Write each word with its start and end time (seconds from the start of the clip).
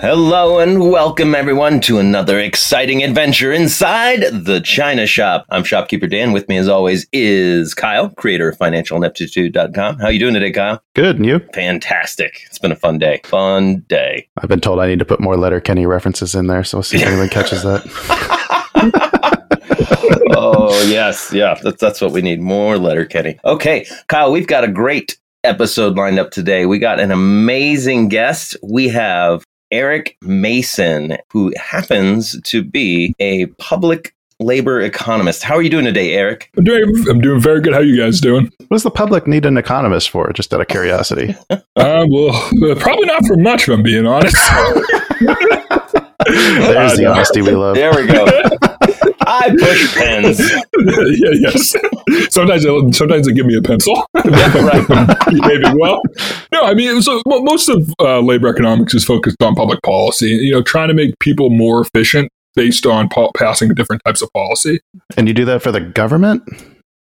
Hello 0.00 0.58
and 0.60 0.90
welcome 0.90 1.34
everyone 1.34 1.78
to 1.80 1.98
another 1.98 2.40
exciting 2.40 3.04
adventure 3.04 3.52
inside 3.52 4.22
the 4.32 4.58
China 4.64 5.06
Shop. 5.06 5.44
I'm 5.50 5.62
shopkeeper 5.62 6.06
Dan. 6.06 6.32
With 6.32 6.48
me 6.48 6.56
as 6.56 6.68
always 6.68 7.06
is 7.12 7.74
Kyle, 7.74 8.08
creator 8.08 8.48
of 8.48 8.56
financialineptitude.com. 8.56 9.98
How 9.98 10.08
you 10.08 10.18
doing 10.18 10.32
today, 10.32 10.52
Kyle? 10.52 10.82
Good, 10.94 11.16
and 11.16 11.26
you? 11.26 11.40
Fantastic. 11.52 12.40
It's 12.46 12.58
been 12.58 12.72
a 12.72 12.76
fun 12.76 12.96
day. 12.96 13.20
Fun 13.24 13.80
day. 13.90 14.26
I've 14.38 14.48
been 14.48 14.62
told 14.62 14.80
I 14.80 14.86
need 14.86 15.00
to 15.00 15.04
put 15.04 15.20
more 15.20 15.36
Letterkenny 15.36 15.84
references 15.84 16.34
in 16.34 16.46
there, 16.46 16.64
so 16.64 16.78
we'll 16.78 16.82
see 16.82 16.96
if 16.96 17.06
anyone 17.06 17.28
catches 17.28 17.62
that. 17.62 17.82
oh, 20.34 20.82
yes. 20.88 21.30
Yeah, 21.30 21.58
that's, 21.62 21.78
that's 21.78 22.00
what 22.00 22.12
we 22.12 22.22
need. 22.22 22.40
More 22.40 22.78
Letterkenny. 22.78 23.38
Okay, 23.44 23.86
Kyle, 24.08 24.32
we've 24.32 24.46
got 24.46 24.64
a 24.64 24.68
great 24.68 25.18
episode 25.44 25.96
lined 25.98 26.18
up 26.18 26.30
today. 26.30 26.64
We 26.64 26.78
got 26.78 27.00
an 27.00 27.10
amazing 27.10 28.08
guest. 28.08 28.56
We 28.62 28.88
have 28.88 29.44
Eric 29.70 30.16
Mason, 30.22 31.16
who 31.32 31.52
happens 31.56 32.40
to 32.42 32.64
be 32.64 33.14
a 33.20 33.46
public 33.58 34.14
labor 34.40 34.80
economist. 34.80 35.42
How 35.42 35.54
are 35.54 35.62
you 35.62 35.70
doing 35.70 35.84
today, 35.84 36.14
Eric? 36.14 36.50
I'm 36.56 36.64
doing, 36.64 37.08
I'm 37.08 37.20
doing 37.20 37.40
very 37.40 37.60
good. 37.60 37.72
How 37.72 37.80
you 37.80 37.96
guys 37.96 38.20
doing? 38.20 38.50
What 38.58 38.76
does 38.76 38.82
the 38.82 38.90
public 38.90 39.26
need 39.26 39.46
an 39.46 39.56
economist 39.56 40.10
for? 40.10 40.32
Just 40.32 40.52
out 40.52 40.60
of 40.60 40.68
curiosity. 40.68 41.36
uh, 41.50 41.58
well, 41.76 42.34
uh, 42.34 42.74
probably 42.76 43.06
not 43.06 43.24
for 43.26 43.36
much, 43.36 43.68
if 43.68 43.74
I'm 43.74 43.82
being 43.82 44.06
honest. 44.06 44.36
There's 46.26 46.96
the 46.96 47.06
honesty 47.08 47.42
we 47.42 47.52
love. 47.52 47.76
There 47.76 47.94
we 47.94 48.06
go. 48.06 48.26
I 49.30 49.50
push 49.50 49.94
pens. 49.96 50.40
yeah, 50.40 51.30
yes. 51.38 51.74
Sometimes, 52.32 52.64
they, 52.64 52.92
sometimes 52.92 53.26
they 53.26 53.32
give 53.32 53.46
me 53.46 53.56
a 53.56 53.62
pencil. 53.62 53.94
Yeah, 54.14 54.58
right. 54.66 55.18
Behaving 55.30 55.78
well. 55.78 56.02
No, 56.52 56.62
I 56.62 56.74
mean, 56.74 57.00
so 57.02 57.22
well, 57.26 57.42
most 57.42 57.68
of 57.68 57.88
uh, 58.00 58.20
labor 58.20 58.48
economics 58.48 58.94
is 58.94 59.04
focused 59.04 59.40
on 59.42 59.54
public 59.54 59.80
policy. 59.82 60.30
You 60.30 60.52
know, 60.52 60.62
trying 60.62 60.88
to 60.88 60.94
make 60.94 61.18
people 61.20 61.50
more 61.50 61.82
efficient 61.82 62.30
based 62.56 62.86
on 62.86 63.08
po- 63.08 63.30
passing 63.36 63.72
different 63.74 64.02
types 64.04 64.22
of 64.22 64.28
policy. 64.32 64.80
And 65.16 65.28
you 65.28 65.34
do 65.34 65.44
that 65.44 65.62
for 65.62 65.70
the 65.70 65.80
government? 65.80 66.42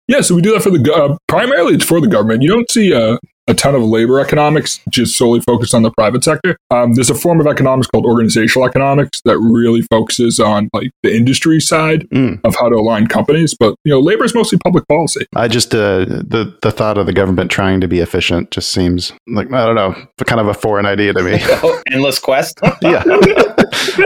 Yeah, 0.08 0.22
so 0.22 0.36
we 0.36 0.42
do 0.42 0.54
that 0.54 0.62
for 0.62 0.70
the 0.72 0.80
go- 0.80 0.94
uh, 1.14 1.18
primarily 1.28 1.74
it's 1.76 1.86
for 1.86 2.00
the 2.02 2.08
government. 2.08 2.44
You 2.44 2.50
don't 2.50 2.70
see 2.70 2.94
uh, 2.94 3.18
a 3.50 3.54
ton 3.54 3.76
of 3.76 3.82
labor 3.84 4.20
economics 4.20 4.80
just 4.90 5.18
solely 5.18 5.42
focused 5.42 5.74
on 5.74 5.82
the 5.82 5.92
private 5.92 6.24
sector. 6.24 6.56
Um, 6.72 6.94
there's 6.94 7.10
a 7.10 7.16
form 7.16 7.40
of 7.42 7.48
economics 7.48 7.88
called 7.88 8.06
organizational 8.06 8.68
economics 8.68 9.22
that 9.26 9.38
really 9.40 9.82
focuses 9.92 10.40
on 10.40 10.70
like 10.74 10.92
the 11.04 11.14
industry 11.16 11.60
side 11.60 12.08
Mm. 12.10 12.40
of 12.44 12.56
how 12.56 12.70
to 12.70 12.76
align 12.76 13.08
companies. 13.08 13.56
But 13.60 13.76
you 13.84 13.92
know, 13.92 14.00
labor 14.00 14.24
is 14.24 14.34
mostly 14.34 14.58
public 14.64 14.88
policy. 14.88 15.26
I 15.36 15.48
just 15.48 15.74
uh, 15.76 16.06
the 16.06 16.56
the 16.62 16.72
thought 16.72 16.98
of 16.98 17.06
the 17.08 17.14
government 17.14 17.52
trying 17.52 17.82
to 17.82 17.88
be 17.88 18.00
efficient 18.00 18.52
just 18.52 18.70
seems 18.72 19.12
like 19.28 19.52
I 19.52 19.66
don't 19.66 19.76
know, 19.76 19.96
kind 20.26 20.40
of 20.40 20.48
a 20.48 20.54
foreign 20.54 20.86
idea 20.86 21.14
to 21.14 21.24
me. 21.24 21.40
Oh, 21.62 21.82
endless 21.92 22.20
quest. 22.20 22.60
yeah, 22.82 23.04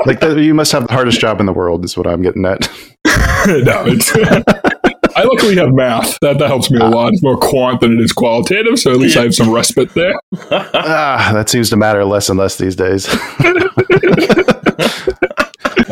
like 0.05 0.19
that, 0.21 0.37
you 0.39 0.53
must 0.53 0.71
have 0.71 0.87
the 0.87 0.93
hardest 0.93 1.19
job 1.19 1.39
in 1.39 1.45
the 1.45 1.53
world. 1.53 1.85
Is 1.85 1.95
what 1.97 2.07
I'm 2.07 2.21
getting 2.21 2.45
at. 2.45 2.61
no, 3.47 3.83
it's. 3.85 4.72
I 5.23 5.25
luckily 5.25 5.55
have 5.55 5.73
math. 5.73 6.17
That 6.21 6.37
that 6.39 6.47
helps 6.47 6.69
me 6.69 6.79
a 6.79 6.85
lot. 6.85 7.13
It's 7.13 7.23
more 7.23 7.37
quant 7.37 7.79
than 7.81 7.93
it 7.99 8.03
is 8.03 8.11
qualitative, 8.11 8.77
so 8.79 8.91
at 8.91 8.97
least 8.97 9.15
I 9.17 9.23
have 9.23 9.33
some 9.35 9.49
respite 9.51 9.93
there. 9.93 10.13
ah, 10.51 11.31
that 11.33 11.49
seems 11.49 11.69
to 11.69 11.77
matter 11.77 12.03
less 12.05 12.29
and 12.29 12.37
less 12.37 12.57
these 12.57 12.75
days. 12.75 13.07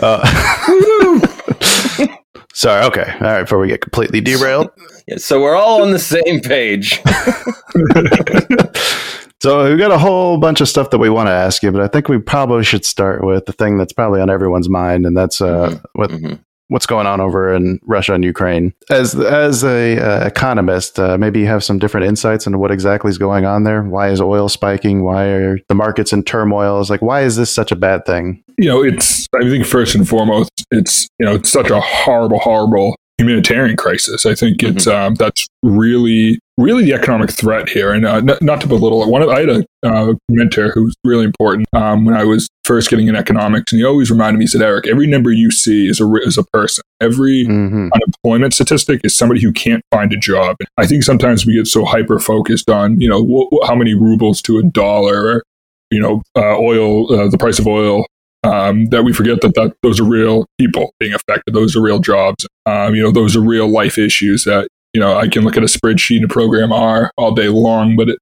uh, 0.01 0.25
sorry. 2.53 2.85
Okay. 2.85 3.11
All 3.13 3.27
right. 3.27 3.41
Before 3.43 3.59
we 3.59 3.67
get 3.67 3.81
completely 3.81 4.21
derailed. 4.21 4.69
Yeah, 5.07 5.17
so 5.17 5.41
we're 5.41 5.55
all 5.55 5.81
on 5.81 5.91
the 5.91 5.99
same 5.99 6.41
page. 6.41 7.01
So 9.41 9.67
we've 9.67 9.79
got 9.79 9.89
a 9.89 9.97
whole 9.97 10.37
bunch 10.37 10.61
of 10.61 10.69
stuff 10.69 10.91
that 10.91 10.99
we 10.99 11.09
want 11.09 11.25
to 11.27 11.31
ask 11.31 11.63
you, 11.63 11.71
but 11.71 11.81
I 11.81 11.87
think 11.87 12.07
we 12.07 12.19
probably 12.19 12.63
should 12.63 12.85
start 12.85 13.23
with 13.25 13.47
the 13.47 13.53
thing 13.53 13.79
that's 13.79 13.91
probably 13.91 14.21
on 14.21 14.29
everyone's 14.29 14.69
mind, 14.69 15.03
and 15.07 15.17
that's 15.17 15.41
uh, 15.41 15.79
what 15.93 16.11
Mhm. 16.11 16.37
What's 16.71 16.85
going 16.85 17.05
on 17.05 17.19
over 17.19 17.53
in 17.53 17.79
Russia 17.83 18.13
and 18.13 18.23
Ukraine. 18.23 18.73
As 18.89 19.13
as 19.13 19.63
a 19.63 19.99
uh, 19.99 20.25
economist, 20.25 20.99
uh, 20.99 21.17
maybe 21.17 21.41
you 21.41 21.47
have 21.47 21.63
some 21.63 21.79
different 21.79 22.07
insights 22.07 22.47
into 22.47 22.57
what 22.57 22.71
exactly 22.71 23.09
is 23.09 23.17
going 23.17 23.45
on 23.45 23.65
there. 23.65 23.83
Why 23.83 24.09
is 24.09 24.21
oil 24.21 24.47
spiking? 24.47 25.03
Why 25.03 25.25
are 25.25 25.59
the 25.67 25.75
markets 25.75 26.13
in 26.13 26.23
turmoil? 26.23 26.79
It's 26.79 26.89
like 26.89 27.01
why 27.01 27.21
is 27.21 27.35
this 27.35 27.51
such 27.51 27.71
a 27.71 27.75
bad 27.75 28.05
thing? 28.05 28.43
you 28.61 28.67
know, 28.67 28.83
it's 28.83 29.27
I 29.35 29.41
think 29.41 29.65
first 29.65 29.95
and 29.95 30.07
foremost, 30.07 30.51
it's 30.69 31.07
you 31.19 31.25
know, 31.25 31.33
it's 31.33 31.49
such 31.49 31.71
a 31.71 31.81
horrible, 31.81 32.39
horrible 32.39 32.95
humanitarian 33.21 33.77
crisis. 33.77 34.25
I 34.25 34.35
think 34.35 34.63
it's 34.63 34.87
um, 34.87 35.15
that's 35.15 35.47
really, 35.63 36.39
really 36.57 36.83
the 36.83 36.93
economic 36.93 37.31
threat 37.31 37.69
here. 37.69 37.91
And 37.91 38.05
uh, 38.05 38.17
n- 38.17 38.37
not 38.41 38.61
to 38.61 38.67
belittle 38.67 39.03
it, 39.03 39.09
one 39.09 39.21
of, 39.21 39.29
I 39.29 39.41
had 39.41 39.49
a 39.49 39.65
uh, 39.83 40.13
mentor 40.29 40.71
who 40.71 40.85
was 40.85 40.95
really 41.03 41.25
important 41.25 41.67
um, 41.73 42.05
when 42.05 42.15
I 42.15 42.23
was 42.23 42.49
first 42.65 42.89
getting 42.89 43.07
in 43.07 43.15
economics, 43.15 43.71
and 43.71 43.79
he 43.79 43.85
always 43.85 44.09
reminded 44.11 44.39
me, 44.39 44.43
he 44.43 44.47
said, 44.47 44.61
Eric, 44.61 44.87
every 44.87 45.07
number 45.07 45.31
you 45.31 45.51
see 45.51 45.87
is 45.87 45.99
a 45.99 46.13
is 46.25 46.37
a 46.37 46.43
person. 46.53 46.83
Every 46.99 47.45
hmm 47.45 47.89
unemployment 47.93 48.53
statistic 48.53 49.01
is 49.03 49.15
somebody 49.15 49.41
who 49.41 49.51
can't 49.51 49.83
find 49.91 50.13
a 50.13 50.17
job. 50.17 50.55
I 50.77 50.87
think 50.87 51.03
sometimes 51.03 51.45
we 51.45 51.53
get 51.53 51.67
so 51.67 51.83
hyper 51.85 52.19
focused 52.19 52.69
on, 52.69 52.99
you 53.01 53.09
know, 53.09 53.21
wh- 53.23 53.49
wh- 53.51 53.67
how 53.67 53.75
many 53.75 53.93
rubles 53.93 54.41
to 54.43 54.57
a 54.59 54.63
dollar, 54.63 55.25
or, 55.25 55.43
you 55.89 55.99
know, 55.99 56.21
uh, 56.37 56.57
oil, 56.57 57.11
uh, 57.13 57.27
the 57.27 57.37
price 57.37 57.59
of 57.59 57.67
oil, 57.67 58.05
um, 58.44 58.85
that 58.88 59.03
we 59.03 59.13
forget 59.13 59.41
that, 59.41 59.53
that 59.56 59.74
those 59.84 60.00
are 60.00 60.06
real 60.06 60.46
people 60.59 60.94
being 61.00 61.13
affected. 61.13 61.53
Those 61.53 61.75
are 61.75 61.81
real 61.81 62.00
jobs. 62.00 62.47
Um, 62.66 62.96
you 62.96 63.03
know, 63.03 63.12
those 63.12 63.35
are 63.35 63.41
real 63.41 63.68
life 63.68 63.97
issues 63.97 64.44
that, 64.46 64.68
you 64.94 65.00
know, 65.00 65.16
I 65.16 65.28
can 65.28 65.44
look 65.44 65.57
at 65.57 65.63
a 65.63 65.68
spreadsheet 65.68 66.18
and 66.18 66.25
a 66.25 66.28
program 66.28 66.72
R 66.72 67.12
all 67.18 67.34
day 67.34 67.50
long, 67.50 67.96
but 67.96 68.09
it, 68.09 68.19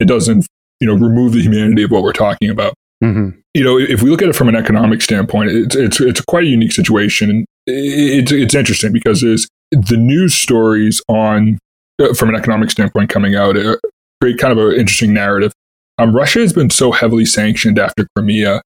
it 0.00 0.06
doesn't, 0.06 0.46
you 0.80 0.86
know, 0.86 0.94
remove 0.94 1.32
the 1.32 1.42
humanity 1.42 1.82
of 1.82 1.90
what 1.90 2.02
we're 2.02 2.12
talking 2.12 2.50
about 2.50 2.74
hmm 3.02 3.30
you 3.54 3.64
know, 3.64 3.78
if 3.78 4.02
we 4.02 4.10
look 4.10 4.22
at 4.22 4.28
it 4.28 4.36
from 4.36 4.48
an 4.48 4.54
economic 4.54 5.02
standpoint, 5.02 5.50
it's 5.50 5.74
it's 5.74 6.00
it's 6.00 6.20
quite 6.20 6.44
a 6.44 6.46
unique 6.46 6.72
situation, 6.72 7.30
and 7.30 7.46
it's 7.66 8.30
it's 8.30 8.54
interesting 8.54 8.92
because 8.92 9.22
there's 9.22 9.48
the 9.72 9.96
news 9.96 10.34
stories 10.34 11.02
on 11.08 11.58
uh, 12.00 12.14
from 12.14 12.28
an 12.28 12.36
economic 12.36 12.70
standpoint 12.70 13.10
coming 13.10 13.34
out 13.34 13.56
uh, 13.56 13.76
create 14.20 14.38
kind 14.38 14.56
of 14.56 14.64
an 14.64 14.78
interesting 14.78 15.12
narrative. 15.12 15.52
Um, 15.98 16.14
Russia 16.14 16.38
has 16.38 16.52
been 16.52 16.70
so 16.70 16.92
heavily 16.92 17.24
sanctioned 17.24 17.78
after 17.78 18.06
Crimea 18.14 18.62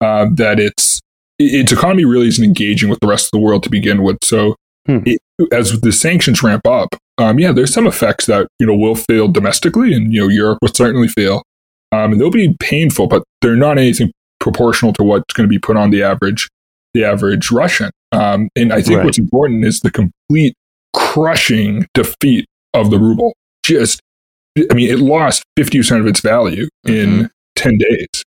uh, 0.00 0.26
that 0.34 0.58
its 0.60 1.00
its 1.38 1.70
economy 1.72 2.04
really 2.04 2.28
isn't 2.28 2.44
engaging 2.44 2.88
with 2.88 2.98
the 3.00 3.06
rest 3.06 3.26
of 3.26 3.30
the 3.32 3.38
world 3.38 3.62
to 3.62 3.70
begin 3.70 4.02
with. 4.02 4.18
So, 4.24 4.56
Hmm. 4.86 4.98
it, 5.04 5.18
as 5.52 5.78
the 5.80 5.92
sanctions 5.92 6.42
ramp 6.42 6.66
up, 6.66 6.96
um, 7.18 7.38
yeah, 7.38 7.52
there's 7.52 7.74
some 7.74 7.86
effects 7.86 8.26
that 8.26 8.46
you 8.58 8.66
know 8.66 8.74
will 8.76 8.94
feel 8.94 9.28
domestically, 9.28 9.92
and 9.94 10.12
you 10.12 10.20
know 10.20 10.28
Europe 10.28 10.58
will 10.62 10.72
certainly 10.72 11.08
feel, 11.08 11.42
um, 11.92 12.12
and 12.12 12.20
they'll 12.20 12.30
be 12.30 12.54
painful, 12.60 13.06
but 13.06 13.22
they're 13.42 13.56
not 13.56 13.78
anything 13.78 14.10
proportional 14.40 14.92
to 14.94 15.02
what's 15.02 15.34
going 15.34 15.46
to 15.46 15.50
be 15.50 15.58
put 15.58 15.76
on 15.76 15.90
the 15.90 16.02
average 16.02 16.48
the 16.94 17.04
average 17.04 17.50
Russian. 17.50 17.90
Um, 18.12 18.48
and 18.56 18.72
I 18.72 18.80
think 18.80 18.98
Right. 18.98 19.04
what's 19.04 19.18
important 19.18 19.64
is 19.66 19.80
the 19.80 19.90
complete 19.90 20.54
crushing 20.94 21.86
defeat 21.94 22.46
of 22.72 22.90
the 22.90 22.98
ruble. 22.98 23.34
Just, 23.64 24.00
I 24.70 24.72
mean, 24.74 24.90
it 24.90 24.98
lost 25.00 25.42
fifty 25.56 25.78
percent 25.78 26.00
of 26.00 26.06
its 26.06 26.20
value 26.20 26.68
in 26.86 27.28
ten 27.54 27.76
days. 27.78 28.22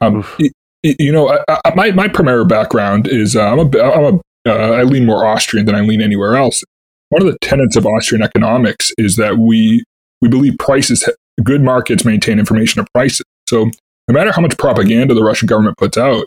Um, 0.00 0.24
it- 0.38 0.52
you 0.82 1.12
know, 1.12 1.28
I, 1.48 1.60
I, 1.64 1.74
my 1.74 1.90
my 1.92 2.08
primary 2.08 2.44
background 2.44 3.06
is 3.08 3.36
uh, 3.36 3.52
I'm 3.52 3.58
a 3.58 3.80
I'm 3.80 4.14
a 4.14 4.20
uh, 4.48 4.72
I 4.72 4.82
lean 4.82 5.06
more 5.06 5.24
Austrian 5.26 5.66
than 5.66 5.74
I 5.74 5.80
lean 5.80 6.00
anywhere 6.00 6.36
else. 6.36 6.62
One 7.10 7.22
of 7.22 7.30
the 7.30 7.38
tenets 7.40 7.76
of 7.76 7.86
Austrian 7.86 8.22
economics 8.22 8.92
is 8.98 9.16
that 9.16 9.38
we 9.38 9.84
we 10.20 10.28
believe 10.28 10.56
prices, 10.58 11.08
good 11.42 11.62
markets 11.62 12.04
maintain 12.04 12.38
information 12.38 12.80
of 12.80 12.86
prices. 12.94 13.24
So 13.48 13.70
no 14.08 14.14
matter 14.14 14.32
how 14.32 14.42
much 14.42 14.56
propaganda 14.58 15.14
the 15.14 15.24
Russian 15.24 15.46
government 15.46 15.76
puts 15.78 15.96
out 15.96 16.26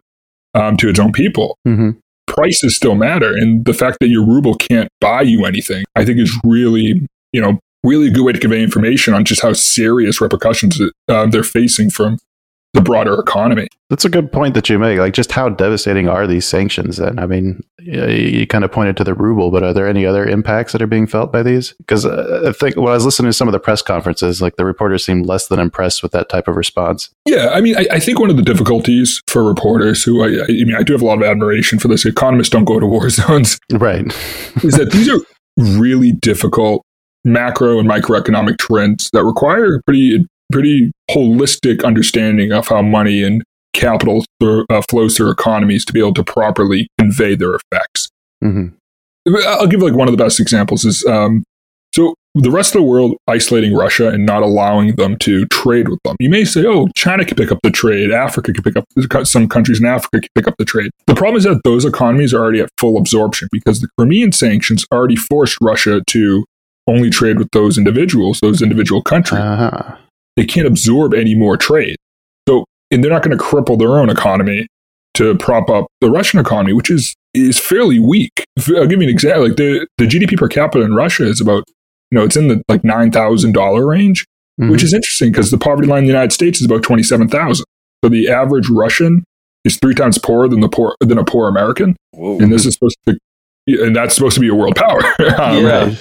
um, 0.53 0.77
to 0.77 0.89
its 0.89 0.99
own 0.99 1.11
people, 1.11 1.57
hmm 1.65 1.91
prices 2.31 2.75
still 2.75 2.95
matter. 2.95 3.33
And 3.35 3.65
the 3.65 3.73
fact 3.73 3.97
that 3.99 4.07
your 4.07 4.25
ruble 4.25 4.55
can't 4.55 4.89
buy 4.99 5.21
you 5.21 5.45
anything, 5.45 5.83
I 5.95 6.05
think 6.05 6.19
is 6.19 6.33
really, 6.43 7.05
you 7.33 7.41
know, 7.41 7.59
really 7.83 8.07
a 8.07 8.11
good 8.11 8.23
way 8.23 8.31
to 8.31 8.39
convey 8.39 8.63
information 8.63 9.13
on 9.13 9.25
just 9.25 9.41
how 9.41 9.53
serious 9.53 10.21
repercussions 10.21 10.79
uh, 11.07 11.25
they're 11.27 11.43
facing 11.43 11.89
from 11.89 12.17
the 12.73 12.81
broader 12.81 13.19
economy. 13.19 13.67
That's 13.89 14.05
a 14.05 14.09
good 14.09 14.31
point 14.31 14.53
that 14.53 14.69
you 14.69 14.79
make. 14.79 14.97
Like, 14.97 15.13
just 15.13 15.31
how 15.33 15.49
devastating 15.49 16.07
are 16.07 16.25
these 16.25 16.47
sanctions? 16.47 16.97
Then, 16.97 17.19
I 17.19 17.25
mean, 17.25 17.61
you, 17.79 18.05
you 18.05 18.47
kind 18.47 18.63
of 18.63 18.71
pointed 18.71 18.95
to 18.97 19.03
the 19.03 19.13
ruble, 19.13 19.51
but 19.51 19.63
are 19.63 19.73
there 19.73 19.87
any 19.87 20.05
other 20.05 20.25
impacts 20.25 20.71
that 20.71 20.81
are 20.81 20.87
being 20.87 21.07
felt 21.07 21.33
by 21.33 21.43
these? 21.43 21.73
Because 21.73 22.05
uh, 22.05 22.43
I 22.47 22.53
think 22.53 22.77
when 22.77 22.87
I 22.87 22.93
was 22.93 23.03
listening 23.03 23.29
to 23.29 23.33
some 23.33 23.49
of 23.49 23.51
the 23.51 23.59
press 23.59 23.81
conferences, 23.81 24.41
like 24.41 24.55
the 24.55 24.63
reporters 24.63 25.03
seemed 25.03 25.25
less 25.25 25.47
than 25.47 25.59
impressed 25.59 26.01
with 26.01 26.13
that 26.13 26.29
type 26.29 26.47
of 26.47 26.55
response. 26.55 27.09
Yeah, 27.25 27.49
I 27.49 27.59
mean, 27.59 27.75
I, 27.77 27.87
I 27.91 27.99
think 27.99 28.19
one 28.19 28.29
of 28.29 28.37
the 28.37 28.43
difficulties 28.43 29.21
for 29.27 29.43
reporters, 29.43 30.03
who 30.03 30.23
I, 30.23 30.43
I 30.43 30.47
mean, 30.47 30.75
I 30.75 30.83
do 30.83 30.93
have 30.93 31.01
a 31.01 31.05
lot 31.05 31.17
of 31.17 31.23
admiration 31.23 31.77
for 31.77 31.89
this. 31.89 32.05
Economists 32.05 32.49
don't 32.49 32.65
go 32.65 32.79
to 32.79 32.85
war 32.85 33.09
zones, 33.09 33.59
right? 33.71 34.05
is 34.63 34.75
that 34.75 34.91
these 34.91 35.09
are 35.13 35.19
really 35.57 36.13
difficult 36.13 36.85
macro 37.25 37.79
and 37.79 37.89
microeconomic 37.89 38.57
trends 38.57 39.09
that 39.11 39.23
require 39.23 39.81
pretty 39.85 40.25
pretty 40.51 40.91
holistic 41.09 41.83
understanding 41.83 42.51
of 42.51 42.67
how 42.67 42.81
money 42.81 43.23
and 43.23 43.43
capital 43.73 44.25
uh, 44.41 44.81
flows 44.89 45.15
through 45.15 45.31
economies 45.31 45.85
to 45.85 45.93
be 45.93 45.99
able 45.99 46.13
to 46.13 46.23
properly 46.23 46.87
convey 46.99 47.35
their 47.35 47.55
effects. 47.55 48.09
Mm-hmm. 48.43 49.35
I'll 49.47 49.67
give 49.67 49.81
like 49.81 49.93
one 49.93 50.07
of 50.07 50.17
the 50.17 50.23
best 50.23 50.39
examples 50.39 50.83
is 50.83 51.05
um, 51.05 51.43
so 51.93 52.15
the 52.33 52.49
rest 52.49 52.73
of 52.73 52.81
the 52.81 52.87
world 52.87 53.17
isolating 53.27 53.75
Russia 53.75 54.07
and 54.07 54.25
not 54.25 54.41
allowing 54.41 54.95
them 54.95 55.17
to 55.17 55.45
trade 55.47 55.89
with 55.89 55.99
them. 56.03 56.15
You 56.19 56.29
may 56.29 56.45
say, 56.45 56.65
oh, 56.65 56.87
China 56.95 57.25
could 57.25 57.35
pick 57.35 57.51
up 57.51 57.59
the 57.61 57.71
trade, 57.71 58.11
Africa 58.11 58.53
could 58.53 58.63
pick 58.63 58.77
up, 58.77 58.85
some 59.27 59.49
countries 59.49 59.79
in 59.79 59.85
Africa 59.85 60.21
could 60.21 60.33
pick 60.35 60.47
up 60.47 60.55
the 60.57 60.63
trade. 60.63 60.91
The 61.07 61.15
problem 61.15 61.37
is 61.37 61.43
that 61.43 61.61
those 61.65 61.83
economies 61.83 62.33
are 62.33 62.39
already 62.39 62.61
at 62.61 62.69
full 62.77 62.97
absorption 62.97 63.49
because 63.51 63.81
the 63.81 63.89
Crimean 63.97 64.31
sanctions 64.31 64.85
already 64.93 65.17
forced 65.17 65.57
Russia 65.61 66.01
to 66.07 66.45
only 66.87 67.09
trade 67.09 67.37
with 67.37 67.49
those 67.51 67.77
individuals, 67.77 68.39
those 68.39 68.61
individual 68.61 69.01
countries. 69.01 69.41
Uh-huh. 69.41 69.97
They 70.37 70.45
can't 70.45 70.67
absorb 70.67 71.13
any 71.13 71.35
more 71.35 71.57
trade. 71.57 71.95
So, 72.47 72.65
and 72.89 73.03
they're 73.03 73.11
not 73.11 73.23
going 73.23 73.37
to 73.37 73.43
cripple 73.43 73.77
their 73.77 73.97
own 73.99 74.09
economy 74.09 74.67
to 75.15 75.35
prop 75.37 75.69
up 75.69 75.87
the 75.99 76.09
Russian 76.09 76.39
economy, 76.39 76.73
which 76.73 76.89
is 76.89 77.15
is 77.33 77.57
fairly 77.59 77.99
weak. 77.99 78.43
I'll 78.75 78.85
give 78.87 79.01
you 79.01 79.07
an 79.07 79.09
example. 79.09 79.47
Like 79.47 79.57
the, 79.57 79.87
the 79.97 80.05
GDP 80.05 80.37
per 80.37 80.47
capita 80.49 80.83
in 80.83 80.93
Russia 80.95 81.25
is 81.25 81.39
about, 81.39 81.63
you 82.11 82.17
know, 82.17 82.23
it's 82.25 82.35
in 82.35 82.47
the 82.49 82.61
like 82.67 82.83
nine 82.83 83.11
thousand 83.11 83.53
dollar 83.53 83.85
range, 83.87 84.25
Mhm. 84.59 84.69
which 84.71 84.83
is 84.83 84.93
interesting 84.93 85.31
because 85.31 85.49
the 85.51 85.57
poverty 85.57 85.87
line 85.87 85.99
in 85.99 86.03
the 86.05 86.11
United 86.11 86.33
States 86.33 86.59
is 86.59 86.65
about 86.65 86.83
twenty 86.83 87.03
seven 87.03 87.27
thousand. 87.29 87.65
So 88.03 88.09
the 88.09 88.29
average 88.29 88.69
Russian 88.69 89.23
is 89.63 89.77
three 89.77 89.93
times 89.95 90.17
poorer 90.17 90.47
than 90.49 90.59
the 90.61 90.67
poor 90.69 90.95
than 91.01 91.17
a 91.17 91.23
poor 91.23 91.47
American, 91.47 91.95
Whoa. 92.11 92.39
and 92.39 92.51
this 92.51 92.65
is 92.65 92.73
supposed 92.73 92.97
to, 93.07 93.17
and 93.67 93.95
that's 93.95 94.15
supposed 94.15 94.35
to 94.35 94.41
be 94.41 94.47
a 94.49 94.55
world 94.55 94.75
power. 94.75 95.01
Um, 95.39 95.63
Yeah. 95.65 95.95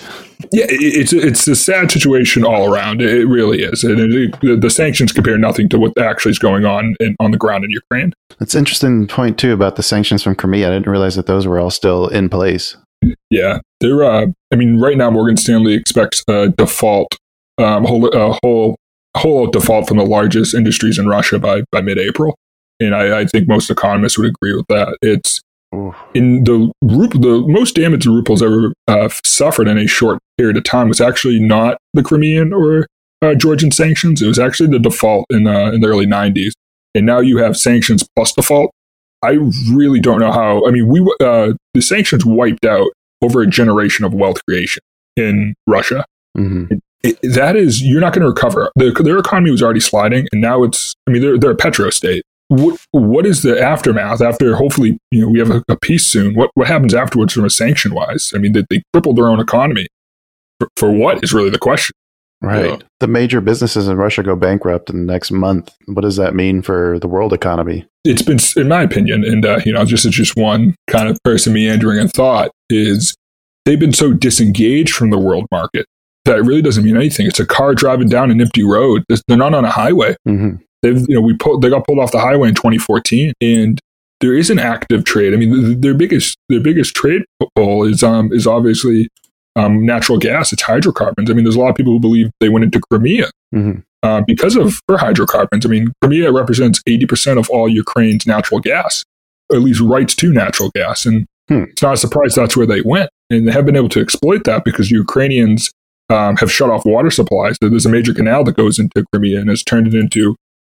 Yeah, 0.53 0.67
it's 0.69 1.13
it's 1.13 1.47
a 1.47 1.57
sad 1.57 1.91
situation 1.91 2.45
all 2.45 2.73
around. 2.73 3.03
It 3.03 3.27
really 3.27 3.63
is, 3.63 3.85
and 3.85 4.01
it, 4.01 4.41
the, 4.41 4.57
the 4.57 4.71
sanctions 4.71 5.13
compare 5.13 5.39
nothing 5.39 5.69
to 5.71 5.79
what 5.79 5.97
actually 5.99 6.31
is 6.31 6.39
going 6.39 6.65
on 6.65 6.95
in, 7.01 7.17
on 7.21 7.31
the 7.31 7.37
ground 7.37 7.65
in 7.65 7.71
Ukraine. 7.71 8.13
That's 8.39 8.55
an 8.55 8.61
interesting 8.61 9.07
point 9.07 9.39
too 9.39 9.53
about 9.53 9.77
the 9.77 9.83
sanctions 9.83 10.23
from 10.23 10.35
Crimea. 10.35 10.69
I 10.69 10.71
didn't 10.73 10.87
realize 10.87 11.17
that 11.17 11.27
those 11.27 11.47
were 11.47 11.59
all 11.59 11.71
still 11.71 12.09
in 12.09 12.29
place. 12.29 12.77
Yeah, 13.31 13.61
they're. 13.81 14.05
Uh, 14.05 14.27
I 14.53 14.57
mean, 14.57 14.81
right 14.81 14.97
now 14.97 15.11
Morgan 15.11 15.37
Stanley 15.37 15.75
expects 15.75 16.23
a 16.29 16.49
default, 16.49 17.17
um, 17.59 17.85
whole 17.85 18.09
a 18.09 18.39
whole 18.43 18.77
whole 19.17 19.47
default 19.47 19.89
from 19.89 19.97
the 19.97 20.05
largest 20.05 20.55
industries 20.55 20.99
in 20.99 21.07
Russia 21.07 21.39
by 21.39 21.63
by 21.73 21.81
mid 21.81 21.99
April, 21.99 22.37
and 22.79 22.95
I, 22.95 23.21
I 23.21 23.25
think 23.27 23.49
most 23.49 23.71
economists 23.71 24.19
would 24.19 24.29
agree 24.29 24.55
with 24.55 24.67
that. 24.69 24.97
It's 25.03 25.41
in 26.15 26.45
the 26.45 26.73
the 26.83 27.45
most 27.47 27.77
damage 27.77 28.05
the 28.05 28.11
ruble's 28.11 28.43
ever 28.43 28.73
uh, 28.89 29.09
suffered 29.25 29.69
in 29.69 29.79
a 29.79 29.87
short 29.87 30.19
period 30.41 30.57
of 30.57 30.65
time 30.65 30.89
was 30.89 31.01
actually 31.01 31.39
not 31.39 31.77
the 31.93 32.03
Crimean 32.03 32.53
or 32.53 32.87
uh, 33.23 33.35
Georgian 33.35 33.71
sanctions. 33.71 34.23
It 34.23 34.27
was 34.27 34.39
actually 34.39 34.71
the 34.71 34.79
default 34.79 35.27
in 35.31 35.47
uh, 35.47 35.71
in 35.73 35.81
the 35.81 35.89
early 35.89 36.07
'90s, 36.07 36.53
and 36.95 37.05
now 37.05 37.21
you 37.21 37.39
have 37.39 37.57
sanctions 37.57 38.07
plus 38.17 38.33
default. 38.33 38.71
I 39.23 39.33
really 39.71 40.01
don't 40.01 40.21
know 40.21 40.33
how. 40.33 40.67
I 40.67 40.71
mean, 40.71 40.87
we 40.89 41.01
uh, 41.21 41.53
the 41.75 41.83
sanctions 41.83 42.25
wiped 42.25 42.65
out 42.65 42.89
over 43.23 43.43
a 43.43 43.47
generation 43.47 44.05
of 44.07 44.15
wealth 44.15 44.41
creation 44.49 44.83
in 45.17 45.55
Russia. 45.67 46.05
Mhm. 46.37 46.81
It, 47.03 47.19
that 47.35 47.57
is, 47.57 47.83
you're 47.83 48.01
not 48.01 48.13
going 48.13 48.23
to 48.23 48.29
recover. 48.29 48.71
The, 48.77 48.91
their 49.03 49.19
economy 49.19 49.51
was 49.51 49.63
already 49.63 49.81
sliding, 49.81 50.27
and 50.33 50.41
now 50.41 50.63
it's. 50.65 50.95
I 51.07 51.13
mean, 51.13 51.23
they're 51.23 51.39
they're 51.39 51.51
a 51.51 51.57
petro 51.57 51.91
state. 51.91 52.25
What 52.49 52.81
what 52.93 53.27
is 53.27 53.43
the 53.43 53.61
aftermath 53.61 54.21
after? 54.21 54.57
Hopefully, 54.57 54.99
you 55.11 55.21
know, 55.23 55.29
we 55.29 55.39
have 55.39 55.51
a, 55.51 55.63
a 55.69 55.77
peace 55.77 56.07
soon. 56.07 56.35
What 56.35 56.51
what 56.55 56.67
happens 56.67 56.95
afterwards 56.95 57.33
from 57.33 57.45
a 57.45 57.51
sanction 57.51 57.95
wise? 57.95 58.33
I 58.35 58.39
mean, 58.39 58.53
they, 58.53 58.65
they 58.71 58.83
crippled 58.93 59.17
their 59.17 59.29
own 59.29 59.41
economy. 59.41 59.87
For, 60.61 60.69
for 60.77 60.93
what 60.93 61.25
is 61.25 61.33
really 61.33 61.51
the 61.51 61.59
question? 61.59 61.95
Right. 62.43 62.71
Yeah. 62.71 62.77
The 63.01 63.07
major 63.07 63.41
businesses 63.41 63.89
in 63.89 63.97
Russia 63.97 64.23
go 64.23 64.37
bankrupt 64.37 64.89
in 64.89 65.05
the 65.07 65.13
next 65.13 65.31
month. 65.31 65.75
What 65.87 66.03
does 66.03 66.17
that 66.17 66.35
mean 66.35 66.63
for 66.63 66.99
the 67.01 67.09
world 67.09 67.33
economy? 67.33 67.87
it's 68.05 68.23
been, 68.23 68.39
in 68.57 68.67
my 68.69 68.83
opinion, 68.83 69.25
and 69.25 69.45
uh, 69.45 69.61
you 69.67 69.73
know, 69.73 69.85
just 69.85 70.07
as 70.07 70.13
just 70.13 70.35
one 70.37 70.75
kind 70.87 71.09
of 71.09 71.19
person 71.23 71.53
meandering 71.53 71.99
a 71.99 72.09
thought 72.09 72.51
is 72.71 73.15
they've 73.67 73.79
been 73.81 73.93
so 73.93 74.13
disengaged 74.13 74.95
from 74.95 75.11
the 75.11 75.19
world 75.19 75.47
market 75.51 75.85
that 76.25 76.39
it 76.39 76.43
really 76.43 76.63
doesn't 76.63 76.85
mean 76.85 76.97
anything. 76.97 77.27
It's 77.27 77.41
a 77.41 77.47
car 77.47 77.75
driving 77.75 78.09
down 78.09 78.31
an 78.31 78.41
empty 78.41 78.63
road. 78.63 79.05
They're 79.29 79.37
not 79.37 79.55
on 79.55 79.65
a 79.65 79.71
highway. 79.71 80.17
hmm 80.25 80.53
They've, 80.83 80.99
you 81.11 81.15
know, 81.15 81.21
we 81.21 81.37
pulled, 81.37 81.61
they 81.61 81.69
got 81.69 81.87
pulled 81.87 81.99
off 81.99 82.11
the 82.11 82.21
highway 82.21 82.49
in 82.49 82.55
2014, 82.55 83.35
and 83.43 83.79
there 84.23 84.35
is 84.35 84.49
an 84.49 84.59
active 84.59 85.05
trade. 85.05 85.35
I 85.35 85.37
mean, 85.37 85.53
th- 85.53 85.79
their 85.81 85.93
biggest, 85.93 86.39
their 86.49 86.61
biggest 86.61 86.95
trade 86.95 87.23
pull 87.55 87.85
is, 87.85 88.03
um, 88.03 88.33
is 88.33 88.47
obviously 88.47 89.11
um, 89.57 89.85
natural 89.85 90.19
gas. 90.19 90.53
It's 90.53 90.63
hydrocarbons. 90.63 91.31
I 91.31 91.35
mean, 91.35 91.45
there's 91.45 91.57
a 91.57 91.61
lot 91.61 91.71
of 91.71 91.77
people 91.77 91.93
who 91.93 92.01
believe 92.01 92.31
they 92.41 92.49
went 92.49 92.65
into 92.65 92.81
Crimea 92.91 93.31
hmm 93.53 93.73
uh, 94.03 94.23
because 94.27 94.57
of 94.57 94.81
for 94.87 94.97
hydrocarbons. 94.97 95.67
I 95.67 95.69
mean, 95.69 95.93
Crimea 96.01 96.33
represents 96.33 96.81
80% 96.89 97.39
of 97.39 97.51
all 97.51 97.69
Ukraine's 97.69 98.27
natural 98.27 98.59
gas, 98.59 99.05
or 99.51 99.59
at 99.59 99.63
least 99.63 99.81
rights 99.81 100.15
to 100.17 100.33
natural 100.33 100.71
gas. 100.75 101.05
And 101.05 101.27
Hmm. 101.51 101.65
it's 101.65 101.83
not 101.83 101.95
a 101.95 101.97
surprise 101.97 102.35
that's 102.37 102.57
where 102.57 102.67
they 102.67 102.81
went. 102.83 103.11
And 103.29 103.47
they 103.47 103.53
have 103.53 103.67
been 103.67 103.75
able 103.77 103.89
to 103.91 104.01
exploit 104.01 104.45
that 104.45 104.63
because 104.65 104.91
Ukrainians 104.91 105.71
um, 106.09 106.37
have 106.37 106.51
shut 106.51 106.71
off 106.71 106.87
water 106.87 107.11
supplies. 107.11 107.57
So 107.63 107.69
there's 107.69 107.85
a 107.85 107.91
major 107.91 108.15
canal 108.15 108.45
that 108.45 108.57
goes 108.57 108.79
into 108.79 109.05
Crimea 109.13 109.41
and 109.41 109.51
has 109.51 109.63
turned 109.65 109.89
it 109.89 109.95
into 109.95 110.37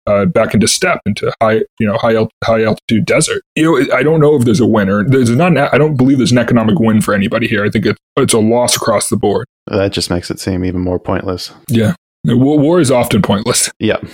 uh, 0.08 0.26
back 0.26 0.54
into 0.54 0.68
steppe, 0.68 1.02
into 1.06 1.32
high, 1.42 1.62
you 1.80 1.88
know, 1.88 1.98
high, 1.98 2.16
al- 2.16 2.32
high 2.44 2.64
altitude 2.64 3.06
desert. 3.06 3.44
You 3.56 3.64
know, 3.64 3.96
I 3.96 4.04
don't 4.04 4.20
know 4.20 4.36
if 4.36 4.46
there's 4.46 4.60
a 4.60 4.66
winner. 4.66 5.04
There's 5.04 5.30
not. 5.30 5.52
An, 5.52 5.58
I 5.58 5.78
don't 5.78 5.96
believe 5.96 6.18
there's 6.18 6.32
an 6.32 6.38
economic 6.38 6.80
win 6.80 7.02
for 7.02 7.14
anybody 7.14 7.48
here. 7.48 7.64
I 7.64 7.70
think 7.70 7.86
it, 7.86 7.98
it's 8.18 8.34
a 8.34 8.40
loss 8.40 8.76
across 8.76 9.10
the 9.10 9.18
board. 9.18 9.48
That 9.68 9.92
just 9.92 10.10
makes 10.10 10.32
it 10.32 10.40
seem 10.40 10.66
even 10.66 10.82
more 10.82 11.00
pointless. 11.00 11.52
Yeah, 11.68 11.94
war, 12.26 12.60
war 12.60 12.80
is 12.80 12.92
often 12.92 13.22
pointless. 13.22 13.72
Yeah. 13.80 13.98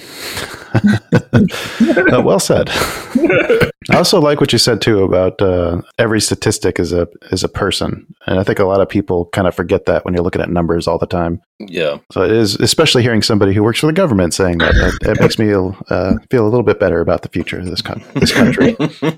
Uh, 2.12 2.22
well 2.22 2.40
said. 2.40 2.70
I 2.70 3.96
also 3.96 4.20
like 4.20 4.40
what 4.40 4.54
you 4.54 4.60
said 4.60 4.82
too 4.82 5.04
about 5.04 5.42
uh, 5.42 5.82
every 5.98 6.22
statistic 6.22 6.80
is 6.80 6.94
a 6.94 7.08
is 7.32 7.44
a 7.44 7.50
person, 7.50 8.06
and 8.26 8.40
I 8.40 8.44
think 8.44 8.60
a 8.60 8.66
lot 8.66 8.82
of 8.82 8.88
people 8.88 9.26
kind 9.34 9.48
of 9.48 9.56
forget 9.56 9.86
that 9.86 10.06
when 10.06 10.14
you're 10.14 10.24
looking 10.24 10.42
at 10.42 10.50
numbers 10.50 10.88
all 10.88 10.98
the 10.98 11.08
time. 11.08 11.42
Yeah. 11.60 11.98
So 12.12 12.22
it 12.24 12.32
is, 12.32 12.56
especially 12.56 13.02
hearing 13.02 13.22
somebody 13.22 13.54
who 13.54 13.64
works 13.64 13.80
for 13.80 13.88
the 13.88 13.94
government 13.94 14.34
saying 14.34 14.60
that. 14.60 14.76
It, 14.76 15.10
it 15.10 15.20
makes 15.20 15.40
me 15.40 15.52
uh, 15.54 16.16
feel 16.30 16.44
a 16.44 16.50
little 16.50 16.64
bit 16.64 16.80
better 16.80 17.02
about 17.02 17.24
the 17.24 17.30
future 17.30 17.60
of 17.60 17.66
this 17.66 17.82
con- 17.82 18.04
this 18.16 18.34
country. 18.34 18.76
uh, 18.82 19.16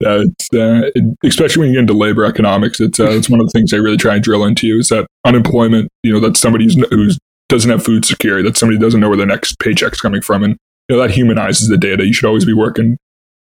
it's, 0.00 0.52
uh, 0.54 0.90
especially 1.24 1.60
when 1.60 1.68
you 1.68 1.74
get 1.74 1.80
into 1.80 1.94
labor 1.94 2.24
economics, 2.24 2.80
it's 2.80 2.98
uh, 2.98 3.10
it's 3.10 3.28
one 3.28 3.40
of 3.40 3.46
the 3.46 3.52
things 3.52 3.70
they 3.70 3.80
really 3.80 3.98
try 3.98 4.14
and 4.14 4.22
drill 4.22 4.44
into 4.44 4.66
you 4.66 4.78
is 4.78 4.88
that 4.88 5.06
unemployment. 5.24 5.90
You 6.02 6.12
know, 6.12 6.20
that 6.20 6.36
somebody 6.36 6.64
who's, 6.64 6.76
who's 6.90 7.18
doesn't 7.48 7.70
have 7.70 7.84
food 7.84 8.04
security, 8.04 8.46
that 8.48 8.56
somebody 8.56 8.78
doesn't 8.78 9.00
know 9.00 9.08
where 9.08 9.16
their 9.16 9.26
next 9.26 9.58
paycheck's 9.58 10.00
coming 10.00 10.20
from, 10.20 10.42
and 10.42 10.56
you 10.88 10.96
know 10.96 11.02
that 11.02 11.10
humanizes 11.10 11.68
the 11.68 11.78
data. 11.78 12.04
You 12.04 12.12
should 12.12 12.26
always 12.26 12.44
be 12.44 12.54
working. 12.54 12.98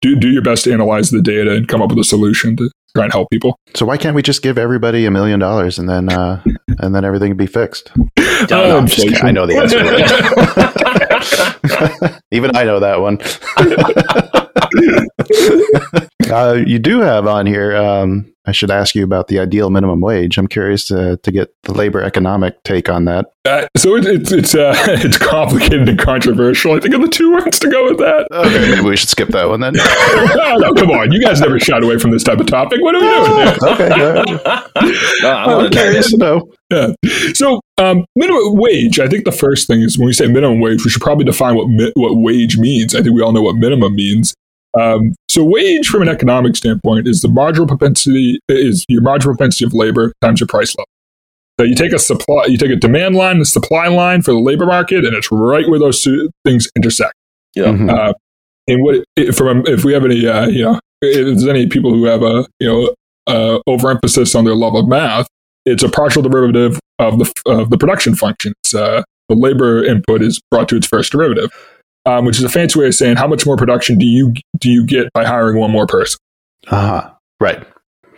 Do 0.01 0.17
do 0.17 0.29
your 0.29 0.43
best 0.43 0.65
to 0.65 0.73
analyze 0.73 1.11
the 1.11 1.23
data 1.23 1.53
and 1.55 1.69
come 1.69 1.81
up 1.81 1.91
with 1.91 1.99
a 1.99 2.05
solution 2.05 2.57
to 2.57 2.71
try 2.95 3.05
and 3.05 3.13
help 3.13 3.31
people. 3.31 3.59
So 3.75 3.87
why 3.87 3.97
can't 3.97 4.15
we 4.15 4.23
just 4.23 4.43
give 4.43 4.59
everybody 4.59 5.07
a 5.07 5.11
million 5.11 5.39
dollars 5.41 5.79
and 5.79 5.89
then 5.89 6.09
uh, 6.11 6.43
and 6.79 6.95
then 6.95 7.05
everything 7.05 7.31
would 7.31 7.39
be 7.39 7.47
fixed? 7.47 7.93
Don't. 8.47 8.53
I'm 8.53 8.87
just. 8.87 9.23
I 9.23 9.31
know 9.31 9.47
the 9.47 9.57
answer. 9.57 10.99
Even 12.31 12.55
I 12.57 12.65
know 12.65 12.81
that 12.81 13.01
one. 13.01 13.19
uh, 16.33 16.55
you 16.55 16.79
do 16.79 17.01
have 17.01 17.27
on 17.27 17.47
here. 17.47 17.77
Um, 17.77 18.29
I 18.45 18.51
should 18.51 18.73
ask 18.73 18.97
you 18.97 19.05
about 19.05 19.29
the 19.29 19.39
ideal 19.39 19.71
minimum 19.71 20.01
wage. 20.01 20.37
I'm 20.37 20.49
curious 20.49 20.89
to, 20.89 21.17
to 21.17 21.31
get 21.31 21.55
the 21.63 21.73
labor 21.73 22.03
economic 22.03 22.61
take 22.65 22.89
on 22.89 23.05
that. 23.05 23.27
Uh, 23.45 23.69
so 23.77 23.95
it, 23.97 24.05
it's 24.05 24.33
it's 24.33 24.53
uh, 24.55 24.75
it's 24.89 25.17
complicated 25.17 25.89
and 25.89 25.97
controversial. 25.99 26.73
I 26.73 26.81
think 26.81 26.95
are 26.95 26.99
the 26.99 27.07
two 27.09 27.33
words 27.33 27.61
to 27.61 27.71
go 27.71 27.85
with 27.85 27.99
that. 27.99 28.27
Okay, 28.33 28.71
maybe 28.71 28.81
we 28.89 28.97
should 28.97 29.11
skip 29.11 29.29
that 29.29 29.49
one 29.49 29.61
then. 29.61 29.75
oh, 29.79 30.57
no, 30.59 30.75
come 30.75 30.91
on, 30.91 31.13
you 31.13 31.23
guys 31.25 31.41
never 31.41 31.61
shied 31.61 31.85
away 31.85 31.99
from 31.99 32.11
this 32.11 32.25
type 32.25 32.41
of 32.41 32.47
topic. 32.47 32.81
What 32.81 32.97
are 32.97 33.01
we 33.01 33.07
doing? 33.07 33.47
here? 33.47 33.57
okay, 33.63 33.89
No, 35.23 35.31
I 35.31 35.47
wanna 35.47 35.67
I'm 35.67 35.71
curious 35.71 36.11
to 36.11 36.17
know. 36.17 36.51
Yeah. 36.71 36.93
So, 37.35 37.61
um, 37.83 38.05
minimum 38.17 38.57
wage. 38.57 39.01
I 39.01 39.09
think 39.09 39.25
the 39.25 39.33
first 39.33 39.67
thing 39.67 39.83
is 39.83 39.99
when 39.99 40.07
we 40.07 40.13
say 40.13 40.27
minimum 40.27 40.61
wage, 40.61 40.85
we 40.85 40.91
should 40.91 41.03
probably 41.03 41.25
define 41.25 41.55
what 41.57 41.69
mi- 41.69 41.93
what 41.95 42.17
wage 42.17 42.57
means. 42.59 42.95
I 42.95 43.03
think 43.03 43.15
we 43.15 43.23
all 43.23 43.33
know 43.33 43.43
what 43.43 43.57
minimum 43.57 43.95
means. 43.95 44.35
Um, 44.79 45.15
so, 45.29 45.45
wage 45.45 45.89
from 45.89 46.03
an 46.03 46.09
economic 46.09 46.57
standpoint 46.57 47.07
is 47.07 47.21
the 47.21 47.29
marginal 47.29 47.67
propensity 47.67 48.39
is 48.49 48.85
your 48.89 49.03
marginal 49.03 49.35
propensity 49.37 49.65
of 49.67 49.75
labor 49.75 50.13
times 50.23 50.41
your 50.41 50.47
price 50.47 50.75
level. 50.77 50.87
So 51.61 51.67
you 51.67 51.75
take 51.75 51.93
a 51.93 51.99
supply, 51.99 52.47
you 52.47 52.57
take 52.57 52.71
a 52.71 52.77
demand 52.77 53.15
line, 53.15 53.33
and 53.33 53.43
a 53.43 53.45
supply 53.45 53.89
line 53.89 54.23
for 54.23 54.33
the 54.33 54.39
labor 54.41 54.65
market, 54.65 55.05
and 55.05 55.15
it's 55.15 55.31
right 55.31 55.69
where 55.69 55.79
those 55.79 56.03
two 56.03 56.31
things 56.45 56.69
intersect. 56.75 57.13
Yeah. 57.55 57.67
Mhm. 57.67 57.91
Uh, 57.91 58.15
and 58.69 58.83
what 58.83 59.05
from 59.35 59.63
if 59.67 59.85
we 59.85 59.93
have 59.93 60.05
any, 60.05 60.27
uh, 60.27 60.47
you 60.47 60.65
know, 60.65 60.81
if 61.03 61.27
there's 61.27 61.47
any 61.47 61.67
people 61.67 61.93
who 61.93 62.05
have 62.05 62.23
a 62.23 62.47
you 62.59 62.69
know 62.69 62.95
uh, 63.27 63.59
overemphasis 63.67 64.35
on 64.35 64.45
their 64.45 64.55
love 64.55 64.75
of 64.75 64.89
math, 64.89 65.29
it's 65.65 65.83
a 65.83 65.89
partial 65.89 66.23
derivative 66.23 66.79
of 66.99 67.19
the 67.19 67.33
of 67.47 67.71
the 67.71 67.79
production 67.79 68.15
function. 68.15 68.55
Uh, 68.75 69.03
the 69.29 69.35
labor 69.35 69.85
input 69.85 70.23
is 70.23 70.41
brought 70.51 70.69
to 70.69 70.77
its 70.77 70.87
first 70.87 71.13
derivative, 71.13 71.51
um, 72.07 72.25
which 72.25 72.39
is 72.39 72.45
a 72.45 72.49
fancy 72.49 72.79
way 72.79 72.87
of 72.87 72.95
saying 72.95 73.17
how 73.17 73.27
much 73.27 73.47
more 73.47 73.57
production 73.57 73.99
do 73.99 74.07
you 74.07 74.35
do 74.59 74.71
you 74.71 74.85
get 74.85 75.13
by 75.13 75.25
hiring 75.25 75.59
one 75.59 75.71
more 75.71 75.87
person? 75.87 76.19
Ah, 76.71 76.77
uh-huh. 76.77 77.15
right. 77.41 77.67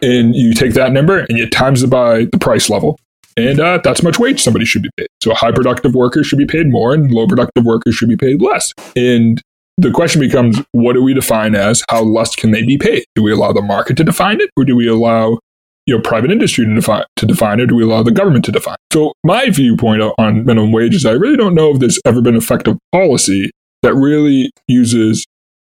And 0.03 0.35
you 0.35 0.53
take 0.53 0.75
that 0.75 0.93
number 0.93 1.21
and 1.21 1.39
you 1.39 1.49
times 1.49 1.83
it 1.83 1.89
by 1.89 2.27
the 2.31 2.39
price 2.39 2.69
level, 2.69 2.99
and 3.37 3.61
uh, 3.61 3.79
that's 3.83 4.03
much 4.03 4.19
wage 4.19 4.43
somebody 4.43 4.65
should 4.65 4.83
be 4.83 4.91
paid. 4.97 5.09
So 5.23 5.35
high 5.35 5.53
productive 5.53 5.95
workers 5.95 6.27
should 6.27 6.39
be 6.39 6.47
paid 6.47 6.71
more, 6.71 6.93
and 6.93 7.11
low 7.11 7.27
productive 7.27 7.65
workers 7.65 7.95
should 7.95 8.09
be 8.09 8.17
paid 8.17 8.43
less. 8.43 8.73
And 8.97 9.41
the 9.79 9.91
question 9.91 10.21
becomes, 10.21 10.61
what 10.73 10.93
do 10.93 11.03
we 11.03 11.15
define 11.15 11.55
as 11.55 11.83
how 11.89 12.03
less 12.03 12.37
can 12.37 12.53
they 12.53 12.63
be 12.63 12.79
paid? 12.79 13.05
Do 13.15 13.23
we 13.23 13.33
allow 13.33 13.53
the 13.53 13.63
market 13.63 13.97
to 13.97 14.05
define 14.05 14.41
it, 14.41 14.51
or 14.57 14.65
do 14.65 14.77
we 14.77 14.87
allow 14.89 15.39
you 15.87 15.95
know 15.95 16.01
private 16.01 16.31
industry 16.31 16.65
to 16.65 16.75
define 16.75 17.05
to 17.17 17.27
define 17.27 17.61
it? 17.61 17.65
Or 17.65 17.67
do 17.67 17.77
we 17.77 17.83
allow 17.83 18.03
the 18.03 18.11
government 18.11 18.45
to 18.47 18.53
define? 18.53 18.75
It? 18.75 18.95
So 18.95 19.13
my 19.25 19.51
viewpoint 19.51 20.03
on 20.19 20.45
minimum 20.45 20.73
wages, 20.73 21.07
I 21.07 21.13
really 21.13 21.37
don't 21.37 21.55
know 21.55 21.73
if 21.73 21.81
there's 21.81 22.01
ever 22.05 22.21
been 22.21 22.37
effective 22.37 22.77
policy 22.93 23.51
that 23.83 23.95
really 23.95 24.51
uses 24.67 25.27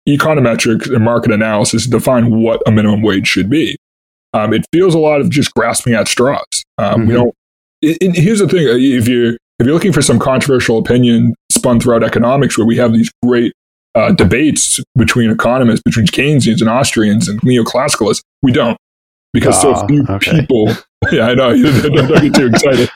econometrics 0.09 0.93
and 0.93 1.05
market 1.05 1.31
analysis 1.31 1.85
to 1.85 1.91
define 1.91 2.43
what 2.43 2.63
a 2.67 2.71
minimum 2.71 3.03
wage 3.03 3.27
should 3.27 3.49
be. 3.49 3.77
Um, 4.33 4.53
it 4.53 4.65
feels 4.73 4.95
a 4.95 4.99
lot 4.99 5.21
of 5.21 5.31
just 5.31 5.53
grasping 5.55 5.95
at 5.95 6.09
straws. 6.09 6.45
Um, 6.79 7.03
mm-hmm. 7.03 7.09
We 7.09 7.15
don't. 7.15 7.35
And 7.83 8.15
here's 8.15 8.41
the 8.41 8.49
thing: 8.49 8.67
if 8.67 9.09
you're 9.09 9.33
if 9.33 9.67
you're 9.67 9.75
looking 9.75 9.93
for 9.93 10.03
some 10.03 10.19
controversial 10.19 10.79
opinion 10.79 11.35
spun 11.51 11.81
throughout 11.81 12.05
economics, 12.05 12.57
where 12.57 12.67
we 12.67 12.77
have 12.77 12.93
these 12.93 13.11
great 13.25 13.53
uh, 13.95 14.13
debates 14.13 14.81
between 14.97 15.31
economists, 15.31 15.83
between 15.83 16.07
Keynesians 16.07 16.61
and 16.61 16.69
Austrians 16.71 17.29
and 17.29 17.41
neoclassicalists. 17.41 18.23
We 18.43 18.53
don't 18.53 18.77
because 19.33 19.61
so 19.61 19.75
ah, 19.75 19.87
few 19.87 20.05
okay. 20.09 20.41
people. 20.41 20.73
Yeah, 21.11 21.29
I 21.29 21.35
know. 21.35 21.57
don't, 21.57 21.95
don't 21.95 22.23
get 22.23 22.35
too 22.35 22.49
excited. 22.49 22.91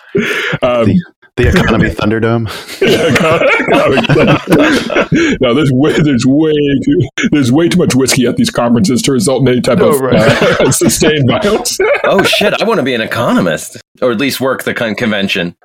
Um, 0.61 0.85
the, 0.85 1.03
the 1.37 1.49
economy 1.49 1.89
Thunderdome. 1.89 2.45
no, 5.41 5.55
there's 5.55 5.73
way 5.73 5.99
there's 6.01 6.27
way 6.27 6.53
too 6.53 7.09
there's 7.33 7.51
way 7.51 7.71
too 7.71 7.79
much 7.79 7.95
whiskey 7.95 8.27
at 8.27 8.37
these 8.37 8.51
conferences 8.51 9.01
to 9.03 9.13
result 9.13 9.41
in 9.41 9.49
any 9.49 9.63
type 9.63 9.79
oh, 9.81 9.95
of 9.95 10.01
right. 10.03 10.21
uh, 10.21 10.71
sustained 10.71 11.27
violence. 11.27 11.79
oh 12.05 12.23
shit! 12.25 12.61
I 12.61 12.65
want 12.65 12.79
to 12.79 12.85
be 12.85 12.95
an 12.95 13.01
economist, 13.01 13.79
or 14.03 14.13
at 14.13 14.19
least 14.19 14.39
work 14.39 14.65
the 14.65 14.75
con- 14.75 14.95
convention. 14.95 15.57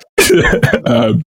um, 0.85 1.21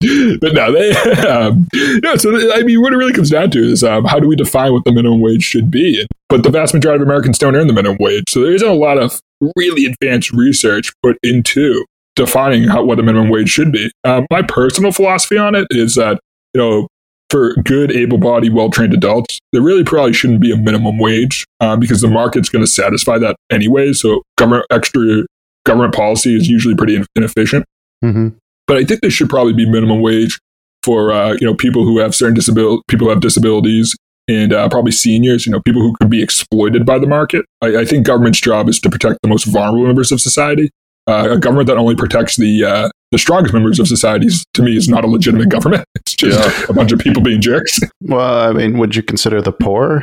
but 0.41 0.53
no, 0.53 0.73
they 0.73 0.91
um, 1.27 1.67
no. 2.03 2.17
So 2.17 2.53
I 2.53 2.65
mean, 2.65 2.83
what 2.83 2.93
it 2.93 2.97
really 2.97 3.15
comes 3.15 3.31
down 3.31 3.51
to 3.53 3.61
is 3.61 3.83
um, 3.83 4.05
how 4.05 4.21
do 4.21 4.29
we 4.29 4.37
define 4.37 4.75
what 4.75 4.85
the 4.85 4.93
minimum 4.93 5.21
wage 5.21 5.43
should 5.43 5.71
be? 5.71 6.07
But 6.29 6.43
the 6.43 6.51
vast 6.51 6.75
majority 6.75 7.01
of 7.01 7.09
Americans 7.09 7.39
don't 7.39 7.57
earn 7.57 7.67
the 7.67 7.73
minimum 7.73 7.97
wage, 7.99 8.25
so 8.29 8.43
there 8.43 8.55
isn't 8.55 8.69
a 8.69 8.75
lot 8.75 8.99
of 8.99 9.19
really 9.57 9.85
advanced 9.87 10.33
research 10.33 10.93
put 11.03 11.17
into 11.23 11.85
defining 12.17 12.65
how, 12.65 12.85
what 12.85 12.97
the 12.97 13.03
minimum 13.03 13.29
wage 13.29 13.49
should 13.49 13.73
be. 13.73 13.91
Um, 14.05 14.27
my 14.31 14.43
personal 14.43 14.93
philosophy 14.93 15.39
on 15.39 15.55
it 15.55 15.67
is 15.71 15.95
that 15.95 16.19
you 16.55 16.61
know 16.61 16.89
for 17.31 17.55
good, 17.65 17.93
able-bodied, 17.93 18.55
well-trained 18.55 18.95
adults, 18.95 19.39
there 19.53 19.61
really 19.61 19.85
probably 19.85 20.15
shouldn't 20.15 20.41
be 20.41 20.51
a 20.51 20.57
minimum 20.57 20.99
wage 20.99 21.45
um, 21.61 21.79
because 21.79 22.01
the 22.01 22.09
market's 22.09 22.49
going 22.49 22.65
to 22.65 22.71
satisfy 22.71 23.19
that 23.19 23.37
anyway. 23.51 23.93
So 23.93 24.23
government 24.39 24.67
extra 24.71 25.25
government 25.67 25.95
policy 25.95 26.35
is 26.35 26.49
usually 26.49 26.75
pretty 26.75 27.03
inefficient. 27.15 27.67
Mm-hmm. 28.03 28.29
But 28.67 28.79
I 28.79 28.85
think 28.85 29.03
there 29.03 29.11
should 29.11 29.29
probably 29.29 29.53
be 29.53 29.69
minimum 29.69 30.01
wage 30.01 30.39
for 30.83 31.13
uh, 31.13 31.33
you 31.41 31.47
know 31.47 31.55
people 31.55 31.85
who 31.85 31.99
have 31.99 32.15
certain 32.15 32.35
disability, 32.35 32.83
people 32.89 33.07
who 33.07 33.11
have 33.11 33.21
disabilities, 33.21 33.95
and 34.29 34.53
uh, 34.53 34.69
probably 34.69 34.93
seniors. 34.93 35.47
You 35.47 35.53
know, 35.53 35.61
people 35.61 35.83
who 35.83 35.95
could 35.95 36.11
be 36.11 36.23
exploited 36.23 36.87
by 36.87 36.99
the 36.99 37.07
market. 37.07 37.45
I, 37.61 37.79
I, 37.79 37.85
think 37.85 38.07
government's 38.07 38.41
job 38.41 38.69
is 38.69 38.79
to 38.81 38.91
protect 38.91 39.21
the 39.23 39.29
most 39.29 39.45
vulnerable 39.45 39.87
members 39.87 40.13
of 40.13 40.21
society. 40.21 40.71
Uh, 41.07 41.31
a 41.31 41.39
government 41.39 41.67
that 41.69 41.79
only 41.79 41.97
protects 41.97 42.37
the 42.37 42.65
uh, 42.65 42.91
the 43.11 43.19
strongest 43.19 43.55
members 43.55 43.81
of 43.81 43.89
society, 43.89 44.29
to 44.53 44.63
me, 44.63 44.77
is 44.77 44.89
not 44.89 45.05
a 45.05 45.07
legitimate 45.07 45.49
government. 45.49 45.85
It's 46.09 46.15
just 46.15 46.39
yeah. 46.39 46.67
a 46.71 46.73
bunch 46.73 46.91
of 46.91 46.99
people 47.01 47.23
being 47.23 47.41
jerks. 47.41 47.79
Well, 48.01 48.49
I 48.49 48.53
mean, 48.53 48.79
would 48.79 48.97
you 48.97 49.03
consider 49.03 49.43
the 49.43 49.53
poor 49.53 50.01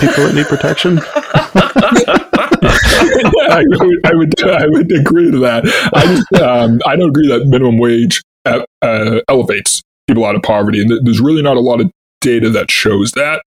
people 0.00 0.24
that 0.24 0.34
need 0.34 0.46
protection? 0.46 0.98
I, 3.50 3.64
would, 3.68 4.06
I, 4.06 4.14
would, 4.14 4.42
I 4.42 4.66
would 4.66 4.90
agree 4.90 5.30
to 5.30 5.38
that. 5.38 5.64
I 5.94 6.06
just, 6.06 6.42
um, 6.42 6.80
I 6.86 6.96
don't 6.96 7.10
agree 7.10 7.28
that 7.28 7.46
minimum 7.46 7.78
wage 7.78 8.20
uh, 8.46 8.64
uh, 8.82 9.20
elevates 9.28 9.80
people 10.08 10.24
out 10.24 10.34
of 10.34 10.42
poverty, 10.42 10.82
and 10.82 11.06
there's 11.06 11.20
really 11.20 11.42
not 11.42 11.56
a 11.56 11.60
lot 11.60 11.80
of 11.80 11.90
data 12.20 12.50
that 12.50 12.70
shows 12.70 13.12
that. 13.12 13.42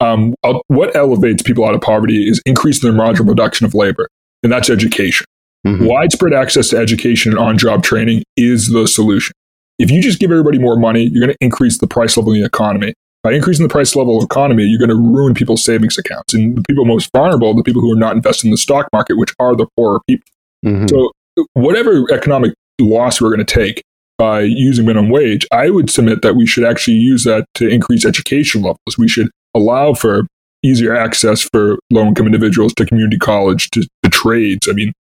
Um, 0.00 0.34
what 0.68 0.94
elevates 0.94 1.42
people 1.42 1.64
out 1.64 1.74
of 1.74 1.80
poverty 1.80 2.28
is 2.28 2.42
increasing 2.44 2.90
the 2.90 2.96
marginal 2.96 3.26
production 3.26 3.64
of 3.64 3.74
labor, 3.74 4.08
and 4.42 4.52
that's 4.52 4.68
education. 4.68 5.24
Mm-hmm. 5.66 5.86
Widespread 5.86 6.34
access 6.34 6.68
to 6.68 6.76
education 6.76 7.32
and 7.32 7.38
on-job 7.38 7.82
training 7.82 8.22
is 8.36 8.68
the 8.68 8.86
solution. 8.86 9.34
If 9.78 9.90
you 9.90 10.02
just 10.02 10.18
give 10.18 10.30
everybody 10.30 10.58
more 10.58 10.76
money, 10.76 11.04
you're 11.04 11.24
going 11.24 11.32
to 11.32 11.44
increase 11.44 11.78
the 11.78 11.86
price 11.86 12.16
level 12.16 12.32
in 12.32 12.40
the 12.40 12.46
economy. 12.46 12.94
By 13.22 13.32
increasing 13.32 13.66
the 13.66 13.72
price 13.72 13.96
level 13.96 14.18
of 14.18 14.24
economy, 14.24 14.64
you're 14.64 14.78
going 14.78 14.90
to 14.90 14.94
ruin 14.94 15.34
people's 15.34 15.64
savings 15.64 15.98
accounts. 15.98 16.32
And 16.32 16.56
the 16.56 16.62
people 16.68 16.84
most 16.84 17.10
vulnerable, 17.12 17.54
the 17.54 17.64
people 17.64 17.82
who 17.82 17.92
are 17.92 17.96
not 17.96 18.14
investing 18.14 18.48
in 18.48 18.52
the 18.52 18.58
stock 18.58 18.88
market, 18.92 19.18
which 19.18 19.34
are 19.40 19.56
the 19.56 19.66
poorer 19.76 19.98
people. 20.08 20.28
Mm-hmm. 20.64 20.86
So 20.86 21.10
whatever 21.54 22.04
economic 22.12 22.54
loss 22.80 23.20
we're 23.20 23.34
going 23.34 23.44
to 23.44 23.54
take 23.54 23.82
by 24.16 24.42
using 24.42 24.86
minimum 24.86 25.10
wage, 25.10 25.46
I 25.50 25.70
would 25.70 25.90
submit 25.90 26.22
that 26.22 26.36
we 26.36 26.46
should 26.46 26.64
actually 26.64 26.98
use 26.98 27.24
that 27.24 27.46
to 27.54 27.68
increase 27.68 28.04
education 28.04 28.62
levels. 28.62 28.96
We 28.96 29.08
should 29.08 29.30
allow 29.56 29.94
for 29.94 30.26
easier 30.62 30.94
access 30.94 31.42
for 31.42 31.78
low 31.90 32.06
income 32.06 32.26
individuals 32.26 32.74
to 32.74 32.86
community 32.86 33.18
college, 33.18 33.70
to, 33.70 33.86
to 34.02 34.10
trades. 34.10 34.68
I 34.68 34.72
mean, 34.72 34.92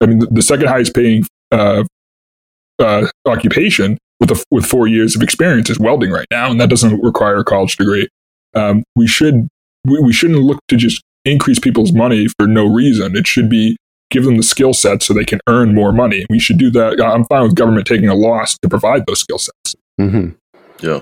I 0.00 0.06
mean, 0.06 0.18
the, 0.18 0.26
the 0.26 0.42
second 0.42 0.68
highest 0.68 0.94
paying 0.94 1.24
uh, 1.52 1.84
uh, 2.78 3.06
occupation 3.26 3.98
with 4.20 4.30
a, 4.30 4.44
with 4.50 4.66
four 4.66 4.86
years 4.86 5.14
of 5.14 5.22
experience 5.22 5.70
is 5.70 5.78
welding 5.78 6.10
right 6.10 6.26
now, 6.30 6.50
and 6.50 6.60
that 6.60 6.70
doesn't 6.70 7.00
require 7.02 7.38
a 7.38 7.44
college 7.44 7.76
degree. 7.76 8.08
Um, 8.54 8.84
we 8.96 9.06
should 9.06 9.48
we, 9.86 10.00
we 10.00 10.12
shouldn't 10.12 10.40
look 10.40 10.60
to 10.68 10.76
just 10.76 11.02
increase 11.24 11.58
people's 11.58 11.92
money 11.92 12.26
for 12.38 12.46
no 12.46 12.66
reason. 12.66 13.16
It 13.16 13.26
should 13.26 13.48
be 13.48 13.76
give 14.10 14.24
them 14.24 14.36
the 14.36 14.42
skill 14.42 14.74
sets 14.74 15.06
so 15.06 15.14
they 15.14 15.24
can 15.24 15.40
earn 15.48 15.74
more 15.74 15.92
money. 15.92 16.26
We 16.28 16.38
should 16.38 16.58
do 16.58 16.70
that. 16.70 17.00
I'm 17.00 17.24
fine 17.24 17.44
with 17.44 17.54
government 17.54 17.86
taking 17.86 18.08
a 18.08 18.14
loss 18.14 18.58
to 18.58 18.68
provide 18.68 19.06
those 19.06 19.20
skill 19.20 19.38
sets. 19.38 19.76
Mm-hmm. 20.00 20.30
Yeah. 20.86 21.00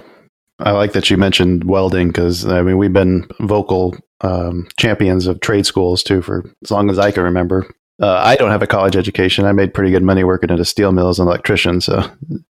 I 0.60 0.72
like 0.72 0.92
that 0.92 1.10
you 1.10 1.16
mentioned 1.16 1.64
welding 1.64 2.08
because 2.08 2.46
I 2.46 2.62
mean 2.62 2.78
we've 2.78 2.92
been 2.92 3.26
vocal 3.40 3.96
um, 4.20 4.68
champions 4.78 5.26
of 5.26 5.40
trade 5.40 5.66
schools 5.66 6.02
too 6.02 6.22
for 6.22 6.44
as 6.62 6.70
long 6.70 6.90
as 6.90 6.98
I 6.98 7.10
can 7.10 7.22
remember. 7.22 7.66
Uh, 8.00 8.18
I 8.24 8.36
don't 8.36 8.50
have 8.50 8.62
a 8.62 8.66
college 8.66 8.96
education. 8.96 9.44
I 9.44 9.52
made 9.52 9.74
pretty 9.74 9.90
good 9.90 10.02
money 10.02 10.24
working 10.24 10.50
at 10.50 10.58
a 10.58 10.64
steel 10.64 10.90
mill 10.90 11.10
as 11.10 11.18
an 11.18 11.26
electrician. 11.26 11.82
So, 11.82 12.02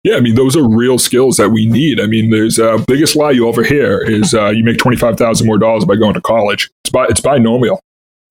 yeah, 0.05 0.17
I 0.17 0.21
mean, 0.21 0.35
those 0.35 0.55
are 0.55 0.69
real 0.69 0.99
skills 0.99 1.39
that 1.39 1.49
we 1.49 1.65
need. 1.65 2.01
I 2.01 2.07
mean, 2.07 2.29
there's 2.29 2.59
uh, 2.59 2.85
biggest 2.87 3.17
lie 3.17 3.31
you 3.31 3.49
ever 3.49 3.65
hear 3.65 4.03
is 4.03 4.35
uh, 4.35 4.51
you 4.51 4.63
make 4.63 4.77
twenty 4.77 4.99
five 4.99 5.17
thousand 5.17 5.47
more 5.47 5.57
dollars 5.57 5.87
by 5.87 5.97
going 5.97 6.13
to 6.15 6.21
college. 6.21 6.71
It's 6.85 6.91
by 6.91 7.07
it's 7.07 7.23
binomial. 7.23 7.81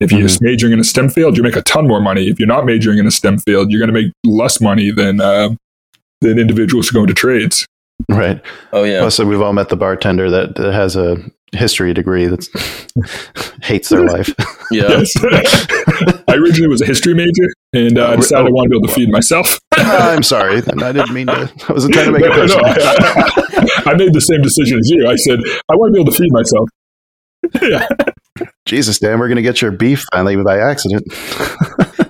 If 0.00 0.12
you're 0.12 0.28
mm-hmm. 0.28 0.44
majoring 0.44 0.72
in 0.74 0.78
a 0.78 0.84
STEM 0.84 1.10
field, 1.10 1.36
you 1.36 1.42
make 1.42 1.56
a 1.56 1.62
ton 1.62 1.88
more 1.88 2.00
money. 2.00 2.28
If 2.28 2.38
you're 2.38 2.46
not 2.46 2.64
majoring 2.64 2.98
in 2.98 3.06
a 3.08 3.10
STEM 3.10 3.38
field, 3.38 3.72
you're 3.72 3.80
going 3.80 3.92
to 3.92 4.00
make 4.00 4.12
less 4.24 4.60
money 4.60 4.92
than 4.92 5.20
uh, 5.20 5.50
than 6.20 6.38
individuals 6.38 6.88
who 6.88 6.94
go 6.94 7.00
into 7.00 7.14
trades. 7.14 7.66
Right. 8.08 8.40
Oh 8.72 8.84
yeah. 8.84 9.00
Plus, 9.00 9.18
we've 9.18 9.40
all 9.40 9.52
met 9.52 9.68
the 9.68 9.76
bartender 9.76 10.30
that, 10.30 10.54
that 10.56 10.72
has 10.72 10.96
a 10.96 11.16
history 11.52 11.92
degree 11.94 12.26
that 12.26 12.46
hates 13.62 13.88
their 13.88 14.04
life. 14.04 14.32
Yes. 14.70 15.14
I 16.28 16.34
originally 16.34 16.68
was 16.68 16.82
a 16.82 16.84
history 16.84 17.14
major, 17.14 17.48
and 17.72 17.96
uh, 17.98 18.10
I 18.10 18.16
decided 18.16 18.48
I 18.48 18.50
wanted 18.50 18.66
to 18.66 18.70
be 18.72 18.76
able 18.76 18.88
to 18.88 18.92
feed 18.94 19.10
myself. 19.10 19.58
I'm 19.72 20.22
sorry. 20.34 20.58
I 20.58 20.92
didn't 20.92 21.14
mean 21.14 21.28
to. 21.28 21.50
I 21.68 21.72
wasn't 21.72 21.94
trying 21.94 22.12
to 22.12 22.12
make 22.12 22.26
a 22.26 22.28
personal. 22.28 22.66
No, 22.66 22.70
I, 22.74 23.82
I 23.86 23.94
made 23.94 24.12
the 24.12 24.20
same 24.20 24.42
decision 24.42 24.78
as 24.78 24.90
you. 24.90 25.08
I 25.08 25.16
said 25.16 25.38
I 25.70 25.74
want 25.74 25.88
to 25.88 25.92
be 25.94 26.00
able 26.02 26.12
to 26.12 26.18
feed 26.18 26.30
myself. 26.32 26.68
yeah. 27.62 27.88
Jesus, 28.66 28.98
Dan, 28.98 29.18
we're 29.18 29.28
going 29.28 29.36
to 29.36 29.42
get 29.42 29.62
your 29.62 29.70
beef 29.70 30.04
finally 30.12 30.36
by 30.36 30.58
accident. 30.58 31.10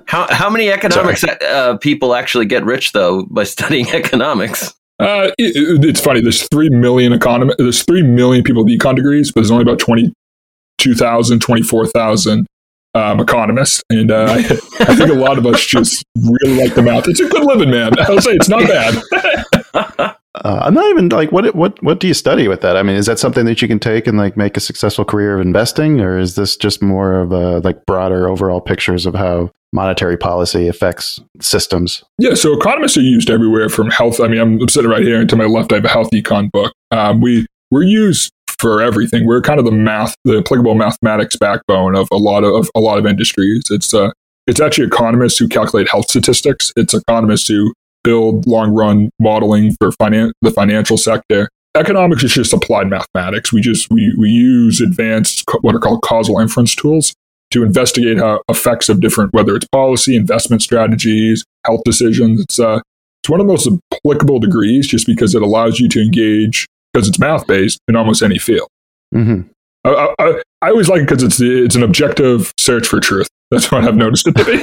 how 0.07 0.26
how 0.35 0.50
many 0.50 0.73
economics 0.73 1.23
uh, 1.23 1.76
people 1.76 2.12
actually 2.16 2.47
get 2.47 2.64
rich 2.64 2.90
though 2.90 3.25
by 3.30 3.45
studying 3.45 3.88
economics? 3.90 4.75
Uh, 4.99 5.31
it, 5.38 5.85
it's 5.85 6.00
funny. 6.00 6.21
There's 6.21 6.47
three 6.49 6.71
million 6.71 7.12
economy. 7.12 7.55
There's 7.59 7.83
three 7.83 8.02
million 8.02 8.43
people 8.43 8.64
with 8.64 8.73
econ 8.73 8.97
degrees, 8.97 9.31
but 9.31 9.43
there's 9.43 9.50
only 9.50 9.62
about 9.62 9.78
22,000, 9.78 11.40
24,000 11.40 12.47
um, 12.95 13.21
economists, 13.21 13.83
and 13.90 14.11
uh, 14.11 14.26
I, 14.28 14.38
I, 14.81 14.97
think 14.97 15.11
a 15.11 15.14
lot 15.14 15.38
of 15.38 15.47
us 15.47 15.64
just 15.64 16.05
really 16.17 16.61
like 16.61 16.75
the 16.75 16.83
math. 16.83 17.07
It's 17.07 17.21
a 17.21 17.28
good 17.28 17.45
living, 17.45 17.71
man. 17.71 17.93
I'll 18.00 18.21
say 18.21 18.33
it's 18.33 18.49
not 18.49 18.62
bad. 18.67 20.17
Uh, 20.45 20.61
I'm 20.62 20.75
not 20.75 20.88
even 20.90 21.09
like 21.09 21.33
what 21.33 21.54
what 21.54 21.83
what 21.83 22.00
do 22.00 22.09
you 22.09 22.14
study 22.14 22.49
with 22.49 22.61
that? 22.61 22.76
I 22.76 22.83
mean, 22.83 22.97
is 22.97 23.07
that 23.07 23.18
something 23.18 23.45
that 23.47 23.62
you 23.62 23.68
can 23.68 23.78
take 23.78 24.07
and 24.07 24.18
like 24.18 24.37
make 24.37 24.57
a 24.57 24.61
successful 24.61 25.04
career 25.04 25.35
of 25.35 25.40
investing, 25.40 26.00
or 26.00 26.18
is 26.18 26.35
this 26.35 26.57
just 26.57 26.83
more 26.83 27.21
of 27.21 27.33
a 27.33 27.59
like 27.61 27.85
broader 27.87 28.28
overall 28.28 28.61
pictures 28.61 29.07
of 29.07 29.14
how 29.14 29.50
monetary 29.73 30.16
policy 30.16 30.68
affects 30.68 31.21
systems? 31.40 32.02
Yeah, 32.18 32.35
so 32.35 32.52
economists 32.52 32.97
are 32.97 33.02
used 33.02 33.30
everywhere 33.30 33.68
from 33.68 33.90
health. 33.90 34.21
I 34.21 34.28
mean, 34.28 34.40
I'm 34.40 34.68
sitting 34.68 34.90
right 34.90 35.02
here, 35.02 35.21
and 35.21 35.28
to 35.30 35.37
my 35.37 35.45
left, 35.45 35.73
I 35.73 35.76
have 35.76 35.85
a 35.85 35.88
health 35.88 36.11
econ 36.12 36.50
book. 36.50 36.73
Um, 36.90 37.21
we 37.21 37.47
we're 37.71 37.83
used 37.83 38.33
for 38.59 38.83
everything. 38.83 39.26
We're 39.26 39.42
kind 39.42 39.59
of 39.59 39.64
the 39.64 39.73
math, 39.73 40.14
the 40.25 40.38
applicable 40.38 40.75
mathematics 40.75 41.37
backbone 41.37 41.97
of 41.97 42.09
a 42.11 42.16
lot 42.16 42.45
of, 42.45 42.54
of 42.54 42.71
a 42.75 42.80
lot 42.80 42.99
of 42.99 43.07
industries. 43.07 43.64
It's 43.71 43.95
uh, 43.95 44.11
it's 44.47 44.61
actually 44.61 44.87
economists 44.87 45.38
who 45.38 45.49
calculate 45.49 45.88
health 45.88 46.09
statistics. 46.09 46.73
It's 46.76 46.95
economists 46.95 47.49
who 47.49 47.73
build 48.05 48.47
long 48.47 48.75
run 48.75 49.11
modeling 49.19 49.75
for 49.81 49.90
finan- 49.93 50.33
the 50.43 50.50
financial 50.50 50.97
sector. 50.97 51.49
Economics 51.76 52.25
is 52.25 52.33
just 52.33 52.52
applied 52.52 52.88
mathematics. 52.88 53.52
We 53.52 53.61
just 53.61 53.90
we 53.90 54.14
we 54.19 54.28
use 54.28 54.81
advanced 54.81 55.45
what 55.61 55.75
are 55.75 55.81
called 55.81 56.02
causal 56.02 56.38
inference 56.38 56.75
tools 56.75 57.14
to 57.50 57.62
investigate 57.62 58.19
how 58.19 58.43
effects 58.49 58.88
of 58.88 59.00
different 59.00 59.33
whether 59.33 59.55
it's 59.57 59.67
policy, 59.69 60.17
investment 60.17 60.62
strategies, 60.62 61.45
health 61.64 61.83
decisions. 61.85 62.40
It's 62.40 62.59
uh 62.59 62.81
it's 63.23 63.28
one 63.28 63.40
of 63.40 63.47
the 63.47 63.52
most 63.52 63.69
applicable 63.93 64.38
degrees 64.38 64.87
just 64.87 65.07
because 65.07 65.35
it 65.35 65.43
allows 65.43 65.78
you 65.78 65.88
to 65.90 66.00
engage 66.00 66.67
because 66.93 67.09
it's 67.09 67.19
math 67.19 67.47
based 67.47 67.81
in 67.88 67.97
almost 67.97 68.23
any 68.23 68.38
field. 68.38 68.69
Mm-hmm. 69.14 69.49
I, 69.85 70.14
I, 70.19 70.43
I, 70.62 70.71
always 70.71 70.88
like 70.88 71.02
it 71.02 71.09
because 71.09 71.23
it's 71.23 71.40
it's 71.40 71.76
an 71.76 71.83
objective 71.83 72.52
search 72.59 72.87
for 72.87 73.00
truth. 73.00 73.28
That's 73.50 73.71
what 73.71 73.85
I've 73.85 73.97
noticed 73.97 74.26
it 74.26 74.37
to 74.37 74.45
be. 74.45 74.62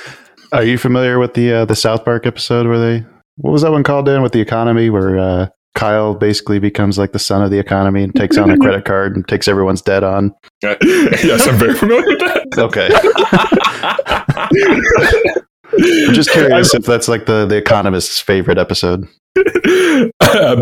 Are 0.52 0.64
you 0.64 0.78
familiar 0.78 1.18
with 1.18 1.34
the 1.34 1.52
uh, 1.52 1.64
the 1.64 1.76
South 1.76 2.04
Park 2.04 2.26
episode 2.26 2.66
where 2.66 2.78
they 2.78 3.06
what 3.36 3.52
was 3.52 3.62
that 3.62 3.70
one 3.70 3.82
called? 3.82 4.06
Dan 4.06 4.22
with 4.22 4.32
the 4.32 4.40
economy 4.40 4.88
where 4.88 5.18
uh, 5.18 5.48
Kyle 5.74 6.14
basically 6.14 6.58
becomes 6.58 6.98
like 6.98 7.12
the 7.12 7.18
son 7.18 7.42
of 7.42 7.50
the 7.50 7.58
economy 7.58 8.02
and 8.02 8.14
takes 8.14 8.38
on 8.38 8.50
a 8.50 8.56
credit 8.56 8.84
card 8.84 9.14
and 9.14 9.28
takes 9.28 9.46
everyone's 9.46 9.82
debt 9.82 10.02
on. 10.02 10.34
yes, 10.62 11.46
I'm 11.46 11.56
very 11.56 11.74
familiar 11.74 12.06
with 12.06 12.18
that. 12.20 12.46
Okay. 12.58 12.88
I'm 16.08 16.14
just 16.14 16.30
curious 16.32 16.72
if 16.74 16.84
that's 16.84 17.08
like 17.08 17.26
the 17.26 17.44
the 17.46 17.56
economist's 17.56 18.20
favorite 18.20 18.58
episode. 18.58 19.06
Uh, 20.20 20.56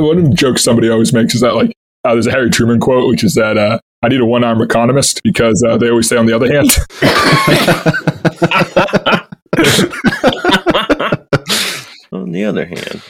one 0.00 0.18
of 0.18 0.24
the 0.24 0.34
jokes 0.34 0.62
somebody 0.62 0.88
always 0.88 1.12
makes 1.12 1.34
is 1.34 1.40
that 1.40 1.54
like 1.54 1.72
uh, 2.04 2.12
there's 2.12 2.26
a 2.26 2.30
Harry 2.30 2.48
Truman 2.48 2.78
quote, 2.78 3.08
which 3.08 3.24
is 3.24 3.34
that 3.34 3.58
uh, 3.58 3.78
I 4.02 4.08
need 4.08 4.20
a 4.20 4.26
one 4.26 4.44
armed 4.44 4.62
economist 4.62 5.22
because 5.22 5.62
uh, 5.66 5.76
they 5.76 5.88
always 5.88 6.08
say 6.08 6.16
on 6.16 6.26
the 6.26 6.34
other 6.34 6.52
hand. 6.52 6.70
on 12.12 12.32
the 12.32 12.44
other 12.44 12.66
hand. 12.66 13.02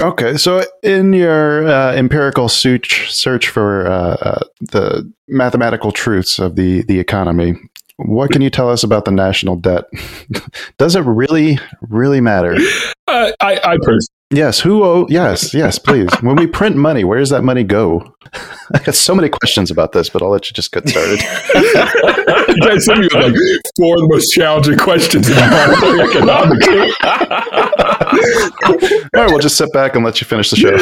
Okay, 0.00 0.36
so 0.36 0.64
in 0.82 1.12
your 1.12 1.66
uh, 1.66 1.94
empirical 1.94 2.48
search 2.48 3.12
search 3.12 3.48
for 3.48 3.86
uh, 3.86 4.16
uh, 4.20 4.40
the 4.60 5.10
mathematical 5.28 5.92
truths 5.92 6.38
of 6.38 6.56
the 6.56 6.82
the 6.82 6.98
economy, 6.98 7.54
what 7.96 8.30
can 8.30 8.42
you 8.42 8.50
tell 8.50 8.68
us 8.68 8.82
about 8.82 9.04
the 9.04 9.10
national 9.10 9.56
debt? 9.56 9.84
Does 10.78 10.96
it 10.96 11.02
really, 11.02 11.58
really 11.82 12.20
matter? 12.20 12.56
Uh, 13.06 13.32
I, 13.40 13.60
I 13.64 13.76
personally. 13.82 14.08
Yes. 14.32 14.60
Who? 14.60 14.82
Oh, 14.82 15.06
yes. 15.10 15.52
Yes. 15.52 15.78
Please. 15.78 16.08
when 16.22 16.36
we 16.36 16.46
print 16.46 16.74
money, 16.74 17.04
where 17.04 17.18
does 17.18 17.28
that 17.30 17.44
money 17.44 17.64
go? 17.64 18.14
I 18.74 18.78
got 18.78 18.94
so 18.94 19.14
many 19.14 19.28
questions 19.28 19.70
about 19.70 19.92
this, 19.92 20.08
but 20.08 20.22
I'll 20.22 20.30
let 20.30 20.48
you 20.48 20.54
just 20.54 20.72
get 20.72 20.88
started. 20.88 21.20
you 22.48 22.56
guys 22.66 22.86
sent 22.86 23.00
me 23.00 23.08
like 23.12 23.34
four 23.76 23.96
of 23.96 24.00
the 24.00 24.08
most 24.08 24.30
challenging 24.30 24.78
questions 24.78 25.28
in 25.28 25.36
economics. 25.36 26.66
All 29.14 29.22
right, 29.22 29.30
we'll 29.30 29.38
just 29.38 29.58
sit 29.58 29.72
back 29.72 29.94
and 29.94 30.04
let 30.04 30.20
you 30.20 30.26
finish 30.26 30.50
the 30.50 30.56
show. 30.56 30.74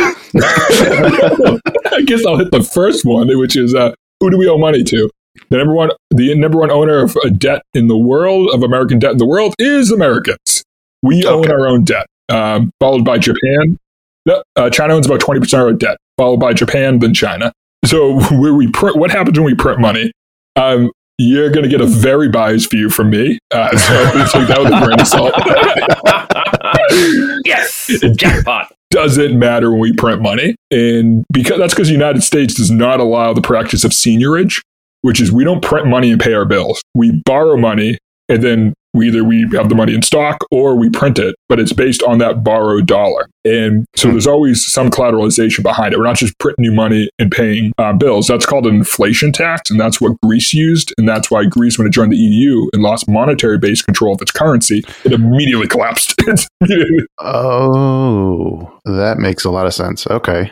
I 1.93 2.03
guess 2.03 2.25
I'll 2.25 2.39
hit 2.39 2.53
the 2.53 2.63
first 2.63 3.05
one, 3.05 3.37
which 3.37 3.57
is 3.57 3.75
uh, 3.75 3.93
who 4.21 4.31
do 4.31 4.39
we 4.39 4.49
owe 4.49 4.59
money 4.59 4.85
to? 4.85 5.11
The 5.49 5.59
number 5.59 5.75
one, 5.75 5.91
the 6.11 6.35
number 6.37 6.59
one 6.59 6.71
owner 6.71 7.03
of 7.03 7.17
a 7.25 7.31
debt 7.31 7.63
in 7.75 7.89
the 7.89 7.99
world, 7.99 8.51
of 8.55 8.63
American 8.63 8.99
debt 8.99 9.13
in 9.13 9.19
the 9.19 9.27
world, 9.27 9.55
is 9.59 9.91
Americans. 9.91 10.65
We 11.03 11.25
okay. 11.25 11.29
own 11.29 11.51
our 11.51 11.67
own 11.67 11.85
debt, 11.85 12.07
um, 12.31 12.71
followed 12.81 13.05
by 13.05 13.19
Japan. 13.19 13.79
Uh, 14.57 14.71
China 14.71 14.95
owns 14.95 15.07
about 15.07 15.21
twenty 15.21 15.41
percent 15.41 15.63
of 15.63 15.67
our 15.67 15.73
debt, 15.73 15.97
followed 16.17 16.39
by 16.39 16.53
Japan, 16.53 16.99
then 16.99 17.15
China. 17.15 17.53
So 17.85 18.21
where 18.39 18.55
we 18.55 18.71
print, 18.71 18.97
what 18.97 19.11
happens 19.11 19.39
when 19.39 19.47
we 19.47 19.55
print 19.55 19.81
money? 19.81 20.13
Um, 20.57 20.91
you're 21.19 21.51
going 21.51 21.65
to 21.65 21.69
get 21.69 21.81
a 21.81 21.87
very 21.87 22.29
biased 22.29 22.71
view 22.71 22.89
from 22.89 23.11
me. 23.11 23.39
Uh, 23.51 23.71
so 23.77 24.39
take 24.39 24.49
that 24.49 24.59
with 24.59 24.73
a 24.73 24.85
grain 24.85 25.01
of 25.01 25.07
salt. 25.07 25.35
yes, 27.45 27.91
jackpot. 28.17 28.73
Doesn't 28.91 29.39
matter 29.39 29.71
when 29.71 29.81
we 29.81 29.93
print 29.93 30.21
money, 30.21 30.57
and 30.71 31.25
because 31.33 31.59
that's 31.59 31.75
because 31.75 31.89
the 31.89 31.95
United 31.95 32.23
States 32.23 32.55
does 32.55 32.71
not 32.71 33.01
allow 33.01 33.33
the 33.33 33.43
practice 33.43 33.85
of 33.85 33.93
seigniorage, 33.93 34.63
which 35.03 35.21
is 35.21 35.31
we 35.31 35.45
don't 35.45 35.63
print 35.63 35.87
money 35.87 36.11
and 36.11 36.21
pay 36.21 36.33
our 36.33 36.45
bills. 36.45 36.83
We 36.95 37.23
borrow 37.25 37.57
money 37.57 37.99
and 38.29 38.43
then 38.43 38.75
we 38.93 39.09
either 39.09 39.23
we 39.23 39.49
have 39.53 39.69
the 39.69 39.75
money 39.75 39.95
in 39.95 40.03
stock 40.03 40.45
or 40.51 40.77
we 40.77 40.91
print 40.91 41.19
it, 41.19 41.37
but 41.49 41.61
it's 41.61 41.73
based 41.73 42.03
on 42.03 42.19
that 42.19 42.43
borrowed 42.43 42.87
dollar. 42.87 43.29
And 43.45 43.87
so 43.97 44.09
hmm. 44.09 44.15
there's 44.15 44.27
always 44.27 44.65
some 44.65 44.91
collateralization 44.91 45.63
behind 45.63 45.95
it. 45.95 45.99
We're 45.99 46.05
not 46.05 46.17
just 46.17 46.39
printing 46.39 46.63
new 46.63 46.73
money 46.73 47.09
and 47.19 47.31
paying 47.31 47.73
uh, 47.79 47.93
bills. 47.93 48.27
That's 48.27 48.47
called 48.47 48.67
an 48.67 48.75
inflation 48.75 49.33
tax, 49.33 49.71
and 49.71 49.79
that's 49.79 50.01
what 50.01 50.21
Greece 50.23 50.53
used. 50.53 50.93
And 50.99 51.09
that's 51.09 51.31
why 51.31 51.45
Greece, 51.45 51.79
when 51.79 51.87
it 51.87 51.91
joined 51.91 52.13
the 52.13 52.17
EU 52.17 52.69
and 52.73 52.83
lost 52.83 53.09
monetary 53.09 53.59
based 53.59 53.85
control 53.85 54.15
of 54.15 54.21
its 54.21 54.33
currency, 54.33 54.83
it 55.05 55.13
immediately 55.13 55.69
collapsed. 55.69 56.15
oh, 57.21 58.79
that 58.85 59.19
makes 59.19 59.45
a 59.45 59.51
lot 59.51 59.67
of 59.67 59.75
sense. 59.75 60.07
Okay. 60.09 60.51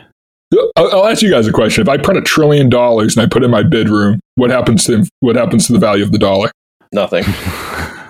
I'll 0.75 1.05
ask 1.05 1.21
you 1.21 1.29
guys 1.29 1.45
a 1.45 1.51
question. 1.51 1.83
If 1.83 1.89
I 1.89 1.97
print 1.97 2.17
a 2.17 2.23
trillion 2.23 2.69
dollars 2.69 3.15
and 3.15 3.23
I 3.23 3.29
put 3.29 3.43
it 3.43 3.45
in 3.45 3.51
my 3.51 3.61
bedroom, 3.61 4.19
what 4.35 4.49
happens 4.49 4.85
to 4.85 5.05
what 5.19 5.35
happens 5.35 5.67
to 5.67 5.73
the 5.73 5.79
value 5.79 6.03
of 6.03 6.11
the 6.11 6.17
dollar? 6.17 6.49
Nothing. 6.91 7.23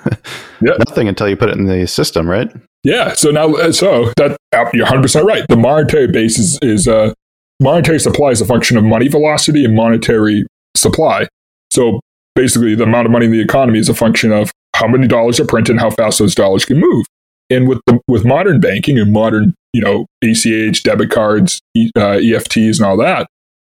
yeah. 0.61 0.73
Nothing 0.87 1.07
until 1.07 1.27
you 1.27 1.35
put 1.35 1.49
it 1.49 1.57
in 1.57 1.65
the 1.65 1.87
system, 1.87 2.29
right? 2.29 2.51
Yeah. 2.83 3.13
So 3.13 3.31
now, 3.31 3.53
uh, 3.55 3.71
so 3.71 4.11
that 4.17 4.37
you're 4.73 4.83
100 4.83 5.01
percent 5.01 5.25
right. 5.25 5.45
The 5.49 5.57
monetary 5.57 6.07
base 6.07 6.37
is, 6.37 6.59
is 6.61 6.87
uh, 6.87 7.13
monetary 7.59 7.99
supply 7.99 8.29
is 8.29 8.41
a 8.41 8.45
function 8.45 8.77
of 8.77 8.83
money 8.83 9.07
velocity 9.07 9.65
and 9.65 9.75
monetary 9.75 10.45
supply. 10.75 11.27
So 11.71 11.99
basically, 12.35 12.75
the 12.75 12.83
amount 12.83 13.05
of 13.05 13.11
money 13.11 13.25
in 13.25 13.31
the 13.31 13.41
economy 13.41 13.79
is 13.79 13.89
a 13.89 13.93
function 13.93 14.31
of 14.31 14.51
how 14.75 14.87
many 14.87 15.07
dollars 15.07 15.39
are 15.39 15.45
printed 15.45 15.71
and 15.71 15.79
how 15.79 15.89
fast 15.89 16.19
those 16.19 16.35
dollars 16.35 16.65
can 16.65 16.79
move. 16.79 17.05
And 17.49 17.67
with 17.67 17.79
the, 17.85 17.99
with 18.07 18.25
modern 18.25 18.59
banking 18.59 18.97
and 18.97 19.11
modern, 19.11 19.53
you 19.73 19.81
know, 19.81 20.05
ACH, 20.23 20.83
debit 20.83 21.09
cards, 21.09 21.59
uh, 21.75 22.19
EFTs, 22.21 22.77
and 22.77 22.85
all 22.85 22.97
that, 22.97 23.27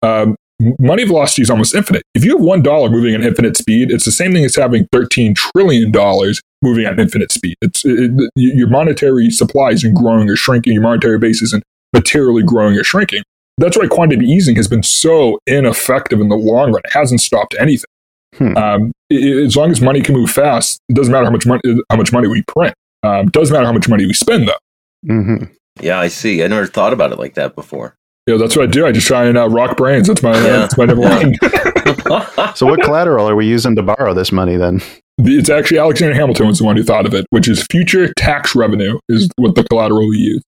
um, 0.03 0.37
money 0.79 1.05
velocity 1.05 1.43
is 1.43 1.51
almost 1.51 1.75
infinite. 1.75 2.03
If 2.14 2.25
you 2.25 2.37
have 2.37 2.45
one 2.45 2.62
dollar 2.62 2.90
moving 2.90 3.14
at 3.14 3.23
infinite 3.23 3.57
speed, 3.57 3.90
it's 3.90 4.05
the 4.05 4.12
same 4.12 4.33
thing 4.33 4.45
as 4.45 4.55
having 4.55 4.87
thirteen 4.93 5.35
trillion 5.35 5.90
dollars 5.90 6.40
moving 6.62 6.85
at 6.85 6.99
infinite 6.99 7.33
speed. 7.33 7.57
It's 7.61 7.85
it, 7.85 8.11
it, 8.14 8.31
your 8.35 8.69
monetary 8.69 9.31
supply 9.31 9.71
isn't 9.71 9.95
growing 9.95 10.29
or 10.29 10.37
shrinking. 10.37 10.73
Your 10.73 10.83
monetary 10.83 11.19
base 11.19 11.43
isn't 11.43 11.62
materially 11.93 12.43
growing 12.43 12.77
or 12.77 12.85
shrinking. 12.85 13.23
That's 13.59 13.77
why 13.77 13.87
quantitative 13.87 14.29
easing 14.29 14.57
has 14.57 14.67
been 14.67 14.83
so 14.83 15.38
ineffective 15.47 16.21
in 16.21 16.29
the 16.29 16.37
long 16.37 16.73
run. 16.73 16.83
It 16.85 16.93
hasn't 16.93 17.21
stopped 17.21 17.55
anything. 17.59 17.90
Hmm. 18.37 18.57
Um, 18.57 18.93
it, 19.11 19.45
as 19.47 19.57
long 19.57 19.71
as 19.71 19.81
money 19.81 20.01
can 20.01 20.14
move 20.14 20.31
fast, 20.31 20.81
it 20.88 20.97
doesn't 20.97 21.12
matter 21.12 21.25
how 21.25 21.31
much 21.31 21.47
money 21.47 21.61
how 21.90 21.97
much 21.97 22.12
money 22.12 22.29
we 22.29 22.43
print. 22.43 22.75
Um, 23.05 23.29
doesn't 23.29 23.53
matter 23.53 23.67
how 23.67 23.73
much 23.73 23.88
money 23.88 24.07
we 24.07 24.14
spend, 24.14 24.49
though. 24.49 25.12
Mm-hmm. 25.12 25.45
Yeah, 25.81 26.01
I 26.01 26.09
see. 26.09 26.43
I 26.43 26.49
never 26.49 26.67
thought 26.67 26.93
about 26.93 27.12
it 27.12 27.19
like 27.19 27.35
that 27.35 27.55
before. 27.55 27.95
Yeah, 28.27 28.39
that's 28.39 28.57
what 28.57 28.65
I 28.65 28.67
do. 28.67 28.87
I 28.87 28.93
just 28.93 29.07
try 29.07 29.27
and 29.27 29.37
uh, 29.37 29.49
rock 29.51 29.77
brains. 29.77 30.09
That's 30.09 30.23
my 30.23 30.35
yeah. 30.35 30.59
that's 30.59 30.79
my 30.79 30.87
number 30.87 31.03
one. 31.03 31.35
so, 32.57 32.67
what 32.67 32.81
collateral 32.83 33.29
are 33.29 33.37
we 33.37 33.47
using 33.47 33.77
to 33.77 33.83
borrow 33.83 34.15
this 34.15 34.33
money 34.33 34.57
then? 34.57 34.81
It's 35.19 35.51
actually 35.51 35.79
Alexander 35.79 36.15
Hamilton 36.15 36.47
was 36.47 36.59
the 36.59 36.65
one 36.65 36.77
who 36.77 36.83
thought 36.83 37.05
of 37.07 37.15
it, 37.15 37.27
which 37.31 37.49
is 37.49 37.67
future 37.71 38.13
tax 38.15 38.55
revenue 38.55 38.99
is 39.09 39.29
what 39.37 39.55
the 39.55 39.65
collateral 39.65 40.09
we 40.09 40.17
use. 40.17 40.43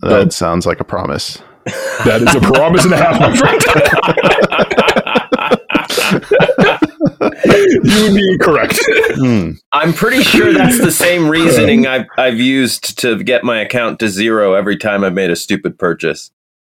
That 0.00 0.32
so, 0.32 0.36
sounds 0.36 0.66
like 0.66 0.80
a 0.80 0.84
promise. 0.84 1.40
That 2.04 2.22
is 2.22 2.34
a 2.34 2.40
promise 2.40 2.84
and 2.84 2.94
a 2.94 2.96
half, 2.96 3.20
my 3.20 3.36
friend. 3.36 3.62
you 7.84 8.02
would 8.02 8.14
be 8.14 8.38
correct. 8.38 8.78
Hmm. 9.16 9.52
I'm 9.72 9.92
pretty 9.92 10.22
sure 10.22 10.52
that's 10.52 10.78
the 10.78 10.92
same 10.92 11.28
reasoning 11.30 11.86
I've, 11.86 12.06
I've 12.18 12.38
used 12.38 12.98
to 13.00 13.22
get 13.22 13.44
my 13.44 13.60
account 13.60 13.98
to 14.00 14.08
zero 14.08 14.54
every 14.54 14.76
time 14.76 15.02
I've 15.02 15.14
made 15.14 15.30
a 15.30 15.36
stupid 15.36 15.78
purchase. 15.78 16.30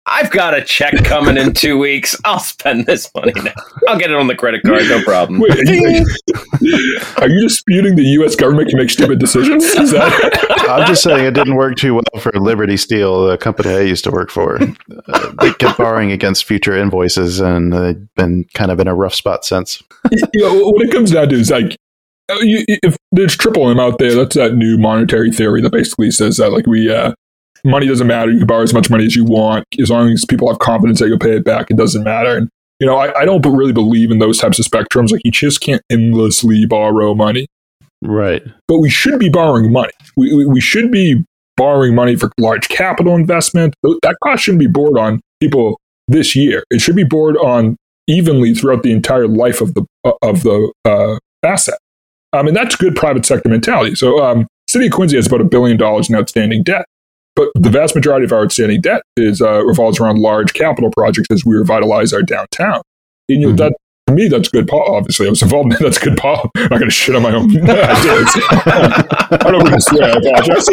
I've 0.09 0.31
got 0.31 0.53
a 0.53 0.63
check 0.63 0.93
coming 1.03 1.35
in 1.35 1.53
two 1.53 1.77
weeks. 1.77 2.15
I'll 2.23 2.39
spend 2.39 2.85
this 2.85 3.11
money 3.13 3.33
now. 3.35 3.51
I'll 3.89 3.99
get 3.99 4.09
it 4.09 4.15
on 4.15 4.27
the 4.27 4.35
credit 4.35 4.63
card, 4.63 4.83
no 4.87 5.03
problem. 5.03 5.39
Wait, 5.39 5.51
are, 5.51 5.63
you, 5.63 6.05
are, 7.17 7.29
you, 7.29 7.41
disputing 7.41 7.97
the 7.97 8.03
U.S. 8.03 8.35
government 8.35 8.69
can 8.69 8.77
make 8.77 8.89
stupid 8.89 9.19
decisions? 9.19 9.73
That- 9.73 10.67
I'm 10.69 10.87
just 10.87 11.03
saying 11.03 11.25
it 11.25 11.33
didn't 11.33 11.55
work 11.55 11.75
too 11.75 11.95
well 11.95 12.21
for 12.21 12.31
Liberty 12.33 12.77
Steel, 12.77 13.27
the 13.27 13.37
company 13.37 13.69
I 13.69 13.81
used 13.81 14.03
to 14.05 14.11
work 14.11 14.29
for. 14.29 14.59
Uh, 15.07 15.33
they 15.41 15.51
kept 15.53 15.77
borrowing 15.77 16.11
against 16.11 16.45
future 16.45 16.77
invoices, 16.77 17.39
and 17.39 17.73
they've 17.73 18.15
been 18.15 18.45
kind 18.53 18.71
of 18.71 18.79
in 18.79 18.87
a 18.87 18.95
rough 18.95 19.13
spot 19.13 19.45
since. 19.45 19.83
You 20.33 20.41
know, 20.41 20.69
what 20.71 20.85
it 20.85 20.91
comes 20.91 21.11
down 21.11 21.29
to 21.29 21.35
is 21.35 21.51
like 21.51 21.77
uh, 22.29 22.35
if 22.41 22.97
there's 23.11 23.35
triple 23.35 23.69
M 23.69 23.79
out 23.79 23.99
there, 23.99 24.13
that's 24.15 24.35
that 24.35 24.55
new 24.55 24.77
monetary 24.77 25.31
theory 25.31 25.61
that 25.61 25.71
basically 25.71 26.11
says 26.11 26.37
that 26.37 26.51
like 26.51 26.67
we 26.67 26.93
uh, 26.93 27.13
money 27.63 27.87
doesn't 27.87 28.07
matter. 28.07 28.31
You 28.31 28.39
can 28.39 28.47
borrow 28.47 28.63
as 28.63 28.73
much 28.73 28.89
money 28.89 29.05
as 29.05 29.15
you 29.15 29.25
want. 29.25 29.65
As 29.79 29.89
long 29.89 30.09
as 30.09 30.25
people 30.25 30.47
have 30.49 30.59
confidence 30.59 30.99
that 30.99 31.07
you'll 31.07 31.19
pay 31.19 31.35
it 31.37 31.45
back, 31.45 31.69
it 31.69 31.77
doesn't 31.77 32.03
matter. 32.03 32.37
And, 32.37 32.49
you 32.79 32.87
know, 32.87 32.97
I, 32.97 33.21
I 33.21 33.25
don't 33.25 33.45
really 33.45 33.73
believe 33.73 34.11
in 34.11 34.19
those 34.19 34.37
types 34.37 34.59
of 34.59 34.65
spectrums. 34.65 35.11
Like, 35.11 35.21
you 35.23 35.31
just 35.31 35.61
can't 35.61 35.81
endlessly 35.89 36.65
borrow 36.65 37.13
money. 37.13 37.47
Right. 38.03 38.43
But 38.67 38.79
we 38.79 38.89
should 38.89 39.19
be 39.19 39.29
borrowing 39.29 39.71
money. 39.71 39.93
We, 40.15 40.33
we, 40.35 40.45
we 40.45 40.61
should 40.61 40.91
be 40.91 41.23
borrowing 41.55 41.95
money 41.95 42.15
for 42.15 42.31
large 42.39 42.69
capital 42.69 43.15
investment. 43.15 43.73
That 43.83 44.15
cost 44.23 44.43
shouldn't 44.43 44.59
be 44.59 44.67
borne 44.67 44.97
on 44.97 45.21
people 45.39 45.79
this 46.07 46.35
year. 46.35 46.63
It 46.69 46.79
should 46.79 46.95
be 46.95 47.03
borne 47.03 47.35
on 47.37 47.75
evenly 48.07 48.53
throughout 48.53 48.83
the 48.83 48.91
entire 48.91 49.27
life 49.27 49.59
of 49.59 49.73
the 49.73 49.83
of 50.21 50.43
the 50.43 50.71
uh, 50.85 51.17
asset. 51.43 51.79
Um, 52.33 52.47
and 52.47 52.55
that's 52.55 52.75
good 52.75 52.95
private 52.95 53.25
sector 53.25 53.49
mentality. 53.49 53.95
So, 53.95 54.23
um, 54.23 54.47
City 54.69 54.87
of 54.87 54.91
Quincy 54.91 55.15
has 55.15 55.27
about 55.27 55.41
a 55.41 55.45
billion 55.45 55.77
dollars 55.77 56.09
in 56.09 56.15
outstanding 56.15 56.63
debt, 56.63 56.85
but 57.37 57.49
the 57.53 57.69
vast 57.69 57.93
majority 57.93 58.25
of 58.25 58.33
our 58.33 58.43
outstanding 58.43 58.81
debt 58.81 59.03
is 59.15 59.43
uh, 59.43 59.63
revolves 59.63 59.99
around 59.99 60.17
large 60.17 60.53
capital 60.53 60.89
projects 60.89 61.27
as 61.31 61.45
we 61.45 61.55
revitalize 61.55 62.11
our 62.11 62.23
downtown. 62.23 62.81
And, 63.29 63.39
you 63.41 63.47
know, 63.47 63.47
mm-hmm. 63.49 63.57
that 63.57 63.73
to 64.07 64.13
me, 64.13 64.27
that's 64.27 64.49
good. 64.49 64.67
Paul, 64.67 64.95
obviously, 64.95 65.27
I 65.27 65.29
was 65.29 65.43
involved 65.43 65.65
in 65.65 65.69
that. 65.77 65.81
That's 65.83 65.99
good. 65.99 66.17
Paul, 66.17 66.49
I'm 66.55 66.63
not 66.63 66.79
going 66.79 66.85
to 66.85 66.89
shit 66.89 67.15
on 67.15 67.21
my 67.21 67.35
own 67.35 67.51
ideas. 67.57 67.69
I 67.69 69.51
don't 69.51 69.63
want 69.63 69.75
to 69.75 69.81
swear. 69.81 70.05
I 70.05 70.17
apologize. 70.17 70.67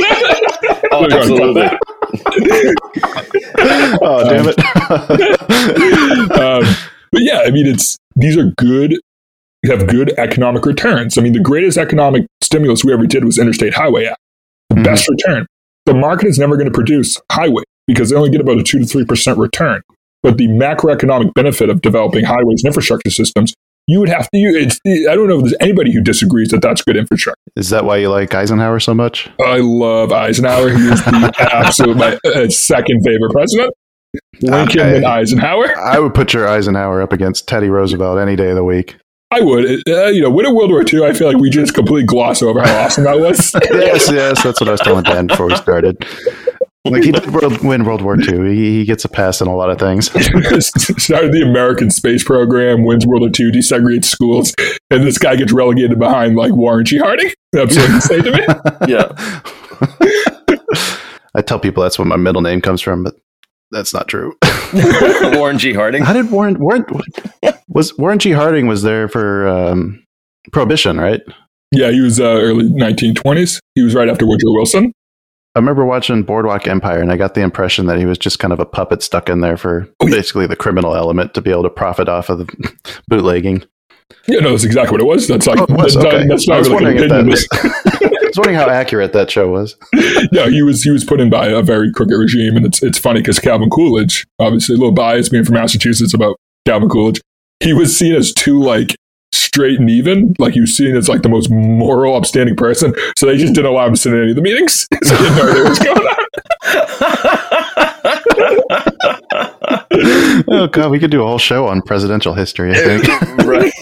Oh, 0.90 1.04
absolutely. 1.10 1.68
oh, 4.00 4.30
damn 4.30 4.48
it. 4.48 4.58
um, 6.40 6.64
but 7.12 7.22
yeah, 7.22 7.42
I 7.44 7.50
mean, 7.50 7.66
it's 7.66 7.98
these 8.16 8.38
are 8.38 8.52
good 8.56 8.98
have 9.66 9.86
good 9.86 10.12
economic 10.18 10.64
returns. 10.64 11.18
I 11.18 11.22
mean, 11.22 11.32
the 11.32 11.40
greatest 11.40 11.76
economic 11.78 12.26
stimulus 12.42 12.84
we 12.84 12.92
ever 12.92 13.06
did 13.06 13.24
was 13.24 13.38
Interstate 13.38 13.74
Highway 13.74 14.06
Act. 14.06 14.20
The 14.68 14.76
mm-hmm. 14.76 14.84
best 14.84 15.08
return. 15.08 15.46
The 15.86 15.94
market 15.94 16.28
is 16.28 16.38
never 16.38 16.56
going 16.56 16.66
to 16.66 16.72
produce 16.72 17.20
highway 17.30 17.62
because 17.86 18.10
they 18.10 18.16
only 18.16 18.30
get 18.30 18.40
about 18.40 18.58
a 18.58 18.62
two 18.62 18.78
to 18.78 18.86
three 18.86 19.04
percent 19.04 19.38
return. 19.38 19.82
But 20.22 20.38
the 20.38 20.48
macroeconomic 20.48 21.34
benefit 21.34 21.68
of 21.68 21.82
developing 21.82 22.24
highways 22.24 22.62
and 22.62 22.68
infrastructure 22.68 23.10
systems, 23.10 23.54
you 23.86 24.00
would 24.00 24.08
have 24.08 24.30
to. 24.30 24.38
You, 24.38 24.56
it's, 24.56 24.80
I 24.86 25.14
don't 25.14 25.28
know 25.28 25.36
if 25.36 25.42
there's 25.42 25.56
anybody 25.60 25.92
who 25.92 26.00
disagrees 26.00 26.48
that 26.48 26.62
that's 26.62 26.80
good 26.80 26.96
infrastructure. 26.96 27.38
Is 27.56 27.68
that 27.70 27.84
why 27.84 27.98
you 27.98 28.08
like 28.08 28.34
Eisenhower 28.34 28.80
so 28.80 28.94
much? 28.94 29.28
I 29.44 29.58
love 29.58 30.12
Eisenhower. 30.12 30.70
He 30.70 30.88
is 30.88 31.04
the 31.04 31.34
absolute 31.52 31.96
my 31.98 32.18
uh, 32.24 32.48
second 32.48 33.02
favorite 33.04 33.32
president. 33.32 33.74
Lincoln 34.40 34.80
I, 34.80 34.94
and 34.94 35.04
Eisenhower. 35.04 35.76
I 35.78 35.98
would 35.98 36.14
put 36.14 36.32
your 36.32 36.48
Eisenhower 36.48 37.02
up 37.02 37.12
against 37.12 37.46
Teddy 37.46 37.68
Roosevelt 37.68 38.18
any 38.18 38.36
day 38.36 38.50
of 38.50 38.56
the 38.56 38.64
week. 38.64 38.96
I 39.34 39.40
would. 39.40 39.88
Uh, 39.88 40.06
you 40.06 40.22
know, 40.22 40.30
winning 40.30 40.54
World 40.54 40.70
War 40.70 40.84
II, 40.86 41.04
I 41.04 41.12
feel 41.12 41.26
like 41.26 41.38
we 41.38 41.50
just 41.50 41.74
completely 41.74 42.04
gloss 42.04 42.40
over 42.40 42.60
how 42.60 42.84
awesome 42.84 43.04
that 43.04 43.18
was. 43.18 43.52
yes, 43.70 44.08
yes, 44.10 44.42
that's 44.44 44.60
what 44.60 44.68
I 44.68 44.72
was 44.72 44.80
telling 44.80 45.02
Dan 45.02 45.26
before 45.26 45.46
we 45.46 45.56
started. 45.56 45.96
Like 46.84 47.02
he 47.02 47.12
did 47.12 47.32
world, 47.32 47.64
win 47.64 47.84
World 47.84 48.02
War 48.02 48.20
II. 48.20 48.54
He, 48.54 48.78
he, 48.78 48.84
gets 48.84 49.04
a 49.06 49.08
pass 49.08 49.40
in 49.40 49.48
a 49.48 49.56
lot 49.56 49.70
of 49.70 49.78
things. 49.78 50.06
Started 51.02 51.32
the 51.32 51.42
American 51.42 51.90
space 51.90 52.22
program, 52.22 52.84
wins 52.84 53.06
World 53.06 53.22
War 53.22 53.30
II, 53.30 53.50
desegregates 53.52 54.04
schools, 54.04 54.54
and 54.90 55.02
this 55.02 55.16
guy 55.16 55.34
gets 55.34 55.50
relegated 55.50 55.98
behind 55.98 56.36
like 56.36 56.52
Warren 56.52 56.84
G. 56.84 56.98
Harding. 56.98 57.32
That's 57.52 57.74
what 57.74 57.88
you 57.88 58.00
say 58.02 58.20
to 58.20 58.30
me. 58.30 58.46
yeah. 58.86 59.40
I 61.34 61.40
tell 61.40 61.58
people 61.58 61.82
that's 61.82 61.98
where 61.98 62.06
my 62.06 62.16
middle 62.16 62.42
name 62.42 62.60
comes 62.60 62.82
from, 62.82 63.02
but 63.02 63.14
that's 63.74 63.92
not 63.92 64.08
true. 64.08 64.36
Warren 65.34 65.58
G. 65.58 65.72
Harding. 65.74 66.02
How 66.02 66.12
did 66.12 66.30
Warren 66.30 66.58
Warren 66.58 66.84
was 67.68 67.96
Warren 67.98 68.18
G. 68.18 68.30
Harding 68.30 68.66
was 68.66 68.82
there 68.82 69.08
for 69.08 69.46
um, 69.48 70.04
Prohibition, 70.52 70.98
right? 70.98 71.20
Yeah, 71.72 71.90
he 71.90 72.00
was 72.00 72.20
uh, 72.20 72.24
early 72.24 72.68
1920s. 72.68 73.58
He 73.74 73.82
was 73.82 73.94
right 73.94 74.08
after 74.08 74.26
Woodrow 74.26 74.52
Wilson. 74.52 74.92
I 75.56 75.60
remember 75.60 75.84
watching 75.84 76.22
Boardwalk 76.22 76.66
Empire, 76.66 77.00
and 77.00 77.12
I 77.12 77.16
got 77.16 77.34
the 77.34 77.40
impression 77.42 77.86
that 77.86 77.98
he 77.98 78.06
was 78.06 78.18
just 78.18 78.38
kind 78.38 78.52
of 78.52 78.58
a 78.58 78.64
puppet 78.64 79.02
stuck 79.02 79.28
in 79.28 79.40
there 79.40 79.56
for 79.56 79.88
oh, 80.00 80.06
basically 80.06 80.46
the 80.46 80.56
criminal 80.56 80.96
element 80.96 81.34
to 81.34 81.40
be 81.40 81.50
able 81.50 81.62
to 81.64 81.70
profit 81.70 82.08
off 82.08 82.28
of 82.28 82.38
the 82.38 83.00
bootlegging. 83.08 83.64
Yeah, 84.26 84.40
no, 84.40 84.50
that's 84.50 84.64
exactly 84.64 84.92
what 84.92 85.00
it 85.00 85.06
was. 85.06 85.28
That's 85.28 85.46
like 85.46 85.58
oh, 85.58 85.66
was? 85.68 85.94
That's, 85.94 86.06
okay. 86.06 86.26
that's 86.28 86.48
not 86.48 86.56
I 86.56 86.58
was 86.58 86.68
really 86.68 86.84
wondering 86.84 87.10
if 87.10 87.10
that 87.10 88.10
was 88.34 88.46
wondering 88.46 88.56
how 88.56 88.68
accurate 88.68 89.12
that 89.12 89.30
show 89.30 89.48
was. 89.48 89.76
yeah, 90.32 90.48
he 90.48 90.62
was 90.62 90.82
he 90.82 90.90
was 90.90 91.04
put 91.04 91.20
in 91.20 91.30
by 91.30 91.46
a 91.46 91.62
very 91.62 91.92
crooked 91.92 92.16
regime, 92.16 92.56
and 92.56 92.66
it's 92.66 92.82
it's 92.82 92.98
funny 92.98 93.20
because 93.20 93.38
Calvin 93.38 93.70
Coolidge, 93.70 94.26
obviously 94.40 94.74
a 94.74 94.78
little 94.78 94.92
biased 94.92 95.30
being 95.30 95.44
from 95.44 95.54
Massachusetts 95.54 96.14
about 96.14 96.36
Calvin 96.66 96.88
Coolidge, 96.88 97.20
he 97.60 97.72
was 97.72 97.96
seen 97.96 98.12
as 98.14 98.32
too 98.32 98.60
like 98.60 98.96
straight 99.32 99.78
and 99.78 99.88
even, 99.88 100.34
like 100.38 100.54
he 100.54 100.60
was 100.60 100.76
seen 100.76 100.96
as 100.96 101.08
like 101.08 101.22
the 101.22 101.28
most 101.28 101.48
moral, 101.50 102.16
upstanding 102.16 102.56
person. 102.56 102.92
So 103.16 103.26
they 103.26 103.36
just 103.36 103.54
didn't 103.54 103.70
allow 103.70 103.86
him 103.86 103.94
to 103.94 104.00
sit 104.00 104.12
in 104.12 104.20
any 104.20 104.30
of 104.30 104.36
the 104.36 104.42
meetings. 104.42 104.88
so 105.04 105.16
they 105.16 105.22
didn't 105.22 105.36
know 105.36 105.46
what 105.46 105.68
was 105.70 105.78
going 105.78 106.06
on. 109.38 109.50
oh 110.50 110.68
god, 110.70 110.90
we 110.90 110.98
could 110.98 111.10
do 111.10 111.22
a 111.22 111.26
whole 111.26 111.38
show 111.38 111.66
on 111.66 111.82
presidential 111.82 112.34
history. 112.34 112.72
I 112.72 112.74
think. 112.74 113.08
right. 113.46 113.72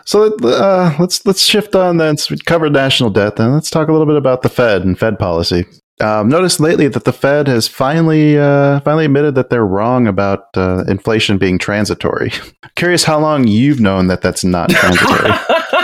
so 0.04 0.34
uh, 0.44 0.94
let's 0.98 1.24
let's 1.26 1.42
shift 1.42 1.74
on 1.74 1.96
then. 1.96 2.16
So 2.16 2.34
we 2.34 2.38
covered 2.38 2.72
national 2.72 3.10
debt. 3.10 3.36
Then 3.36 3.54
let's 3.54 3.70
talk 3.70 3.88
a 3.88 3.92
little 3.92 4.06
bit 4.06 4.16
about 4.16 4.42
the 4.42 4.48
Fed 4.48 4.82
and 4.82 4.98
Fed 4.98 5.18
policy. 5.18 5.64
Um, 5.98 6.28
noticed 6.28 6.60
lately 6.60 6.88
that 6.88 7.04
the 7.04 7.12
Fed 7.12 7.48
has 7.48 7.68
finally 7.68 8.38
uh, 8.38 8.80
finally 8.80 9.06
admitted 9.06 9.34
that 9.34 9.48
they're 9.48 9.66
wrong 9.66 10.06
about 10.06 10.48
uh, 10.54 10.84
inflation 10.88 11.38
being 11.38 11.58
transitory. 11.58 12.32
Curious 12.76 13.04
how 13.04 13.18
long 13.18 13.48
you've 13.48 13.80
known 13.80 14.08
that 14.08 14.20
that's 14.20 14.44
not 14.44 14.68
transitory. 14.68 15.30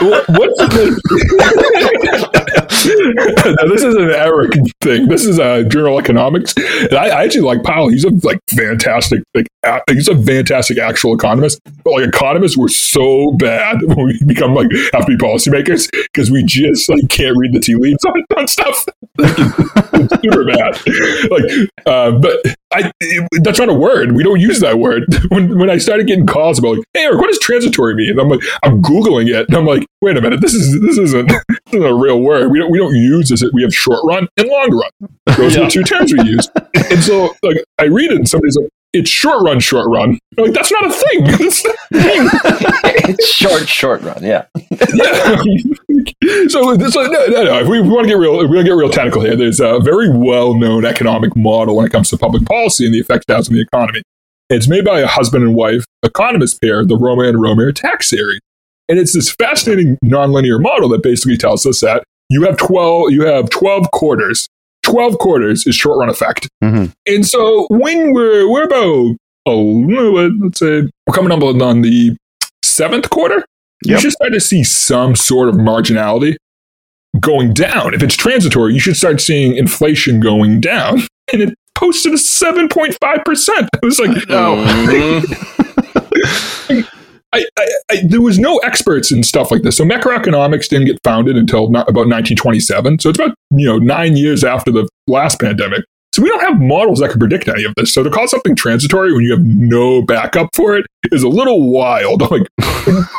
What's 0.02 0.58
the 0.58 2.61
this 3.68 3.84
is 3.84 3.94
an 3.94 4.10
Eric 4.10 4.52
thing. 4.80 5.06
This 5.06 5.24
is 5.24 5.38
a 5.38 5.64
journal 5.64 6.00
economics. 6.00 6.52
And 6.56 6.94
I, 6.94 7.08
I, 7.08 7.24
actually 7.24 7.42
like 7.42 7.62
Powell. 7.62 7.88
He's 7.88 8.04
a 8.04 8.10
like 8.24 8.40
fantastic, 8.50 9.22
like 9.34 9.46
he's 9.88 10.08
a 10.08 10.20
fantastic 10.20 10.78
actual 10.78 11.14
economist. 11.14 11.60
But 11.84 11.92
like 11.92 12.08
economists, 12.08 12.56
we're 12.56 12.68
so 12.68 13.32
bad 13.32 13.82
when 13.82 14.06
we 14.06 14.20
become 14.26 14.54
like 14.54 14.68
have 14.92 15.06
to 15.06 15.16
be 15.16 15.16
policymakers 15.16 15.88
because 15.92 16.30
we 16.30 16.44
just 16.44 16.88
like 16.88 17.08
can't 17.08 17.36
read 17.36 17.52
the 17.52 17.60
tea 17.60 17.76
leaves 17.76 18.04
on, 18.04 18.14
on 18.36 18.48
stuff. 18.48 18.84
Like, 19.18 19.36
super 20.24 20.44
bad. 20.44 20.80
Like, 21.30 21.68
uh, 21.86 22.12
but 22.12 22.40
I, 22.72 22.90
it, 23.00 23.28
that's 23.44 23.58
not 23.58 23.68
a 23.68 23.74
word. 23.74 24.12
We 24.12 24.22
don't 24.22 24.40
use 24.40 24.60
that 24.60 24.78
word. 24.78 25.04
When 25.32 25.58
when 25.58 25.70
I 25.70 25.78
started 25.78 26.06
getting 26.06 26.26
calls 26.26 26.58
about 26.58 26.76
like, 26.76 26.84
hey 26.92 27.04
Eric, 27.04 27.18
what 27.18 27.28
does 27.28 27.38
transitory 27.38 27.94
mean? 27.94 28.10
And 28.10 28.20
I'm 28.20 28.28
like, 28.28 28.40
I'm 28.64 28.82
googling 28.82 29.28
it, 29.28 29.48
and 29.48 29.56
I'm 29.56 29.64
like, 29.64 29.86
wait 30.02 30.16
a 30.16 30.20
minute, 30.20 30.40
this 30.42 30.52
is 30.52 30.78
this 30.80 30.98
isn't, 30.98 31.28
this 31.28 31.58
isn't 31.72 31.86
a 31.86 31.94
real 31.94 32.20
word. 32.20 32.50
We 32.50 32.58
don't 32.58 32.71
we 32.72 32.78
don't 32.78 32.96
use 32.96 33.28
this. 33.28 33.44
We 33.52 33.62
have 33.62 33.74
short 33.74 34.00
run 34.04 34.26
and 34.38 34.48
long 34.48 34.70
run. 34.70 35.36
Those 35.36 35.54
yeah. 35.54 35.60
are 35.60 35.64
the 35.64 35.70
two 35.70 35.82
terms 35.82 36.12
we 36.12 36.22
use. 36.22 36.48
And 36.90 37.02
so 37.02 37.34
like 37.42 37.56
I 37.78 37.84
read 37.84 38.10
it, 38.10 38.16
and 38.16 38.28
somebody's 38.28 38.56
like, 38.56 38.68
it's 38.92 39.08
short 39.08 39.42
run, 39.42 39.60
short 39.60 39.88
run. 39.88 40.18
I'm 40.36 40.44
like 40.44 40.52
that's 40.52 40.70
not 40.70 40.86
a 40.86 40.90
thing. 40.90 41.24
it's 41.92 43.28
short, 43.28 43.66
short 43.68 44.02
run. 44.02 44.22
Yeah. 44.22 44.44
yeah. 44.94 45.36
so, 46.48 46.76
so 46.76 47.02
no, 47.06 47.26
no, 47.26 47.44
no. 47.44 47.60
If 47.60 47.68
we, 47.68 47.80
we 47.80 47.88
want 47.88 48.04
to 48.04 48.08
get 48.08 48.18
real, 48.18 48.38
we 48.38 48.46
want 48.46 48.58
to 48.58 48.64
get 48.64 48.72
real 48.72 48.90
technical 48.90 49.22
here. 49.22 49.36
There's 49.36 49.60
a 49.60 49.80
very 49.80 50.10
well 50.10 50.54
known 50.54 50.84
economic 50.84 51.34
model 51.34 51.76
when 51.76 51.86
it 51.86 51.92
comes 51.92 52.10
to 52.10 52.18
public 52.18 52.44
policy 52.44 52.84
and 52.84 52.94
the 52.94 53.00
effect 53.00 53.24
it 53.28 53.32
has 53.32 53.48
on 53.48 53.54
the 53.54 53.62
economy. 53.62 54.02
It's 54.50 54.68
made 54.68 54.84
by 54.84 55.00
a 55.00 55.06
husband 55.06 55.44
and 55.44 55.54
wife 55.54 55.84
economist 56.02 56.60
pair, 56.60 56.84
the 56.84 56.96
Romer 56.96 57.24
and 57.24 57.40
Romer 57.40 57.72
tax 57.72 58.10
series. 58.10 58.40
And 58.88 58.98
it's 58.98 59.14
this 59.14 59.30
fascinating 59.30 59.96
nonlinear 60.04 60.60
model 60.60 60.90
that 60.90 61.02
basically 61.02 61.38
tells 61.38 61.64
us 61.64 61.80
that 61.80 62.04
you 62.32 62.44
have 62.44 62.56
12, 62.56 63.12
you 63.12 63.26
have 63.26 63.50
12 63.50 63.90
quarters. 63.92 64.48
12 64.82 65.18
quarters 65.18 65.66
is 65.66 65.76
short 65.76 65.98
run 65.98 66.08
effect. 66.08 66.48
Mm-hmm. 66.62 66.86
And 67.06 67.26
so 67.26 67.66
when 67.70 68.12
we're, 68.12 68.50
we're 68.50 68.64
about, 68.64 69.16
oh, 69.46 69.62
let's 70.42 70.58
say 70.58 70.82
we're 71.06 71.14
coming 71.14 71.30
up 71.30 71.42
on 71.42 71.82
the 71.82 72.16
seventh 72.64 73.10
quarter, 73.10 73.36
yep. 73.36 73.44
you 73.84 74.00
should 74.00 74.12
start 74.12 74.32
to 74.32 74.40
see 74.40 74.64
some 74.64 75.14
sort 75.14 75.48
of 75.48 75.56
marginality 75.56 76.36
going 77.20 77.54
down. 77.54 77.94
If 77.94 78.02
it's 78.02 78.16
transitory, 78.16 78.74
you 78.74 78.80
should 78.80 78.96
start 78.96 79.20
seeing 79.20 79.54
inflation 79.54 80.18
going 80.20 80.60
down. 80.60 81.02
And 81.32 81.42
it 81.42 81.54
posted 81.74 82.12
a 82.12 82.16
7.5%. 82.16 82.96
I 82.98 83.66
was 83.82 83.98
like, 83.98 84.28
no. 84.28 84.56
Mm-hmm. 84.56 85.62
I, 87.32 87.46
I, 87.58 87.68
I, 87.90 87.96
there 88.06 88.20
was 88.20 88.38
no 88.38 88.58
experts 88.58 89.10
in 89.10 89.22
stuff 89.22 89.50
like 89.50 89.62
this. 89.62 89.76
So 89.76 89.84
macroeconomics 89.84 90.68
didn't 90.68 90.86
get 90.86 90.98
founded 91.02 91.36
until 91.36 91.70
not, 91.70 91.88
about 91.88 92.06
1927. 92.08 92.98
So 92.98 93.08
it's 93.10 93.18
about 93.18 93.34
you 93.50 93.66
know 93.66 93.78
nine 93.78 94.16
years 94.16 94.44
after 94.44 94.70
the 94.70 94.88
last 95.06 95.40
pandemic. 95.40 95.84
So 96.12 96.22
we 96.22 96.28
don't 96.28 96.40
have 96.40 96.60
models 96.60 97.00
that 97.00 97.08
can 97.08 97.18
predict 97.18 97.48
any 97.48 97.64
of 97.64 97.74
this. 97.74 97.94
So 97.94 98.02
to 98.02 98.10
call 98.10 98.28
something 98.28 98.54
transitory 98.54 99.14
when 99.14 99.22
you 99.22 99.30
have 99.30 99.42
no 99.42 100.02
backup 100.02 100.50
for 100.54 100.76
it 100.76 100.84
is 101.10 101.22
a 101.22 101.28
little 101.28 101.70
wild. 101.70 102.22
Like 102.30 102.46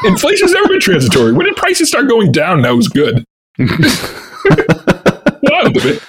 inflation's 0.06 0.54
never 0.54 0.68
been 0.70 0.80
transitory. 0.80 1.34
When 1.34 1.46
did 1.46 1.56
prices 1.56 1.88
start 1.88 2.08
going 2.08 2.32
down? 2.32 2.62
That 2.62 2.72
was 2.72 2.88
good. 2.88 3.24
wild 5.44 5.74
to 5.76 5.94
me. 5.94 6.00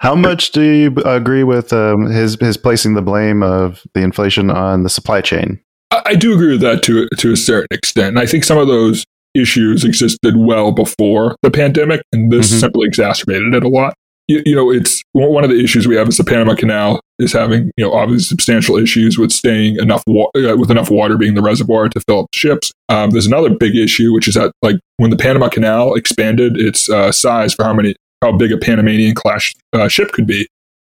How 0.00 0.14
much 0.14 0.50
do 0.50 0.62
you 0.62 0.94
agree 1.04 1.44
with 1.44 1.72
um, 1.72 2.06
his 2.06 2.36
his 2.40 2.56
placing 2.56 2.94
the 2.94 3.02
blame 3.02 3.42
of 3.42 3.82
the 3.94 4.00
inflation 4.00 4.50
on 4.50 4.82
the 4.82 4.90
supply 4.90 5.20
chain? 5.20 5.60
I 5.90 6.14
do 6.14 6.32
agree 6.34 6.52
with 6.52 6.60
that 6.60 6.82
to 6.84 7.08
to 7.18 7.32
a 7.32 7.36
certain 7.36 7.68
extent. 7.70 8.08
And 8.08 8.18
I 8.18 8.26
think 8.26 8.44
some 8.44 8.58
of 8.58 8.68
those 8.68 9.04
issues 9.34 9.84
existed 9.84 10.36
well 10.36 10.72
before 10.72 11.36
the 11.42 11.50
pandemic, 11.50 12.02
and 12.12 12.30
this 12.30 12.48
mm-hmm. 12.48 12.60
simply 12.60 12.86
exacerbated 12.86 13.54
it 13.54 13.64
a 13.64 13.68
lot. 13.68 13.94
You, 14.28 14.42
you, 14.46 14.54
know, 14.54 14.70
it's 14.70 15.02
one 15.12 15.42
of 15.42 15.50
the 15.50 15.60
issues 15.60 15.88
we 15.88 15.96
have 15.96 16.06
is 16.06 16.16
the 16.16 16.22
Panama 16.22 16.54
Canal 16.54 17.00
is 17.18 17.32
having 17.32 17.72
you 17.76 17.84
know 17.84 17.92
obviously 17.92 18.24
substantial 18.24 18.76
issues 18.76 19.18
with 19.18 19.32
staying 19.32 19.76
enough 19.76 20.04
wa- 20.06 20.30
uh, 20.36 20.56
with 20.56 20.70
enough 20.70 20.90
water 20.90 21.16
being 21.16 21.34
the 21.34 21.42
reservoir 21.42 21.88
to 21.88 22.00
fill 22.00 22.20
up 22.20 22.26
ships. 22.32 22.72
Um, 22.88 23.10
there's 23.10 23.26
another 23.26 23.50
big 23.50 23.74
issue, 23.74 24.12
which 24.12 24.28
is 24.28 24.34
that 24.34 24.52
like 24.62 24.76
when 24.98 25.10
the 25.10 25.16
Panama 25.16 25.48
Canal 25.48 25.94
expanded 25.94 26.56
its 26.56 26.88
uh, 26.88 27.10
size 27.10 27.54
for 27.54 27.64
how 27.64 27.74
many 27.74 27.96
how 28.22 28.30
big 28.32 28.52
a 28.52 28.58
Panamanian 28.58 29.14
class 29.14 29.52
uh, 29.72 29.88
ship 29.88 30.12
could 30.12 30.26
be, 30.26 30.46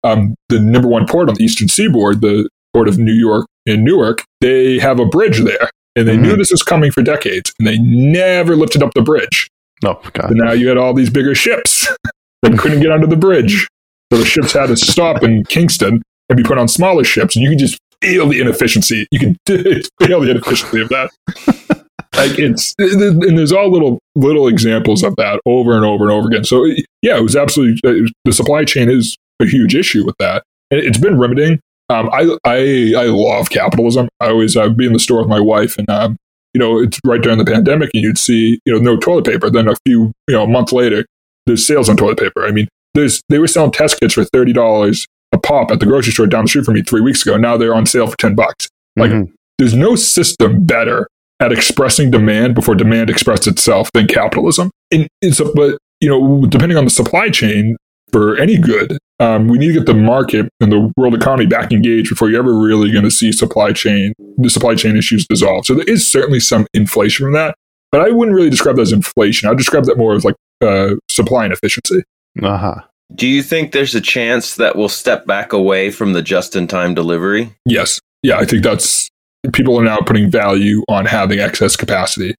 um, 0.04 0.36
the 0.48 0.60
number 0.60 0.88
one 0.88 1.06
port 1.06 1.28
on 1.28 1.36
the 1.36 1.44
eastern 1.44 1.68
seaboard, 1.68 2.22
the 2.22 2.48
port 2.74 2.88
of 2.88 2.98
New 2.98 3.14
York 3.14 3.48
in 3.66 3.84
Newark, 3.84 4.24
they 4.42 4.80
have 4.80 5.00
a 5.00 5.06
bridge 5.06 5.40
there. 5.40 5.70
And 5.98 6.08
they 6.08 6.18
Mhm. 6.18 6.22
knew 6.22 6.36
this 6.36 6.52
was 6.52 6.62
coming 6.62 6.92
for 6.92 7.02
decades, 7.02 7.54
and 7.58 7.66
they 7.68 7.78
never 7.78 8.56
lifted 8.58 8.84
up 8.84 8.94
the 8.94 9.02
bridge. 9.02 9.50
Oh 9.86 10.00
God. 10.14 10.32
And 10.32 10.40
now 10.44 10.52
you 10.52 10.68
had 10.68 10.78
all 10.78 10.94
these 10.94 11.10
bigger 11.10 11.34
ships 11.36 11.88
that 12.44 12.58
couldn't 12.60 12.82
get 12.82 12.92
under 12.92 13.08
the 13.08 13.16
bridge. 13.16 13.68
So 14.12 14.20
the 14.20 14.26
ships 14.26 14.52
had 14.54 14.68
to 14.68 14.76
stop 14.76 15.24
in 15.24 15.44
Kingston 15.46 16.02
and 16.30 16.38
be 16.38 16.44
put 16.44 16.58
on 16.58 16.68
smaller 16.68 17.04
ships. 17.06 17.36
And 17.36 17.44
you 17.44 17.50
can 17.50 17.60
just 17.60 17.78
feel 18.02 18.28
the 18.28 18.40
inefficiency. 18.42 19.08
You 19.12 19.20
can 19.20 19.36
feel 19.48 20.20
the 20.22 20.32
inefficiency 20.32 20.82
of 20.82 20.90
that. 20.90 21.10
like 22.16 22.38
it's 22.40 22.74
and 22.78 23.38
there's 23.38 23.52
all 23.52 23.70
little 23.72 24.00
little 24.16 24.48
examples 24.48 25.04
of 25.04 25.16
that 25.18 25.40
over 25.46 25.76
and 25.76 25.86
over 25.86 26.04
and 26.06 26.12
over 26.12 26.28
again. 26.28 26.44
So 26.44 26.66
yeah, 27.02 27.18
it 27.18 27.24
was 27.24 27.36
absolutely 27.36 27.80
uh, 27.90 28.08
the 28.26 28.34
supply 28.34 28.64
chain 28.66 28.90
is 28.90 29.16
a 29.42 29.46
huge 29.46 29.76
issue 29.76 30.06
with 30.06 30.16
that. 30.20 30.44
And 30.72 30.80
it's 30.82 30.98
been 30.98 31.18
remedying. 31.18 31.60
Um, 31.90 32.10
I 32.12 32.36
I 32.46 32.94
I 32.98 33.06
love 33.06 33.50
capitalism. 33.50 34.08
I 34.20 34.30
always 34.30 34.56
uh, 34.58 34.70
be 34.70 34.86
in 34.88 34.94
the 34.94 35.00
store 35.00 35.20
with 35.20 35.28
my 35.30 35.40
wife, 35.40 35.78
and 35.78 35.90
um, 35.90 36.18
you 36.54 36.60
know 36.60 36.80
it's 36.80 37.00
right 37.06 37.22
during 37.22 37.38
the 37.38 37.46
pandemic, 37.46 37.92
and 37.94 38.04
you'd 38.04 38.18
see 38.18 38.60
you 38.66 38.74
know 38.74 38.80
no 38.80 38.98
toilet 38.98 39.26
paper. 39.26 39.50
Then 39.50 39.68
a 39.68 39.76
few 39.86 40.12
you 40.28 40.36
know 40.36 40.44
a 40.44 40.48
month 40.48 40.72
later, 40.72 41.06
there's 41.46 41.66
sales 41.66 41.88
on 41.90 41.98
toilet 41.98 42.18
paper. 42.20 42.46
I 42.46 42.52
mean, 42.52 42.68
there's 42.96 43.22
they 43.30 43.38
were 43.40 43.48
selling 43.48 43.72
test 43.72 44.00
kits 44.00 44.14
for 44.16 44.24
thirty 44.26 44.54
dollars 44.54 45.06
a 45.32 45.38
pop 45.38 45.70
at 45.72 45.80
the 45.80 45.86
grocery 45.86 46.12
store 46.14 46.28
down 46.28 46.46
the 46.46 46.48
street 46.50 46.66
from 46.66 46.76
me 46.76 46.82
three 46.82 47.02
weeks 47.02 47.22
ago. 47.26 47.38
Now 47.38 47.58
they're 47.58 47.76
on 47.76 47.86
sale 47.86 48.08
for 48.08 48.18
ten 48.18 48.36
bucks. 48.36 48.68
Like 48.96 49.12
Mhm. 49.12 49.32
there's 49.60 49.74
no 49.76 49.96
system 49.96 50.66
better 50.66 51.08
at 51.42 51.52
expressing 51.52 52.10
demand 52.12 52.56
before 52.56 52.76
demand 52.76 53.10
expresses 53.10 53.48
itself 53.48 53.92
than 53.94 54.08
capitalism. 54.08 54.72
And 54.92 55.08
it's 55.22 55.40
a, 55.42 55.46
but 55.54 55.78
you 56.00 56.08
know, 56.10 56.46
depending 56.48 56.78
on 56.78 56.86
the 56.86 56.90
supply 56.90 57.30
chain 57.30 57.76
for 58.12 58.38
any 58.38 58.58
good, 58.58 58.98
um, 59.20 59.48
we 59.48 59.58
need 59.58 59.68
to 59.68 59.74
get 59.74 59.86
the 59.86 59.94
market 59.94 60.50
and 60.60 60.72
the 60.72 60.92
world 60.98 61.16
economy 61.16 61.46
back 61.46 61.72
engaged 61.72 62.10
before 62.10 62.30
you're 62.30 62.40
ever 62.40 62.58
really 62.58 62.92
going 62.92 63.04
to 63.06 63.12
see 63.12 63.32
supply 63.32 63.72
chain 63.72 64.14
the 64.38 64.50
supply 64.50 64.76
chain 64.76 64.98
issues 64.98 65.26
dissolve. 65.26 65.66
So 65.66 65.74
there 65.74 65.86
is 65.86 66.10
certainly 66.10 66.40
some 66.40 66.68
inflation 66.74 67.26
from 67.26 67.34
that, 67.34 67.56
but 67.92 68.02
I 68.02 68.12
wouldn't 68.12 68.36
really 68.36 68.50
describe 68.50 68.76
that 68.76 68.84
as 68.84 68.92
inflation. 68.92 69.50
I'd 69.50 69.58
describe 69.58 69.86
that 69.86 69.98
more 69.98 70.14
as 70.16 70.26
like 70.26 70.36
uh, 70.62 70.96
supply 71.10 71.46
inefficiency. 71.46 72.04
Uh-huh. 72.42 72.82
Do 73.14 73.28
you 73.28 73.44
think 73.44 73.72
there's 73.72 73.96
a 73.96 74.02
chance 74.02 74.56
that 74.56 74.76
we'll 74.76 74.90
step 74.90 75.26
back 75.26 75.54
away 75.54 75.92
from 75.92 76.14
the 76.14 76.22
just-in-time 76.22 76.96
delivery? 76.96 77.52
Yes. 77.66 78.00
Yeah, 78.24 78.38
I 78.38 78.46
think 78.46 78.64
that's 78.64 79.08
people 79.54 79.80
are 79.80 79.84
now 79.84 80.00
putting 80.00 80.30
value 80.30 80.84
on 80.90 81.06
having 81.06 81.40
excess 81.40 81.76
capacity. 81.76 82.36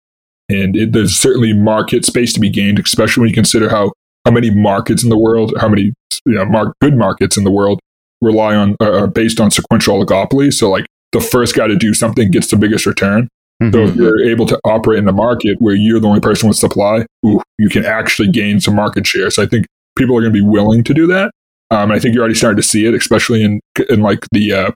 And 0.48 0.76
it, 0.76 0.92
there's 0.92 1.14
certainly 1.14 1.52
market 1.52 2.04
space 2.04 2.32
to 2.34 2.40
be 2.40 2.50
gained, 2.50 2.78
especially 2.80 3.22
when 3.22 3.28
you 3.28 3.34
consider 3.34 3.68
how, 3.68 3.92
how 4.26 4.32
many 4.32 4.50
markets 4.50 5.04
in 5.04 5.08
the 5.08 5.16
world, 5.18 5.54
how 5.60 5.68
many 5.68 5.92
you 6.26 6.34
know, 6.34 6.44
mar- 6.44 6.72
good 6.82 6.96
markets 6.96 7.36
in 7.36 7.44
the 7.44 7.50
world 7.50 7.78
rely 8.20 8.56
on, 8.56 8.74
uh, 8.80 8.92
are 8.92 9.06
based 9.06 9.38
on 9.40 9.50
sequential 9.52 10.04
oligopoly. 10.04 10.52
So, 10.52 10.68
like, 10.68 10.84
the 11.12 11.20
first 11.20 11.54
guy 11.54 11.68
to 11.68 11.76
do 11.76 11.94
something 11.94 12.30
gets 12.32 12.48
the 12.48 12.56
biggest 12.56 12.84
return. 12.84 13.28
So, 13.62 13.68
Mhm. 13.70 13.88
if 13.88 13.94
you're 13.94 14.20
able 14.20 14.44
to 14.46 14.58
operate 14.64 14.98
in 14.98 15.08
a 15.08 15.12
market 15.12 15.56
where 15.60 15.76
you're 15.76 16.00
the 16.00 16.08
only 16.08 16.20
person 16.20 16.48
with 16.48 16.56
supply, 16.58 17.06
ooh, 17.24 17.40
you 17.58 17.68
can 17.68 17.84
actually 17.84 18.28
gain 18.28 18.58
some 18.60 18.74
market 18.74 19.06
share. 19.06 19.30
So, 19.30 19.42
I 19.42 19.46
think 19.46 19.66
people 19.96 20.16
are 20.16 20.20
going 20.20 20.32
to 20.32 20.38
be 20.38 20.44
willing 20.44 20.82
to 20.84 20.92
do 20.92 21.06
that. 21.06 21.30
Um, 21.70 21.92
I 21.92 22.00
think 22.00 22.14
you're 22.14 22.22
already 22.22 22.34
starting 22.34 22.60
to 22.60 22.66
see 22.66 22.84
it, 22.86 22.94
especially 22.94 23.44
in, 23.44 23.60
in 23.88 24.00
like 24.00 24.18
the 24.32 24.52
uh, 24.52 24.70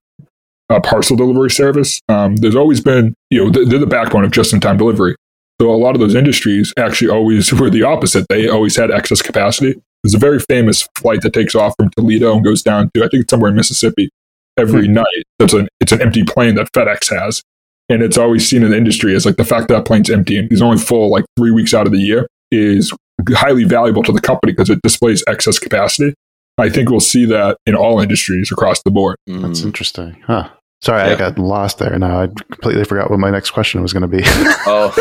uh, 0.71 0.81
parcel 0.81 1.17
delivery 1.17 1.51
service. 1.51 2.01
Um, 2.09 2.37
there's 2.37 2.57
always 2.57 2.81
been, 2.81 3.15
you 3.31 3.45
know, 3.45 3.51
they're 3.51 3.79
the 3.81 3.87
backbone 3.87 4.25
of 4.25 4.31
just-in-time 4.31 4.77
delivery. 4.77 5.17
So 5.61 5.71
a 5.71 5.77
lot 5.77 5.95
of 5.95 6.01
those 6.01 6.15
industries 6.15 6.73
actually 6.79 7.11
always 7.11 7.53
were 7.61 7.69
the 7.71 7.83
opposite. 7.83 8.27
They 8.29 8.49
always 8.49 8.77
had 8.77 8.91
excess 8.91 9.21
capacity. 9.21 9.75
There's 10.03 10.15
a 10.15 10.19
very 10.19 10.39
famous 10.41 10.89
flight 10.97 11.21
that 11.21 11.35
takes 11.35 11.55
off 11.55 11.75
from 11.79 11.91
Toledo 11.91 12.33
and 12.35 12.43
goes 12.43 12.63
down 12.63 12.91
to 12.95 13.01
I 13.05 13.09
think 13.09 13.23
it's 13.25 13.31
somewhere 13.31 13.51
in 13.51 13.57
Mississippi 13.57 14.09
every 14.57 14.89
night. 14.89 15.05
That's 15.39 15.53
an 15.53 15.69
it's 15.81 15.93
an 15.93 16.01
empty 16.01 16.25
plane 16.25 16.55
that 16.55 16.73
FedEx 16.73 17.11
has, 17.15 17.43
and 17.91 18.03
it's 18.03 18.17
always 18.17 18.49
seen 18.49 18.63
in 18.63 18.71
the 18.71 18.77
industry 18.79 19.15
as 19.15 19.27
like 19.27 19.37
the 19.37 19.45
fact 19.45 19.69
that, 19.69 19.75
that 19.75 19.85
plane's 19.87 20.09
empty 20.09 20.39
and 20.39 20.51
is 20.51 20.63
only 20.63 20.79
full 20.79 21.11
like 21.11 21.27
three 21.37 21.51
weeks 21.51 21.75
out 21.75 21.87
of 21.87 21.93
the 21.93 21.99
year 21.99 22.27
is 22.51 22.91
highly 23.35 23.65
valuable 23.65 24.03
to 24.03 24.13
the 24.13 24.21
company 24.23 24.53
because 24.55 24.71
it 24.71 24.81
displays 24.83 25.23
excess 25.29 25.59
capacity. 25.59 26.15
I 26.57 26.71
think 26.71 26.89
we'll 26.89 27.01
see 27.01 27.27
that 27.27 27.59
in 27.67 27.75
all 27.75 28.01
industries 28.01 28.51
across 28.51 28.83
the 28.83 28.91
board. 28.91 29.17
That's 29.27 29.61
Mm. 29.61 29.67
interesting. 29.67 30.17
Huh. 30.27 30.49
Sorry, 30.83 31.03
I 31.03 31.15
got 31.15 31.39
lost 31.39 31.79
there. 31.79 31.99
Now 31.99 32.23
I 32.23 32.27
completely 32.27 32.85
forgot 32.85 33.11
what 33.11 33.21
my 33.21 33.31
next 33.31 33.51
question 33.51 33.83
was 33.83 33.93
going 33.93 34.03
to 34.03 34.09
be. 34.09 34.23
Oh, 34.67 34.93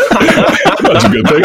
That's 0.81 1.05
a 1.05 1.09
good 1.09 1.27
thing. 1.27 1.43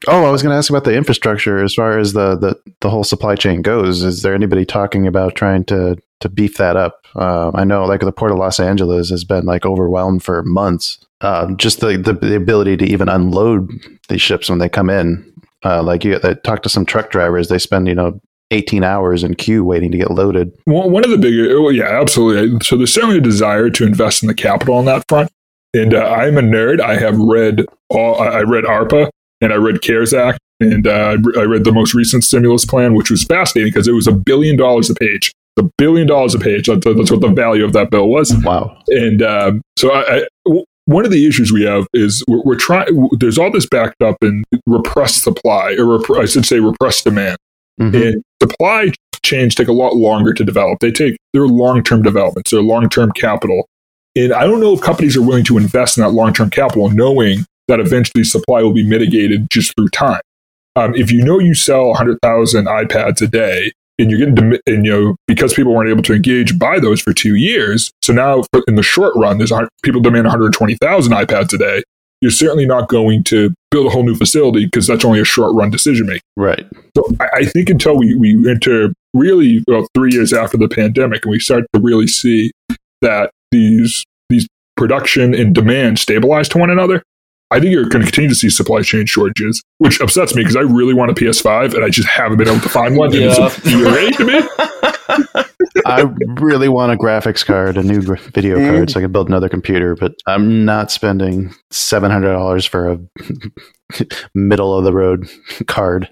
oh, 0.08 0.24
I 0.24 0.30
was 0.30 0.40
going 0.42 0.52
to 0.52 0.56
ask 0.56 0.70
about 0.70 0.84
the 0.84 0.94
infrastructure 0.94 1.62
as 1.62 1.74
far 1.74 1.98
as 1.98 2.12
the, 2.12 2.36
the, 2.36 2.60
the 2.80 2.88
whole 2.88 3.02
supply 3.02 3.34
chain 3.34 3.62
goes. 3.62 4.04
Is 4.04 4.22
there 4.22 4.34
anybody 4.34 4.64
talking 4.64 5.08
about 5.08 5.34
trying 5.34 5.64
to, 5.64 5.96
to 6.20 6.28
beef 6.28 6.58
that 6.58 6.76
up? 6.76 7.06
Um, 7.16 7.52
I 7.56 7.64
know 7.64 7.84
like 7.86 8.00
the 8.00 8.12
port 8.12 8.30
of 8.30 8.38
Los 8.38 8.60
Angeles 8.60 9.10
has 9.10 9.24
been 9.24 9.46
like 9.46 9.66
overwhelmed 9.66 10.22
for 10.22 10.44
months. 10.44 11.04
Um, 11.22 11.56
just 11.56 11.80
the, 11.80 11.98
the, 11.98 12.12
the 12.12 12.36
ability 12.36 12.76
to 12.78 12.84
even 12.84 13.08
unload 13.08 13.68
these 14.08 14.22
ships 14.22 14.48
when 14.48 14.60
they 14.60 14.68
come 14.68 14.90
in. 14.90 15.26
Uh, 15.64 15.82
like 15.82 16.04
you 16.04 16.18
I 16.22 16.34
talked 16.34 16.62
to 16.62 16.68
some 16.70 16.86
truck 16.86 17.10
drivers, 17.10 17.48
they 17.48 17.58
spend, 17.58 17.88
you 17.88 17.94
know, 17.94 18.20
18 18.50 18.82
hours 18.82 19.22
in 19.22 19.34
queue 19.34 19.64
waiting 19.64 19.90
to 19.92 19.98
get 19.98 20.10
loaded. 20.10 20.52
One 20.64 20.90
one 20.90 21.04
of 21.04 21.10
the 21.10 21.18
bigger, 21.18 21.60
well, 21.60 21.72
yeah, 21.72 22.00
absolutely. 22.00 22.58
So 22.62 22.76
there's 22.76 22.92
certainly 22.92 23.18
a 23.18 23.22
desire 23.22 23.70
to 23.70 23.86
invest 23.86 24.22
in 24.22 24.26
the 24.26 24.34
capital 24.34 24.74
on 24.76 24.84
that 24.86 25.04
front. 25.08 25.30
And 25.72 25.94
uh, 25.94 26.04
I'm 26.04 26.36
a 26.36 26.42
nerd. 26.42 26.80
I 26.80 26.96
have 26.96 27.16
read 27.18 27.64
all. 27.90 28.20
I 28.20 28.40
read 28.40 28.64
ARPA 28.64 29.08
and 29.40 29.52
I 29.52 29.56
read 29.56 29.82
CARES 29.82 30.12
Act, 30.12 30.40
and 30.58 30.86
uh, 30.86 31.16
I 31.38 31.42
read 31.42 31.64
the 31.64 31.72
most 31.72 31.94
recent 31.94 32.24
stimulus 32.24 32.64
plan, 32.64 32.94
which 32.94 33.10
was 33.10 33.24
fascinating 33.24 33.72
because 33.72 33.88
it 33.88 33.92
was 33.92 34.06
a 34.06 34.12
billion 34.12 34.56
dollars 34.56 34.90
a 34.90 34.94
page. 34.94 35.32
A 35.58 35.62
billion 35.78 36.06
dollars 36.06 36.34
a 36.34 36.38
page. 36.38 36.66
That's, 36.66 36.84
that's 36.84 37.10
what 37.10 37.20
the 37.20 37.28
value 37.28 37.64
of 37.64 37.72
that 37.72 37.90
bill 37.90 38.08
was. 38.08 38.34
Wow. 38.44 38.76
And 38.88 39.22
um, 39.22 39.62
so 39.76 39.92
I, 39.92 40.16
I 40.16 40.26
w- 40.46 40.64
one 40.86 41.04
of 41.04 41.10
the 41.10 41.26
issues 41.26 41.52
we 41.52 41.64
have 41.64 41.86
is 41.92 42.24
we're, 42.26 42.42
we're 42.42 42.56
trying. 42.56 43.08
There's 43.18 43.38
all 43.38 43.50
this 43.50 43.66
backed 43.66 44.02
up 44.02 44.16
in 44.22 44.44
repressed 44.66 45.22
supply, 45.22 45.76
or 45.78 45.98
rep- 45.98 46.18
I 46.18 46.26
should 46.26 46.46
say 46.46 46.60
repressed 46.60 47.04
demand. 47.04 47.36
Mhm. 47.78 48.06
And 48.06 48.22
supply 48.42 48.92
chains 49.22 49.54
take 49.54 49.68
a 49.68 49.72
lot 49.72 49.96
longer 49.96 50.32
to 50.32 50.44
develop. 50.44 50.78
They 50.80 50.90
take 50.90 51.16
they're 51.32 51.46
long 51.46 51.82
term 51.82 52.02
developments, 52.02 52.50
they're 52.50 52.62
long 52.62 52.88
term 52.88 53.12
capital. 53.12 53.66
And 54.16 54.32
I 54.32 54.44
don't 54.44 54.60
know 54.60 54.74
if 54.74 54.80
companies 54.80 55.16
are 55.16 55.22
willing 55.22 55.44
to 55.44 55.58
invest 55.58 55.96
in 55.96 56.02
that 56.02 56.10
long 56.10 56.32
term 56.32 56.50
capital, 56.50 56.90
knowing 56.90 57.44
that 57.68 57.80
eventually 57.80 58.24
supply 58.24 58.62
will 58.62 58.72
be 58.72 58.84
mitigated 58.84 59.48
just 59.50 59.74
through 59.76 59.88
time. 59.90 60.20
Um, 60.76 60.94
if 60.94 61.12
you 61.12 61.22
know 61.24 61.38
you 61.38 61.54
sell 61.54 61.88
100,000 61.88 62.66
iPads 62.66 63.22
a 63.22 63.26
day, 63.26 63.72
and 63.98 64.10
you're 64.10 64.18
getting 64.18 64.58
and 64.66 64.84
you 64.84 64.90
know 64.90 65.16
because 65.26 65.52
people 65.52 65.74
weren't 65.74 65.90
able 65.90 66.02
to 66.02 66.14
engage 66.14 66.58
buy 66.58 66.80
those 66.80 67.00
for 67.00 67.12
two 67.12 67.34
years, 67.36 67.90
so 68.02 68.12
now 68.12 68.42
in 68.66 68.74
the 68.76 68.82
short 68.82 69.12
run, 69.16 69.38
there's 69.38 69.52
people 69.82 70.00
demand 70.00 70.24
120,000 70.24 71.12
iPads 71.12 71.52
a 71.52 71.58
day. 71.58 71.82
You're 72.20 72.30
certainly 72.30 72.66
not 72.66 72.88
going 72.88 73.24
to 73.24 73.54
build 73.70 73.86
a 73.86 73.90
whole 73.90 74.02
new 74.02 74.14
facility 74.14 74.66
because 74.66 74.86
that's 74.86 75.04
only 75.04 75.20
a 75.20 75.24
short 75.24 75.54
run 75.54 75.70
decision 75.70 76.06
making. 76.06 76.22
Right. 76.36 76.66
So 76.96 77.04
I, 77.18 77.28
I 77.34 77.44
think 77.44 77.70
until 77.70 77.96
we, 77.96 78.14
we 78.14 78.50
enter 78.50 78.92
really 79.14 79.64
well 79.66 79.86
three 79.94 80.12
years 80.12 80.32
after 80.32 80.56
the 80.56 80.68
pandemic 80.68 81.24
and 81.24 81.30
we 81.30 81.40
start 81.40 81.64
to 81.72 81.80
really 81.80 82.06
see 82.06 82.50
that 83.00 83.30
these 83.50 84.04
these 84.28 84.46
production 84.76 85.34
and 85.34 85.54
demand 85.54 85.98
stabilize 85.98 86.48
to 86.50 86.58
one 86.58 86.70
another, 86.70 87.02
I 87.50 87.58
think 87.58 87.72
you're 87.72 87.88
going 87.88 88.04
to 88.04 88.10
continue 88.10 88.28
to 88.28 88.34
see 88.34 88.48
supply 88.48 88.82
chain 88.82 89.06
shortages, 89.06 89.62
which 89.78 90.00
upsets 90.00 90.34
me 90.34 90.42
because 90.42 90.56
I 90.56 90.60
really 90.60 90.94
want 90.94 91.10
a 91.10 91.14
PS5 91.14 91.74
and 91.74 91.84
I 91.84 91.88
just 91.88 92.08
haven't 92.08 92.38
been 92.38 92.48
able 92.48 92.60
to 92.60 92.68
find 92.68 92.96
one. 92.96 93.14
And 93.14 93.24
it's 93.24 93.38
infuriating 93.66 94.16
to 94.18 94.24
me. 94.24 95.44
I 95.86 96.02
really 96.38 96.68
want 96.68 96.92
a 96.92 96.96
graphics 96.96 97.44
card, 97.44 97.76
a 97.76 97.82
new 97.82 98.00
video 98.00 98.56
Mm. 98.58 98.70
card, 98.70 98.90
so 98.90 98.98
I 99.00 99.02
can 99.02 99.12
build 99.12 99.28
another 99.28 99.48
computer. 99.48 99.94
But 99.94 100.12
I'm 100.26 100.64
not 100.64 100.90
spending 100.90 101.52
seven 101.70 102.10
hundred 102.10 102.32
dollars 102.32 102.64
for 102.66 102.90
a 102.90 102.98
middle 104.34 104.76
of 104.76 104.84
the 104.84 104.92
road 104.92 105.28
card. 105.66 106.08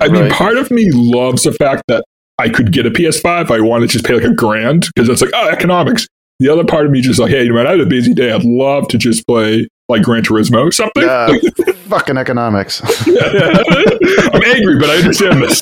I 0.00 0.08
mean, 0.08 0.22
Right. 0.22 0.32
part 0.32 0.56
of 0.56 0.70
me 0.70 0.88
loves 0.92 1.42
the 1.44 1.52
fact 1.52 1.82
that 1.88 2.04
I 2.38 2.48
could 2.48 2.72
get 2.72 2.86
a 2.86 2.90
PS5. 2.90 3.50
I 3.50 3.60
want 3.60 3.82
to 3.82 3.88
just 3.88 4.04
pay 4.04 4.14
like 4.14 4.24
a 4.24 4.34
grand 4.34 4.88
because 4.94 5.08
it's 5.08 5.22
like, 5.22 5.30
oh, 5.34 5.48
economics. 5.48 6.06
The 6.40 6.48
other 6.48 6.64
part 6.64 6.86
of 6.86 6.92
me 6.92 7.00
just 7.00 7.20
like, 7.20 7.30
hey, 7.30 7.48
man, 7.50 7.66
I 7.66 7.72
had 7.72 7.80
a 7.80 7.86
busy 7.86 8.12
day. 8.14 8.32
I'd 8.32 8.42
love 8.44 8.88
to 8.88 8.98
just 8.98 9.26
play 9.26 9.68
like 9.92 10.02
Gran 10.02 10.22
Turismo 10.22 10.66
or 10.66 10.72
something. 10.72 11.02
Yeah, 11.02 11.28
fucking 11.88 12.16
economics. 12.16 12.80
I'm 13.06 14.42
angry, 14.44 14.78
but 14.78 14.90
I 14.90 14.96
understand 14.96 15.42
this. 15.42 15.60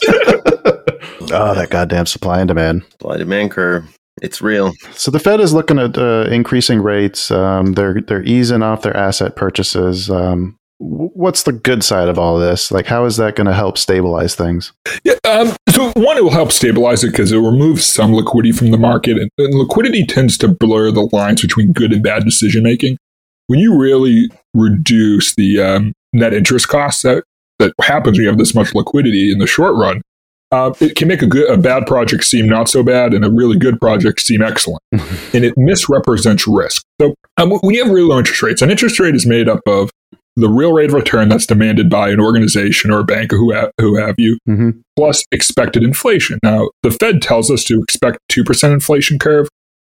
oh, 1.32 1.54
that 1.54 1.68
goddamn 1.70 2.06
supply 2.06 2.40
and 2.40 2.48
demand. 2.48 2.84
Supply 2.92 3.16
demand 3.18 3.50
curve. 3.50 3.84
It's 4.22 4.40
real. 4.40 4.72
So 4.92 5.10
the 5.10 5.18
Fed 5.18 5.40
is 5.40 5.52
looking 5.52 5.78
at 5.78 5.96
uh, 5.96 6.26
increasing 6.30 6.80
rates. 6.80 7.30
Um, 7.30 7.72
they're 7.72 8.00
they're 8.00 8.22
easing 8.22 8.62
off 8.62 8.82
their 8.82 8.96
asset 8.96 9.34
purchases. 9.34 10.10
Um, 10.10 10.58
what's 10.78 11.42
the 11.42 11.52
good 11.52 11.84
side 11.84 12.08
of 12.08 12.18
all 12.18 12.38
this? 12.38 12.70
Like, 12.70 12.86
how 12.86 13.04
is 13.04 13.16
that 13.18 13.36
going 13.36 13.46
to 13.46 13.54
help 13.54 13.76
stabilize 13.76 14.34
things? 14.34 14.72
Yeah, 15.04 15.14
um, 15.24 15.54
so 15.68 15.92
one, 15.96 16.16
it 16.16 16.24
will 16.24 16.30
help 16.30 16.52
stabilize 16.52 17.04
it 17.04 17.10
because 17.10 17.32
it 17.32 17.38
removes 17.38 17.84
some 17.84 18.14
liquidity 18.14 18.52
from 18.52 18.70
the 18.70 18.78
market, 18.78 19.18
and, 19.18 19.30
and 19.38 19.54
liquidity 19.54 20.04
tends 20.04 20.38
to 20.38 20.48
blur 20.48 20.90
the 20.90 21.08
lines 21.12 21.42
between 21.42 21.72
good 21.72 21.92
and 21.92 22.02
bad 22.02 22.24
decision 22.24 22.62
making. 22.62 22.98
When 23.50 23.58
you 23.58 23.76
really 23.76 24.28
reduce 24.54 25.34
the 25.34 25.60
um, 25.60 25.92
net 26.12 26.32
interest 26.32 26.68
costs 26.68 27.02
that 27.02 27.24
that 27.58 27.72
happens 27.82 28.16
when 28.16 28.22
you 28.22 28.28
have 28.28 28.38
this 28.38 28.54
much 28.54 28.74
liquidity 28.76 29.32
in 29.32 29.38
the 29.38 29.46
short 29.48 29.74
run, 29.74 30.00
uh, 30.52 30.72
it 30.80 30.94
can 30.94 31.08
make 31.08 31.20
a 31.20 31.26
good 31.26 31.50
a 31.50 31.56
bad 31.56 31.84
project 31.84 32.22
seem 32.24 32.48
not 32.48 32.68
so 32.68 32.84
bad 32.84 33.12
and 33.12 33.24
a 33.24 33.30
really 33.30 33.58
good 33.58 33.80
project 33.80 34.20
seem 34.20 34.40
excellent. 34.40 34.80
And 35.34 35.44
it 35.44 35.54
misrepresents 35.56 36.46
risk. 36.46 36.84
So 37.00 37.12
um, 37.38 37.50
when 37.50 37.74
you 37.74 37.82
have 37.82 37.92
really 37.92 38.06
low 38.08 38.18
interest 38.18 38.40
rates 38.42 38.62
an 38.62 38.70
interest 38.70 39.00
rate 39.00 39.16
is 39.16 39.26
made 39.26 39.48
up 39.48 39.60
of 39.66 39.90
the 40.36 40.48
real 40.48 40.72
rate 40.72 40.90
of 40.90 40.94
return 40.94 41.28
that's 41.28 41.44
demanded 41.44 41.90
by 41.90 42.08
an 42.10 42.20
organization 42.20 42.92
or 42.92 43.00
a 43.00 43.04
bank 43.04 43.32
or 43.32 43.36
who, 43.36 43.52
ha- 43.52 43.70
who 43.80 43.96
have 43.96 44.14
you 44.16 44.38
Mhm. 44.48 44.80
plus 44.96 45.24
expected 45.32 45.82
inflation. 45.82 46.38
Now 46.44 46.70
the 46.84 46.92
fed 46.92 47.20
tells 47.20 47.50
us 47.50 47.64
to 47.64 47.82
expect 47.82 48.18
2% 48.30 48.72
inflation 48.72 49.18
curve 49.18 49.48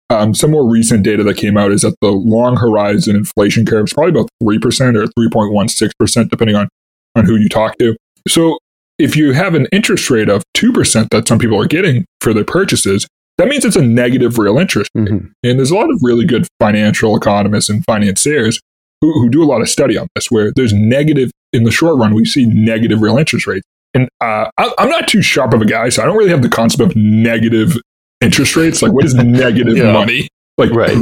um, 0.10 0.34
some 0.34 0.52
more 0.52 0.68
recent 0.70 1.04
data 1.04 1.24
that 1.24 1.38
came 1.38 1.58
out 1.58 1.72
is 1.72 1.82
that 1.82 1.96
the 2.02 2.10
long 2.10 2.58
horizon 2.58 3.16
inflation 3.16 3.66
curve 3.66 3.86
is 3.86 3.94
probably 3.94 4.12
about 4.12 4.30
3% 4.42 4.96
or 4.96 5.06
3.16% 5.08 6.30
depending 6.30 6.56
on 6.56 6.68
on 7.16 7.26
who 7.26 7.36
you 7.36 7.50
talk 7.50 7.78
to 7.78 7.96
so 8.28 8.60
if 9.00 9.16
you 9.16 9.32
have 9.32 9.56
an 9.56 9.66
interest 9.72 10.10
rate 10.10 10.30
of 10.30 10.44
2% 10.56 11.10
that 11.10 11.28
some 11.28 11.40
people 11.40 11.60
are 11.60 11.66
getting 11.68 12.06
for 12.22 12.34
their 12.34 12.44
purchases, 12.44 13.08
that 13.38 13.48
means 13.48 13.64
it's 13.64 13.78
a 13.78 13.82
negative 13.82 14.38
real 14.38 14.60
interest. 14.60 14.92
Mhm. 14.96 15.32
And 15.44 15.60
there's 15.60 15.72
a 15.72 15.76
lot 15.76 15.90
of 15.90 16.00
really 16.04 16.26
good 16.26 16.46
financial 16.60 17.16
economists 17.16 17.70
and 17.70 17.84
financiers 17.86 18.60
who, 19.02 19.14
who 19.14 19.30
do 19.30 19.42
a 19.42 19.46
lot 19.46 19.62
of 19.62 19.70
study 19.70 19.98
on 19.98 20.08
this, 20.16 20.30
where 20.30 20.52
there's 20.54 20.74
negative, 20.74 21.32
in 21.54 21.64
the 21.64 21.72
short 21.72 21.98
run, 21.98 22.14
we 22.14 22.26
see 22.26 22.46
negative 22.46 23.02
real 23.02 23.18
interest 23.18 23.48
rates. 23.48 23.66
And 23.94 24.10
uh, 24.20 24.50
I, 24.58 24.74
I'm 24.78 24.90
not 24.90 25.08
too 25.08 25.22
sharp 25.22 25.54
of 25.54 25.62
a 25.62 25.66
guy, 25.66 25.90
so 25.90 26.04
I 26.04 26.06
don't 26.06 26.18
really 26.18 26.30
have 26.30 26.42
the 26.42 26.50
concept 26.50 26.84
of 26.84 26.96
negative 26.96 27.78
interest 28.22 28.56
rates. 28.56 28.82
Like, 28.82 28.92
what 28.92 29.06
is 29.06 29.14
negative 29.16 29.78
Yeah. 29.78 29.92
money? 29.92 30.28
Like, 30.58 30.72
Right. 30.72 30.96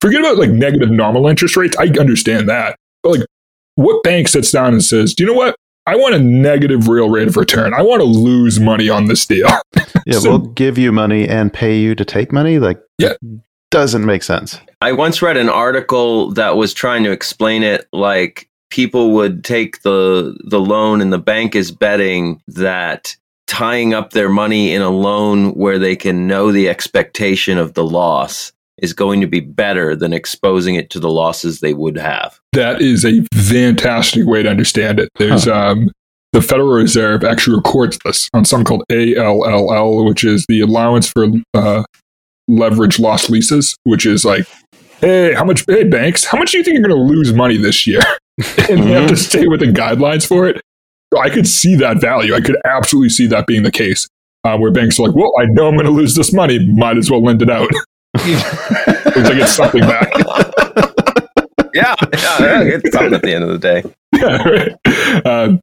forget 0.00 0.20
about 0.20 0.36
like 0.38 0.50
negative 0.50 0.90
nominal 0.90 1.28
interest 1.28 1.56
rates. 1.56 1.76
I 1.78 1.84
understand 2.00 2.48
that. 2.48 2.76
But 3.02 3.10
like, 3.18 3.20
what 3.76 4.02
bank 4.02 4.28
sits 4.28 4.50
down 4.52 4.72
and 4.72 4.82
says, 4.82 5.14
do 5.14 5.24
you 5.24 5.28
know 5.30 5.36
what? 5.36 5.56
I 5.86 5.96
want 5.96 6.14
a 6.14 6.18
negative 6.18 6.88
real 6.88 7.10
rate 7.10 7.28
of 7.28 7.36
return. 7.36 7.74
I 7.74 7.82
want 7.82 8.00
to 8.00 8.06
lose 8.06 8.58
money 8.58 8.88
on 8.88 9.06
this 9.06 9.26
deal. 9.26 9.48
Yeah, 10.06 10.18
So- 10.18 10.30
we'll 10.30 10.38
give 10.48 10.76
you 10.76 10.92
money 10.92 11.26
and 11.26 11.50
pay 11.50 11.78
you 11.78 11.94
to 11.94 12.04
take 12.04 12.30
money. 12.30 12.58
Like, 12.58 12.78
Yeah. 12.98 13.14
doesn't 13.70 14.04
make 14.04 14.22
sense. 14.22 14.58
I 14.82 14.92
once 14.92 15.22
read 15.22 15.38
an 15.38 15.48
article 15.48 16.30
that 16.32 16.56
was 16.58 16.74
trying 16.74 17.04
to 17.04 17.10
explain 17.10 17.62
it 17.62 17.86
like 17.92 18.46
people 18.70 19.12
would 19.12 19.44
take 19.44 19.80
the 19.82 20.36
the 20.44 20.60
loan 20.60 21.00
and 21.00 21.10
the 21.10 21.18
bank 21.18 21.54
is 21.54 21.70
betting 21.70 22.42
that 22.48 23.16
tying 23.46 23.94
up 23.94 24.10
their 24.10 24.28
money 24.28 24.74
in 24.74 24.82
a 24.82 24.90
loan 24.90 25.52
where 25.52 25.78
they 25.78 25.96
can 25.96 26.26
know 26.26 26.50
the 26.50 26.68
expectation 26.68 27.58
of 27.58 27.74
the 27.74 27.84
loss 27.84 28.52
is 28.78 28.92
going 28.92 29.20
to 29.20 29.26
be 29.26 29.40
better 29.40 29.94
than 29.94 30.12
exposing 30.12 30.74
it 30.74 30.90
to 30.90 30.98
the 30.98 31.10
losses 31.10 31.60
they 31.60 31.74
would 31.74 31.96
have. 31.96 32.40
That 32.52 32.80
is 32.80 33.04
a 33.04 33.22
fantastic 33.32 34.26
way 34.26 34.42
to 34.42 34.48
understand 34.48 34.98
it. 34.98 35.08
There's 35.16 35.46
um, 35.46 35.90
the 36.32 36.42
Federal 36.42 36.72
Reserve 36.72 37.22
actually 37.24 37.56
records 37.56 37.98
this 38.04 38.28
on 38.34 38.44
something 38.44 38.64
called 38.64 38.84
ALLL, 38.90 40.04
which 40.04 40.24
is 40.24 40.44
the 40.48 40.60
allowance 40.60 41.08
for 41.08 41.26
uh, 41.54 41.84
leverage 42.48 42.98
loss 42.98 43.30
leases, 43.30 43.76
which 43.84 44.04
is 44.04 44.24
like, 44.24 44.46
hey, 45.00 45.32
how 45.34 45.44
much? 45.44 45.64
Hey, 45.68 45.84
banks, 45.84 46.24
how 46.24 46.38
much 46.38 46.52
do 46.52 46.58
you 46.58 46.64
think 46.64 46.76
you're 46.76 46.88
going 46.88 46.96
to 46.96 47.14
lose 47.14 47.32
money 47.32 47.56
this 47.56 47.86
year? 47.86 48.02
and 48.68 48.84
you 48.84 48.92
have 48.92 49.08
to 49.08 49.16
stay 49.16 49.46
within 49.46 49.72
guidelines 49.72 50.26
for 50.26 50.48
it. 50.48 50.60
So 51.14 51.20
I 51.20 51.30
could 51.30 51.46
see 51.46 51.76
that 51.76 52.00
value. 52.00 52.34
I 52.34 52.40
could 52.40 52.56
absolutely 52.64 53.10
see 53.10 53.26
that 53.28 53.46
being 53.46 53.62
the 53.62 53.70
case. 53.70 54.08
Uh, 54.42 54.58
where 54.58 54.70
banks 54.70 54.98
are 54.98 55.06
like, 55.06 55.16
well, 55.16 55.32
I 55.38 55.46
know 55.46 55.68
I'm 55.68 55.74
going 55.74 55.86
to 55.86 55.92
lose 55.92 56.14
this 56.14 56.32
money. 56.32 56.58
Might 56.66 56.98
as 56.98 57.10
well 57.10 57.22
lend 57.22 57.40
it 57.40 57.48
out. 57.48 57.68
Because 58.12 59.30
I 59.30 59.34
get 59.34 59.48
something 59.48 59.80
back. 59.80 60.12
yeah, 61.74 61.94
yeah, 62.12 62.62
it's 62.62 62.92
something 62.92 63.14
at 63.14 63.22
the 63.22 63.32
end 63.32 63.44
of 63.44 63.48
the 63.48 63.58
day. 63.58 63.82
yeah, 64.12 64.42
right. 64.46 65.26
Um, 65.26 65.60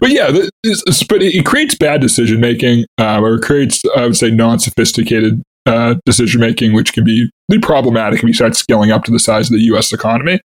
but 0.00 0.10
yeah, 0.10 0.28
th- 0.28 0.50
this, 0.62 1.02
but 1.02 1.22
it, 1.22 1.34
it 1.34 1.44
creates 1.44 1.74
bad 1.74 2.00
decision 2.00 2.40
making, 2.40 2.86
uh, 2.98 3.20
or 3.20 3.34
it 3.34 3.42
creates, 3.42 3.82
I 3.94 4.06
would 4.06 4.16
say, 4.16 4.30
non-sophisticated 4.30 5.42
uh, 5.66 5.96
decision 6.06 6.40
making, 6.40 6.72
which 6.72 6.94
can 6.94 7.04
be 7.04 7.28
really 7.50 7.60
problematic 7.60 8.20
if 8.20 8.24
you 8.24 8.32
start 8.32 8.56
scaling 8.56 8.92
up 8.92 9.04
to 9.04 9.10
the 9.10 9.18
size 9.18 9.50
of 9.50 9.56
the 9.56 9.64
U.S. 9.64 9.92
economy. 9.92 10.40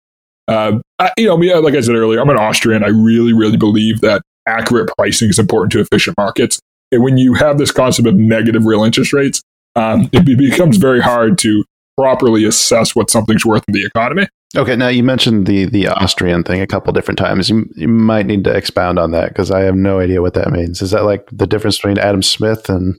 Uh, 0.49 0.79
I, 0.99 1.12
you 1.19 1.27
know, 1.27 1.37
me, 1.37 1.53
uh, 1.53 1.61
like 1.61 1.75
I 1.75 1.81
said 1.83 1.97
earlier, 1.97 2.21
I'm 2.21 2.31
an 2.31 2.38
Austrian. 2.38 2.83
I 2.83 2.88
really, 2.88 3.35
really 3.35 3.59
believe 3.59 4.01
that 4.01 4.23
accurate 4.46 4.90
pricing 4.96 5.28
is 5.28 5.38
important 5.38 5.72
to 5.72 5.80
efficient 5.80 6.16
markets. 6.16 6.61
And 6.92 7.02
when 7.02 7.18
you 7.18 7.35
have 7.35 7.59
this 7.59 7.70
concept 7.70 8.07
of 8.07 8.14
negative 8.14 8.66
real 8.66 8.85
interest 8.85 9.12
rates, 9.12 9.42
um, 9.76 10.09
it 10.12 10.24
becomes 10.24 10.76
very 10.76 11.00
hard 11.00 11.38
to 11.38 11.64
properly 11.96 12.44
assess 12.44 12.94
what 12.94 13.11
something's 13.11 13.44
worth 13.44 13.64
in 13.68 13.74
the 13.74 13.85
economy. 13.85 14.28
Okay, 14.57 14.76
now 14.76 14.88
you 14.88 15.02
mentioned 15.02 15.46
the 15.46 15.64
the 15.64 15.88
Austrian 15.88 16.44
thing 16.44 16.61
a 16.61 16.66
couple 16.66 16.92
different 16.92 17.18
times. 17.18 17.50
You, 17.50 17.68
you 17.74 17.88
might 17.88 18.26
need 18.26 18.44
to 18.44 18.57
expound 18.57 19.00
on 19.00 19.11
that 19.11 19.30
because 19.30 19.50
I 19.50 19.61
have 19.61 19.74
no 19.74 19.98
idea 19.98 20.22
what 20.22 20.35
that 20.35 20.52
means. 20.52 20.80
Is 20.80 20.92
that 20.92 21.04
like 21.04 21.28
the 21.33 21.46
difference 21.46 21.76
between 21.78 21.98
Adam 21.98 22.22
Smith 22.22 22.68
and 22.68 22.96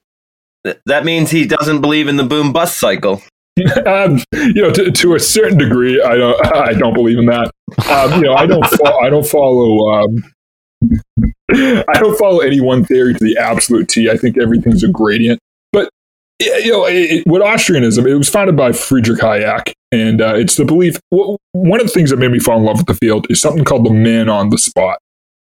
That 0.85 1.05
means 1.05 1.31
he 1.31 1.45
doesn't 1.45 1.79
believe 1.79 2.09
in 2.09 2.17
the 2.17 2.25
boom 2.25 2.51
bust 2.51 2.77
cycle. 2.77 3.21
um, 3.85 4.19
you 4.33 4.61
know, 4.61 4.71
to, 4.71 4.91
to 4.91 5.15
a 5.15 5.19
certain 5.19 5.57
degree, 5.57 6.01
I 6.01 6.15
don't, 6.15 6.45
I 6.55 6.73
don't 6.73 6.93
believe 6.93 7.17
in 7.17 7.25
that. 7.27 7.51
Um, 7.89 8.19
you 8.19 8.27
know, 8.27 8.33
I 8.35 8.45
don't, 8.45 8.65
fo- 8.65 8.99
I 8.99 9.09
don't 9.09 9.25
follow, 9.25 9.93
um, 9.93 10.23
I 11.53 11.99
don't 11.99 12.17
follow 12.17 12.39
any 12.39 12.59
one 12.59 12.83
theory 12.85 13.13
to 13.13 13.23
the 13.23 13.37
absolute 13.37 13.87
T. 13.87 14.09
I 14.09 14.17
think 14.17 14.37
everything's 14.37 14.83
a 14.83 14.87
gradient. 14.87 15.39
But 15.71 15.89
you 16.39 16.71
know, 16.71 16.85
it, 16.85 16.93
it, 16.95 17.27
what 17.27 17.41
Austrianism? 17.41 18.07
It 18.07 18.15
was 18.15 18.29
founded 18.29 18.55
by 18.57 18.71
Friedrich 18.71 19.19
Hayek, 19.19 19.71
and 19.91 20.21
uh, 20.21 20.33
it's 20.35 20.55
the 20.55 20.65
belief. 20.65 20.99
w- 21.11 21.37
One 21.53 21.79
of 21.79 21.87
the 21.87 21.93
things 21.93 22.09
that 22.09 22.17
made 22.17 22.31
me 22.31 22.39
fall 22.39 22.57
in 22.57 22.65
love 22.65 22.77
with 22.77 22.87
the 22.87 22.95
field 22.95 23.27
is 23.29 23.39
something 23.39 23.63
called 23.63 23.85
the 23.85 23.93
man 23.93 24.27
on 24.27 24.49
the 24.49 24.57
spot, 24.57 24.99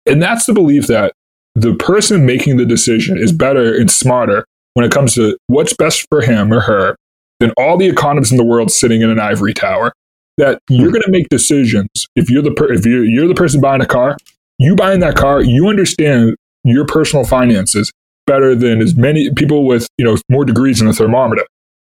and 0.06 0.22
that's 0.22 0.46
the 0.46 0.54
belief 0.54 0.88
that 0.88 1.14
the 1.56 1.74
person 1.76 2.26
making 2.26 2.58
the 2.58 2.66
decision 2.66 3.18
is 3.18 3.32
better 3.32 3.74
and 3.76 3.90
smarter 3.90 4.46
when 4.76 4.86
it 4.86 4.92
comes 4.92 5.16
to 5.16 5.38
what's 5.48 5.74
best 5.74 6.06
for 6.10 6.22
him 6.22 6.54
or 6.54 6.60
her 6.60 6.96
than 7.40 7.52
all 7.58 7.78
the 7.78 7.88
economists 7.88 8.32
in 8.32 8.38
the 8.38 8.44
world 8.44 8.70
sitting 8.72 9.02
in 9.02 9.10
an 9.10 9.20
ivory 9.20 9.54
tower. 9.54 9.94
That 10.38 10.60
you're 10.70 10.92
going 10.92 11.02
to 11.02 11.10
make 11.10 11.30
decisions 11.30 11.88
if 12.16 12.30
you're 12.30 12.44
the 12.44 12.52
per- 12.52 12.72
if 12.72 12.86
you're, 12.86 13.04
you're 13.04 13.28
the 13.28 13.34
person 13.34 13.60
buying 13.60 13.82
a 13.82 13.88
car, 13.88 14.18
you 14.58 14.76
buying 14.76 15.00
that 15.02 15.16
car, 15.16 15.42
you 15.42 15.68
understand 15.68 16.36
your 16.64 16.86
personal 16.86 17.26
finances 17.26 17.92
better 18.26 18.56
than 18.56 18.82
as 18.82 18.96
many 18.96 19.32
people 19.32 19.66
with 19.66 19.88
you 19.98 20.06
know 20.06 20.18
more 20.30 20.46
degrees 20.46 20.82
in 20.82 20.88
a 20.88 20.94
thermometer. 20.94 21.46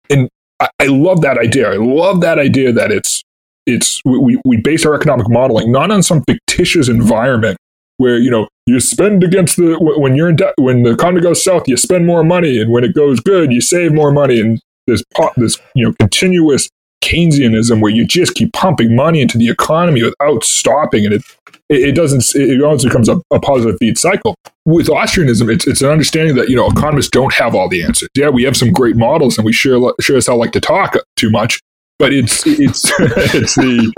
And 0.10 0.30
I, 0.60 0.70
I 0.80 0.86
love 0.86 1.22
that 1.22 1.38
idea. 1.38 1.72
I 1.72 1.76
love 1.76 2.22
that 2.22 2.40
idea 2.40 2.72
that 2.72 2.92
it's 2.92 3.24
it's 3.66 4.02
we, 4.06 4.40
we 4.46 4.58
base 4.58 4.86
our 4.86 4.96
economic 4.96 5.30
modeling 5.30 5.72
not 5.72 5.92
on 5.92 6.02
some 6.02 6.24
fictitious 6.24 6.90
environment 6.90 7.58
where 7.98 8.18
you 8.18 8.32
know 8.32 8.48
you 8.66 8.80
spend 8.80 9.24
against 9.24 9.58
the 9.58 9.78
when 9.80 10.16
you're 10.16 10.30
in 10.30 10.38
debt 10.38 10.54
when 10.58 10.84
the 10.84 10.92
economy 10.92 11.22
goes 11.22 11.44
south 11.44 11.68
you 11.68 11.78
spend 11.78 12.08
more 12.08 12.24
money 12.24 12.60
and 12.60 12.72
when 12.72 12.84
it 12.84 12.96
goes 12.96 13.20
good 13.20 13.52
you 13.52 13.62
save 13.62 13.94
more 13.94 14.12
money 14.12 14.40
and 14.40 14.60
this 14.88 15.04
this 15.38 15.60
you 15.76 15.86
know 15.86 15.94
continuous 16.00 16.70
Keynesianism 17.04 17.82
where 17.82 17.92
you 17.92 18.06
just 18.06 18.36
keep 18.36 18.52
pumping 18.54 18.96
money 18.96 19.22
into 19.22 19.38
the 19.38 19.50
economy 19.50 20.04
without 20.04 20.44
stopping 20.44 21.06
and 21.06 21.14
it 21.14 21.24
it, 21.70 21.90
it 21.90 21.96
doesn't 21.96 22.24
it 22.36 22.62
always 22.62 22.84
becomes 22.84 23.10
a, 23.10 23.20
a 23.32 23.40
positive 23.40 23.78
feed 23.80 23.98
cycle 23.98 24.36
with 24.66 24.88
Austrianism 24.88 25.52
it's 25.52 25.68
it's 25.68 25.82
an 25.82 25.90
understanding 25.90 26.36
that 26.36 26.50
you 26.50 26.56
know 26.56 26.68
economists 26.68 27.10
don't 27.10 27.34
have 27.34 27.56
all 27.56 27.70
the 27.70 27.84
answers 27.84 28.10
yeah 28.16 28.30
we 28.30 28.44
have 28.44 28.58
some 28.58 28.72
great 28.72 28.96
models 28.96 29.38
and 29.38 29.46
we 29.46 29.54
sure 29.54 29.94
sure 30.02 30.18
as 30.18 30.28
hell 30.28 30.38
like 30.38 30.52
to 30.52 30.62
talk 30.62 30.96
too 31.16 31.30
much 31.30 31.60
but 31.98 32.14
it's 32.14 32.46
it's 32.46 32.92
it's 33.00 33.56
the 33.56 33.92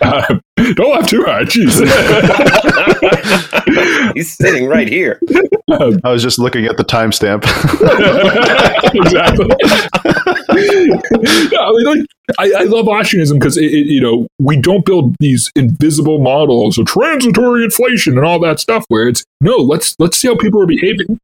uh, 0.00 0.38
don't 0.74 0.90
laugh 0.90 1.08
too 1.08 1.22
hard 1.24 1.48
jeez 1.48 1.80
He's 4.14 4.32
sitting 4.36 4.66
right 4.66 4.88
here. 4.88 5.20
Um, 5.68 5.98
I 6.04 6.10
was 6.10 6.22
just 6.22 6.38
looking 6.38 6.66
at 6.66 6.76
the 6.76 6.84
timestamp. 6.84 7.42
exactly. 8.94 9.48
I, 10.54 11.72
mean, 11.72 11.84
like, 11.84 12.06
I, 12.38 12.52
I 12.60 12.62
love 12.64 12.86
Austrianism 12.86 13.34
because 13.34 13.56
you 13.56 14.00
know 14.00 14.26
we 14.38 14.56
don't 14.56 14.84
build 14.84 15.16
these 15.20 15.50
invisible 15.54 16.18
models 16.18 16.78
of 16.78 16.86
transitory 16.86 17.64
inflation 17.64 18.16
and 18.16 18.26
all 18.26 18.38
that 18.40 18.60
stuff. 18.60 18.84
Where 18.88 19.08
it's 19.08 19.24
no, 19.40 19.56
let's 19.56 19.94
let's 19.98 20.16
see 20.16 20.28
how 20.28 20.36
people 20.36 20.62
are 20.62 20.66
behaving. 20.66 21.18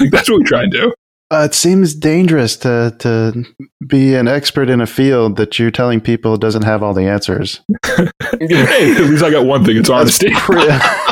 Like 0.00 0.10
that's 0.10 0.30
what 0.30 0.38
we 0.38 0.44
try 0.44 0.62
and 0.62 0.72
do. 0.72 0.92
Uh, 1.28 1.42
it 1.50 1.54
seems 1.54 1.92
dangerous 1.94 2.56
to 2.56 2.94
to 3.00 3.44
be 3.86 4.14
an 4.14 4.28
expert 4.28 4.70
in 4.70 4.80
a 4.80 4.86
field 4.86 5.36
that 5.36 5.58
you're 5.58 5.72
telling 5.72 6.00
people 6.00 6.36
doesn't 6.36 6.62
have 6.62 6.82
all 6.82 6.94
the 6.94 7.08
answers. 7.08 7.60
hey, 8.38 8.94
at 8.94 9.10
least 9.10 9.24
I 9.24 9.30
got 9.30 9.44
one 9.44 9.64
thing. 9.64 9.76
It's 9.76 9.90
honesty. 9.90 10.30
Pretty, 10.32 10.66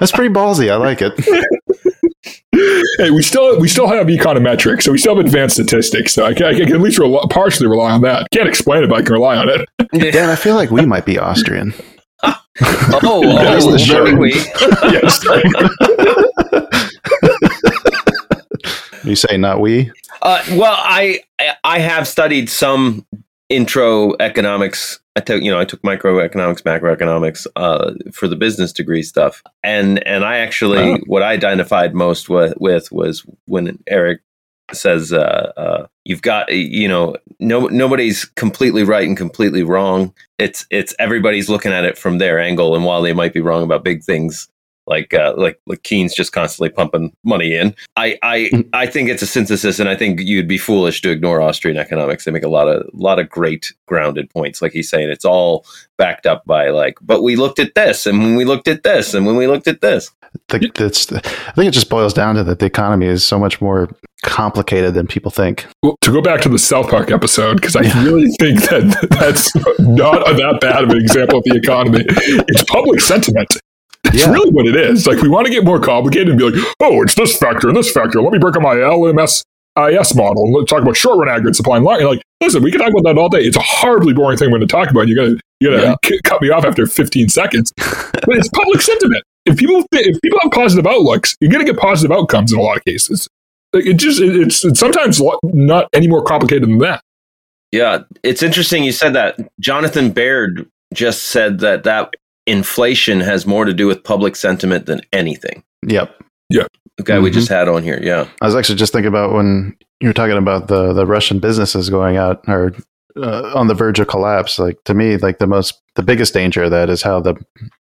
that's 0.00 0.12
pretty 0.12 0.32
ballsy. 0.32 0.70
I 0.70 0.76
like 0.76 1.02
it. 1.02 1.12
hey, 2.98 3.10
we 3.10 3.22
still 3.22 3.58
we 3.60 3.68
still 3.68 3.88
have 3.88 4.06
econometrics, 4.06 4.82
so 4.82 4.92
we 4.92 4.98
still 4.98 5.16
have 5.16 5.24
advanced 5.24 5.54
statistics. 5.56 6.14
So 6.14 6.24
I 6.24 6.34
can, 6.34 6.46
I 6.46 6.54
can 6.54 6.72
at 6.74 6.80
least 6.80 6.98
rely, 6.98 7.24
partially 7.30 7.66
rely 7.66 7.92
on 7.92 8.02
that. 8.02 8.26
Can't 8.32 8.48
explain 8.48 8.84
it, 8.84 8.88
but 8.90 8.98
I 8.98 9.02
can 9.02 9.12
rely 9.12 9.36
on 9.36 9.48
it. 9.48 9.68
Dan, 10.12 10.30
I 10.30 10.36
feel 10.36 10.54
like 10.54 10.70
we 10.70 10.84
might 10.86 11.04
be 11.06 11.18
Austrian. 11.18 11.74
Oh, 13.02 13.22
That's 13.38 13.64
oh 13.64 13.72
the 13.72 13.78
show. 13.78 14.04
very 14.04 14.14
we. 14.14 14.34
yes. 14.92 15.24
You 19.04 19.16
say 19.16 19.36
not 19.36 19.60
we? 19.60 19.90
Uh, 20.20 20.42
well, 20.52 20.76
I 20.78 21.20
I 21.64 21.78
have 21.78 22.06
studied 22.06 22.48
some 22.50 23.06
intro 23.48 24.14
economics. 24.20 25.00
I 25.14 25.20
took, 25.20 25.42
you 25.42 25.50
know, 25.50 25.60
I 25.60 25.64
took 25.64 25.82
microeconomics, 25.82 26.62
macroeconomics 26.62 27.46
uh, 27.56 27.92
for 28.12 28.28
the 28.28 28.36
business 28.36 28.72
degree 28.72 29.02
stuff, 29.02 29.42
and 29.62 30.06
and 30.06 30.24
I 30.24 30.38
actually 30.38 30.92
Wow. 30.92 30.98
what 31.06 31.22
I 31.22 31.32
identified 31.32 31.94
most 31.94 32.28
with, 32.28 32.54
with 32.58 32.90
was 32.90 33.24
when 33.46 33.78
Eric 33.86 34.20
says 34.72 35.12
uh, 35.12 35.52
uh, 35.56 35.86
you've 36.04 36.22
got 36.22 36.50
you 36.50 36.88
know 36.88 37.16
no 37.40 37.66
nobody's 37.66 38.24
completely 38.24 38.84
right 38.84 39.06
and 39.06 39.16
completely 39.16 39.62
wrong. 39.62 40.14
It's 40.38 40.66
it's 40.70 40.94
everybody's 40.98 41.50
looking 41.50 41.72
at 41.72 41.84
it 41.84 41.98
from 41.98 42.18
their 42.18 42.40
angle, 42.40 42.74
and 42.74 42.84
while 42.84 43.02
they 43.02 43.12
might 43.12 43.34
be 43.34 43.40
wrong 43.40 43.62
about 43.62 43.84
big 43.84 44.02
things. 44.02 44.48
Like, 44.86 45.14
uh, 45.14 45.34
like, 45.36 45.60
like 45.66 45.82
Keen's 45.84 46.14
just 46.14 46.32
constantly 46.32 46.70
pumping 46.70 47.14
money 47.24 47.54
in. 47.54 47.74
I, 47.96 48.18
I, 48.22 48.64
I 48.72 48.86
think 48.86 49.08
it's 49.08 49.22
a 49.22 49.26
synthesis, 49.26 49.78
and 49.78 49.88
I 49.88 49.94
think 49.94 50.20
you'd 50.20 50.48
be 50.48 50.58
foolish 50.58 51.02
to 51.02 51.10
ignore 51.10 51.40
Austrian 51.40 51.76
economics. 51.76 52.24
They 52.24 52.32
make 52.32 52.42
a 52.42 52.48
lot 52.48 52.68
of, 52.68 52.88
lot 52.92 53.18
of 53.18 53.28
great 53.28 53.72
grounded 53.86 54.28
points. 54.30 54.60
Like 54.60 54.72
he's 54.72 54.90
saying, 54.90 55.10
it's 55.10 55.24
all 55.24 55.64
backed 55.98 56.26
up 56.26 56.44
by 56.46 56.70
like, 56.70 56.98
but 57.00 57.22
we 57.22 57.36
looked 57.36 57.58
at 57.60 57.74
this, 57.74 58.06
and 58.06 58.18
when 58.18 58.34
we 58.34 58.44
looked 58.44 58.66
at 58.66 58.82
this, 58.82 59.14
and 59.14 59.24
when 59.24 59.36
we 59.36 59.46
looked 59.46 59.68
at 59.68 59.80
this, 59.80 60.10
I 60.50 60.58
think, 60.58 60.74
that's, 60.74 61.12
I 61.12 61.20
think 61.52 61.68
it 61.68 61.72
just 61.72 61.90
boils 61.90 62.14
down 62.14 62.36
to 62.36 62.44
that 62.44 62.58
the 62.58 62.66
economy 62.66 63.06
is 63.06 63.24
so 63.24 63.38
much 63.38 63.60
more 63.60 63.90
complicated 64.22 64.94
than 64.94 65.06
people 65.06 65.30
think. 65.30 65.66
Well, 65.82 65.96
to 66.00 66.10
go 66.10 66.22
back 66.22 66.40
to 66.42 66.48
the 66.48 66.58
South 66.58 66.88
Park 66.88 67.10
episode, 67.10 67.56
because 67.56 67.76
I 67.76 67.82
really 68.02 68.30
think 68.40 68.62
that 68.62 69.08
that's 69.10 69.54
not 69.78 70.24
that 70.24 70.58
bad 70.60 70.84
of 70.84 70.90
an 70.90 70.96
example 70.96 71.38
of 71.38 71.44
the 71.44 71.56
economy. 71.56 72.04
It's 72.08 72.64
public 72.64 73.00
sentiment. 73.00 73.56
That's 74.04 74.18
Yeah. 74.26 74.30
really 74.32 74.50
what 74.50 74.66
it 74.66 74.76
is. 74.76 75.06
Like 75.06 75.20
we 75.22 75.28
want 75.28 75.46
to 75.46 75.52
get 75.52 75.64
more 75.64 75.80
complicated 75.80 76.28
and 76.30 76.38
be 76.38 76.50
like, 76.50 76.64
oh, 76.80 77.02
it's 77.02 77.14
this 77.14 77.36
factor 77.36 77.68
and 77.68 77.76
this 77.76 77.90
factor. 77.92 78.20
Let 78.22 78.32
me 78.32 78.38
break 78.38 78.56
up 78.56 78.62
my 78.62 78.74
LMS 78.76 79.42
IS 79.78 80.14
model 80.14 80.44
and 80.44 80.54
let's 80.54 80.70
talk 80.70 80.82
about 80.82 80.96
short 80.96 81.18
run 81.18 81.28
aggregate 81.28 81.56
supply 81.56 81.76
and 81.76 81.84
line. 81.84 82.04
Like, 82.04 82.20
listen, 82.40 82.62
we 82.62 82.70
can 82.70 82.80
talk 82.80 82.90
about 82.90 83.04
that 83.04 83.18
all 83.18 83.28
day. 83.28 83.38
It's 83.42 83.56
a 83.56 83.62
horribly 83.62 84.12
boring 84.12 84.36
thing 84.36 84.50
we're 84.50 84.58
going 84.58 84.68
to 84.68 84.72
talk 84.72 84.90
about. 84.90 85.08
You're 85.08 85.16
going 85.24 85.36
to 85.36 85.40
you 85.60 85.70
gotta 85.70 85.82
Yeah. 85.82 85.94
c- 86.04 86.20
cut 86.24 86.42
me 86.42 86.50
off 86.50 86.64
after 86.64 86.86
15 86.86 87.28
seconds. 87.28 87.72
but 87.78 88.36
it's 88.36 88.48
public 88.48 88.80
sentiment. 88.82 89.22
If 89.46 89.56
people 89.56 89.84
if 89.92 90.20
people 90.20 90.38
have 90.42 90.52
positive 90.52 90.86
outlooks, 90.86 91.36
you're 91.40 91.50
going 91.50 91.64
to 91.64 91.72
get 91.72 91.80
positive 91.80 92.16
outcomes 92.16 92.52
in 92.52 92.58
a 92.58 92.62
lot 92.62 92.76
of 92.76 92.84
cases. 92.84 93.28
Like 93.72 93.86
it 93.86 93.94
just 93.94 94.20
it, 94.20 94.36
it's, 94.36 94.64
it's 94.64 94.78
sometimes 94.80 95.22
not 95.44 95.88
any 95.94 96.06
more 96.08 96.22
complicated 96.22 96.64
than 96.68 96.78
that. 96.78 97.00
Yeah, 97.70 98.00
it's 98.22 98.42
interesting 98.42 98.84
you 98.84 98.92
said 98.92 99.14
that. 99.14 99.38
Jonathan 99.58 100.10
Baird 100.10 100.68
just 100.92 101.22
said 101.26 101.60
that 101.60 101.84
that 101.84 102.12
inflation 102.46 103.20
has 103.20 103.46
more 103.46 103.64
to 103.64 103.72
do 103.72 103.86
with 103.86 104.02
public 104.04 104.36
sentiment 104.36 104.86
than 104.86 105.00
anything. 105.12 105.62
Yep. 105.86 106.14
Yeah. 106.50 106.66
The 106.98 107.04
guy 107.04 107.18
we 107.18 107.30
Mhm. 107.30 107.34
just 107.34 107.48
had 107.48 107.68
on 107.68 107.82
here, 107.82 107.98
yeah. 108.02 108.26
I 108.40 108.46
was 108.46 108.54
actually 108.54 108.76
just 108.76 108.92
thinking 108.92 109.08
about 109.08 109.32
when 109.32 109.74
you 110.00 110.08
were 110.08 110.12
talking 110.12 110.36
about 110.36 110.68
the 110.68 110.92
the 110.92 111.06
Russian 111.06 111.38
businesses 111.38 111.88
going 111.88 112.16
out 112.16 112.42
or 112.48 112.72
uh, 113.16 113.52
on 113.54 113.66
the 113.66 113.74
verge 113.74 114.00
of 114.00 114.08
collapse. 114.08 114.58
Like 114.58 114.82
to 114.84 114.94
me, 114.94 115.16
like 115.16 115.38
the 115.38 115.46
most 115.46 115.80
the 115.94 116.02
biggest 116.02 116.32
danger 116.32 116.64
of 116.64 116.70
that 116.70 116.88
is 116.88 117.02
how 117.02 117.20
the 117.20 117.34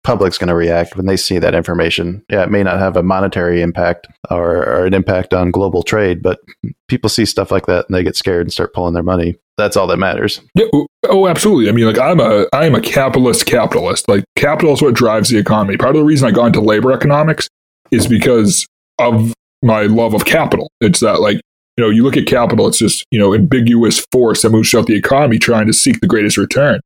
public's 0.03 0.37
going 0.37 0.47
to 0.47 0.55
react 0.55 0.95
when 0.95 1.07
they 1.07 1.17
see 1.17 1.39
that 1.39 1.55
information. 1.55 2.23
Yeah, 2.29 2.43
it 2.43 2.51
may 2.51 2.61
not 2.61 2.77
have 2.77 2.95
a 2.95 3.01
monetary 3.01 3.61
impact 3.61 4.07
or, 4.29 4.57
or 4.57 4.85
an 4.85 4.93
impact 4.93 5.33
on 5.33 5.49
global 5.49 5.81
trade, 5.81 6.21
but 6.21 6.39
people 6.87 7.09
see 7.09 7.25
stuff 7.25 7.49
like 7.49 7.65
that 7.65 7.87
and 7.87 7.95
they 7.95 8.03
get 8.03 8.15
scared 8.15 8.43
and 8.43 8.53
start 8.53 8.73
pulling 8.73 8.93
their 8.93 9.01
money. 9.01 9.35
That's 9.57 9.75
all 9.75 9.87
that 9.87 9.97
matters. 9.97 10.41
Yeah, 10.53 10.67
oh- 11.05 11.27
absolutely. 11.27 11.69
I 11.69 11.71
mean, 11.71 11.85
like 11.85 11.97
I'm 11.97 12.19
a 12.19 12.45
I'm 12.53 12.75
a 12.75 12.81
capitalist 12.81 13.45
capitalist. 13.45 14.07
Like 14.07 14.25
capital 14.35 14.73
is 14.73 14.81
what 14.81 14.93
drives 14.93 15.29
the 15.29 15.37
economy. 15.37 15.77
Part 15.77 15.95
of 15.95 16.01
the 16.01 16.05
reason 16.05 16.27
I 16.27 16.31
got 16.31 16.47
into 16.47 16.61
labor 16.61 16.91
economics 16.91 17.47
is 17.91 18.07
because 18.07 18.67
of 18.99 19.33
my 19.63 19.83
love 19.83 20.13
of 20.13 20.25
capital. 20.25 20.69
It's 20.81 20.99
that 20.99 21.21
like 21.21 21.41
you 21.77 21.83
know 21.83 21.89
you 21.89 22.03
look 22.03 22.17
at 22.17 22.25
capital, 22.25 22.67
it's 22.67 22.77
just 22.77 23.05
you 23.11 23.19
know 23.19 23.33
ambiguous 23.33 24.05
force 24.11 24.41
that 24.41 24.51
moves 24.51 24.69
throughout 24.69 24.87
the 24.87 24.95
economy 24.95 25.37
trying 25.39 25.67
to 25.67 25.73
seek 25.73 26.01
the 26.01 26.07
greatest 26.07 26.37
return. 26.37 26.79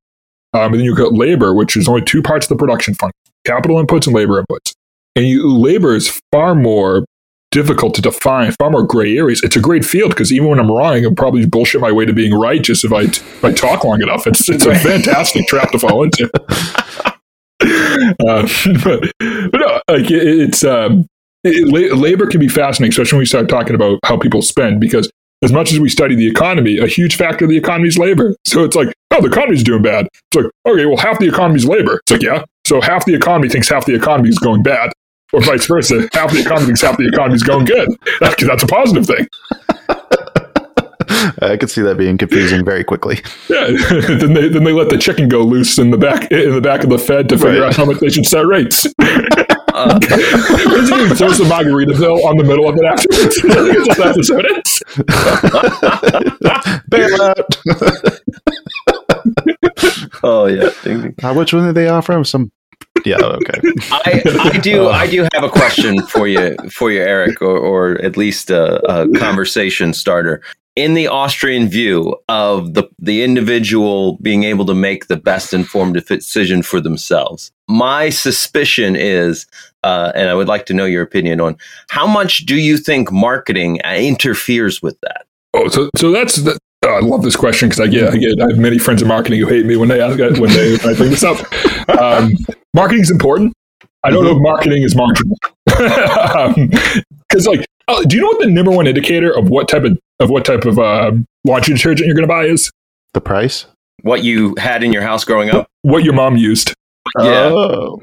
Um, 0.53 0.71
and 0.71 0.75
then 0.75 0.81
you 0.81 0.95
look 0.95 1.11
at 1.11 1.17
labor, 1.17 1.53
which 1.53 1.77
is 1.77 1.87
only 1.87 2.01
two 2.01 2.21
parts 2.21 2.45
of 2.45 2.49
the 2.49 2.55
production 2.55 2.95
function: 2.95 3.19
capital 3.45 3.83
inputs 3.83 4.07
and 4.07 4.15
labor 4.15 4.43
inputs. 4.43 4.73
And 5.15 5.27
you, 5.27 5.47
labor 5.51 5.95
is 5.95 6.21
far 6.31 6.55
more 6.55 7.05
difficult 7.51 7.95
to 7.95 8.01
define, 8.01 8.51
far 8.53 8.69
more 8.69 8.83
gray 8.83 9.17
areas. 9.17 9.43
It's 9.43 9.55
a 9.55 9.59
great 9.59 9.83
field 9.83 10.11
because 10.11 10.31
even 10.31 10.49
when 10.49 10.59
I'm 10.59 10.69
wrong, 10.69 10.93
I 10.93 11.01
can 11.01 11.15
probably 11.15 11.45
bullshit 11.45 11.81
my 11.81 11.91
way 11.91 12.05
to 12.05 12.13
being 12.13 12.33
right 12.33 12.61
just 12.61 12.85
if 12.85 12.93
I 12.93 13.01
if 13.01 13.43
I 13.43 13.51
talk 13.51 13.83
long 13.83 14.01
enough. 14.01 14.27
It's 14.27 14.47
it's 14.49 14.65
a 14.65 14.75
fantastic 14.75 15.47
trap 15.47 15.71
to 15.71 15.79
fall 15.79 16.03
into. 16.03 16.29
uh, 17.61 18.47
but, 18.83 19.11
but 19.19 19.59
no, 19.59 19.81
like 19.89 20.11
it, 20.11 20.27
it's 20.27 20.63
um, 20.63 21.07
it, 21.43 21.67
la- 21.67 21.95
labor 21.97 22.27
can 22.27 22.39
be 22.39 22.47
fascinating, 22.47 22.91
especially 22.91 23.17
when 23.17 23.21
we 23.21 23.25
start 23.25 23.49
talking 23.49 23.75
about 23.75 23.99
how 24.05 24.17
people 24.17 24.41
spend 24.41 24.79
because. 24.79 25.09
As 25.41 25.53
much 25.53 25.71
as 25.71 25.79
we 25.79 25.87
study 25.87 26.15
the 26.15 26.27
economy, 26.27 26.79
a 26.79 26.85
huge 26.85 27.15
factor 27.15 27.45
of 27.45 27.49
the 27.49 27.55
economy 27.55 27.87
is 27.87 27.97
labor. 27.97 28.35
So 28.45 28.65
it's 28.65 28.75
like, 28.75 28.89
oh, 29.11 29.21
the 29.21 29.29
economy's 29.29 29.63
doing 29.63 29.81
bad. 29.81 30.07
It's 30.11 30.35
like, 30.35 30.51
okay, 30.67 30.85
well, 30.85 30.97
half 30.97 31.17
the 31.17 31.29
economy's 31.29 31.63
labor. 31.63 32.01
It's 32.03 32.11
like, 32.11 32.21
yeah. 32.21 32.43
So 32.67 32.81
half 32.81 33.05
the 33.05 33.13
economy 33.15 33.47
thinks 33.47 33.69
half 33.69 33.85
the 33.85 33.95
economy 33.95 34.27
is 34.27 34.37
going 34.37 34.63
bad 34.63 34.91
or 35.31 35.39
vice 35.39 35.65
versa. 35.65 36.09
Half 36.11 36.33
the 36.33 36.41
economy 36.41 36.65
thinks 36.65 36.81
half 36.81 36.97
the 36.97 37.07
economy 37.07 37.35
is 37.35 37.43
going 37.43 37.63
good. 37.63 37.87
That, 38.19 38.37
that's 38.37 38.63
a 38.63 38.67
positive 38.67 39.05
thing. 39.05 39.27
I 41.41 41.55
could 41.57 41.69
see 41.69 41.83
that 41.83 41.95
being 41.97 42.17
confusing 42.17 42.65
very 42.65 42.83
quickly. 42.83 43.21
Yeah. 43.49 43.67
then 44.17 44.33
they 44.33 44.49
then 44.49 44.65
they 44.65 44.73
let 44.73 44.89
the 44.89 44.97
chicken 44.97 45.29
go 45.29 45.43
loose 45.43 45.77
in 45.77 45.91
the 45.91 45.97
back 45.97 46.29
in 46.33 46.51
the 46.53 46.59
back 46.59 46.83
of 46.83 46.89
the 46.89 46.99
Fed 46.99 47.29
to 47.29 47.37
figure 47.37 47.61
Right. 47.61 47.69
out 47.69 47.75
how 47.77 47.85
much 47.85 47.99
they 47.99 48.09
should 48.09 48.25
set 48.25 48.45
rates. 48.45 48.85
Uh, 49.80 49.97
Basically, 49.99 51.15
throws 51.15 51.38
the 51.38 51.45
though 51.97 52.17
on 52.27 52.36
the 52.38 52.43
middle 52.43 52.67
of 52.67 52.75
it 52.75 52.84
afterwards. 52.84 53.41
That's 53.41 53.88
what 53.97 53.99
episode 54.07 54.45
is. 54.45 54.84
Bailout. 56.91 58.19
oh 60.23 60.47
yeah. 60.47 60.69
Ding, 60.84 61.01
ding. 61.01 61.15
How 61.21 61.34
much 61.34 61.53
one 61.53 61.65
did 61.65 61.75
they 61.75 61.88
offer 61.88 62.11
him? 62.13 62.25
Some. 62.25 62.51
Yeah. 63.05 63.17
Okay. 63.21 63.61
I, 63.91 64.21
I 64.53 64.57
do 64.57 64.89
I 64.89 65.07
do 65.07 65.25
have 65.34 65.43
a 65.43 65.49
question 65.49 66.01
for 66.07 66.27
you 66.27 66.57
for 66.69 66.91
you, 66.91 67.01
Eric, 67.01 67.41
or, 67.41 67.57
or 67.57 68.01
at 68.01 68.17
least 68.17 68.49
a, 68.49 68.82
a 68.91 69.07
conversation 69.17 69.93
starter. 69.93 70.41
In 70.80 70.93
the 70.93 71.09
Austrian 71.09 71.67
view 71.67 72.15
of 72.30 72.73
the 72.73 72.89
the 72.99 73.21
individual 73.21 74.17
being 74.21 74.45
able 74.45 74.65
to 74.65 74.73
make 74.73 75.07
the 75.07 75.17
best 75.17 75.53
informed 75.53 76.01
decision 76.07 76.61
for 76.61 76.80
themselves, 76.80 77.51
my 77.67 78.09
suspicion 78.09 78.95
is, 78.95 79.45
uh, 79.84 80.13
and 80.15 80.30
I 80.30 80.34
would 80.36 80.47
like 80.47 80.65
to 80.67 80.73
know 80.73 80.86
your 80.86 81.03
opinion 81.03 81.41
on 81.41 81.57
how 81.89 82.07
much 82.07 82.45
do 82.45 82.55
you 82.55 82.77
think 82.77 83.11
marketing 83.11 83.82
interferes 83.84 84.82
with 84.82 84.97
that? 85.01 85.25
Oh, 85.53 85.67
so 85.67 85.89
so 85.97 86.11
that's 86.11 86.38
the, 86.38 86.57
oh, 86.86 86.93
I 86.93 87.01
love 87.01 87.23
this 87.23 87.36
question 87.36 87.67
because 87.67 87.82
I 87.82 87.88
get 87.88 88.13
I 88.13 88.17
get 88.17 88.41
I 88.41 88.47
have 88.47 88.57
many 88.57 88.77
friends 88.77 89.01
in 89.01 89.09
marketing 89.09 89.41
who 89.41 89.47
hate 89.47 89.65
me 89.65 89.75
when 89.75 89.89
they 89.89 89.99
ask 89.99 90.17
when 90.17 90.49
they 90.53 90.77
when 90.77 90.95
I 90.95 90.97
bring 90.97 91.09
this 91.09 91.25
up. 91.25 91.39
Um, 91.89 92.32
marketing 92.73 93.01
is 93.01 93.11
important. 93.11 93.51
I 94.05 94.11
don't 94.11 94.23
know 94.23 94.32
if 94.32 94.41
marketing 94.41 94.84
is 94.84 94.95
marginal 94.95 95.36
because 97.27 97.47
like 97.47 97.65
oh, 97.89 98.03
do 98.05 98.15
you 98.15 98.21
know 98.21 98.27
what 98.29 98.39
the 98.39 98.47
number 98.47 98.71
one 98.71 98.87
indicator 98.87 99.35
of 99.35 99.49
what 99.49 99.67
type 99.67 99.83
of 99.83 99.97
of 100.21 100.29
what 100.29 100.45
type 100.45 100.65
of 100.65 100.79
um, 100.79 101.25
laundry 101.45 101.73
detergent 101.75 102.07
you're 102.07 102.15
going 102.15 102.27
to 102.27 102.33
buy 102.33 102.45
is? 102.45 102.71
The 103.13 103.21
price. 103.21 103.65
What 104.03 104.23
you 104.23 104.55
had 104.57 104.83
in 104.83 104.93
your 104.93 105.01
house 105.01 105.25
growing 105.25 105.49
up? 105.49 105.67
What 105.81 106.03
your 106.03 106.13
mom 106.13 106.37
used. 106.37 106.73
Yeah. 107.19 107.49
Oh. 107.53 108.01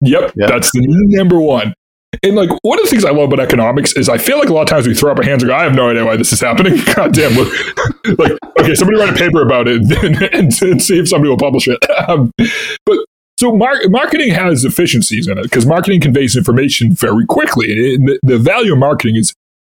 Yep, 0.00 0.32
Yeah. 0.36 0.46
that's 0.46 0.70
the 0.72 0.80
number 0.86 1.38
one. 1.40 1.74
And 2.22 2.36
like 2.36 2.48
one 2.62 2.78
of 2.78 2.84
the 2.84 2.90
things 2.90 3.04
I 3.04 3.10
love 3.10 3.32
about 3.32 3.40
economics 3.40 3.92
is 3.94 4.08
I 4.08 4.16
feel 4.18 4.38
like 4.38 4.48
a 4.48 4.52
lot 4.54 4.62
of 4.62 4.68
times 4.68 4.86
we 4.86 4.94
throw 4.94 5.10
up 5.12 5.18
our 5.18 5.24
hands 5.24 5.42
and 5.42 5.50
go, 5.50 5.56
I 5.56 5.64
have 5.64 5.74
no 5.74 5.90
idea 5.90 6.04
why 6.04 6.16
this 6.16 6.32
is 6.32 6.40
happening. 6.40 6.74
God 6.94 7.12
damn. 7.12 7.34
we're- 7.36 7.50
like, 8.18 8.32
okay, 8.60 8.74
somebody 8.74 8.98
write 9.00 9.10
a 9.10 9.16
paper 9.16 9.42
about 9.42 9.66
it 9.68 9.82
and, 10.04 10.22
and, 10.34 10.62
and 10.62 10.82
see 10.82 10.98
if 10.98 11.08
somebody 11.08 11.28
will 11.28 11.36
publish 11.38 11.66
it. 11.68 11.78
Um, 12.08 12.30
but 12.84 12.98
so 13.38 13.54
mar- 13.54 13.80
marketing 13.88 14.30
has 14.30 14.64
efficiencies 14.64 15.28
in 15.28 15.38
it 15.38 15.42
because 15.42 15.66
marketing 15.66 16.00
conveys 16.00 16.36
information 16.36 16.92
very 16.92 17.26
quickly. 17.26 17.94
And 17.94 18.08
the, 18.08 18.18
the 18.22 18.38
value 18.38 18.72
of 18.72 18.78
marketing 18.78 19.16
is 19.16 19.34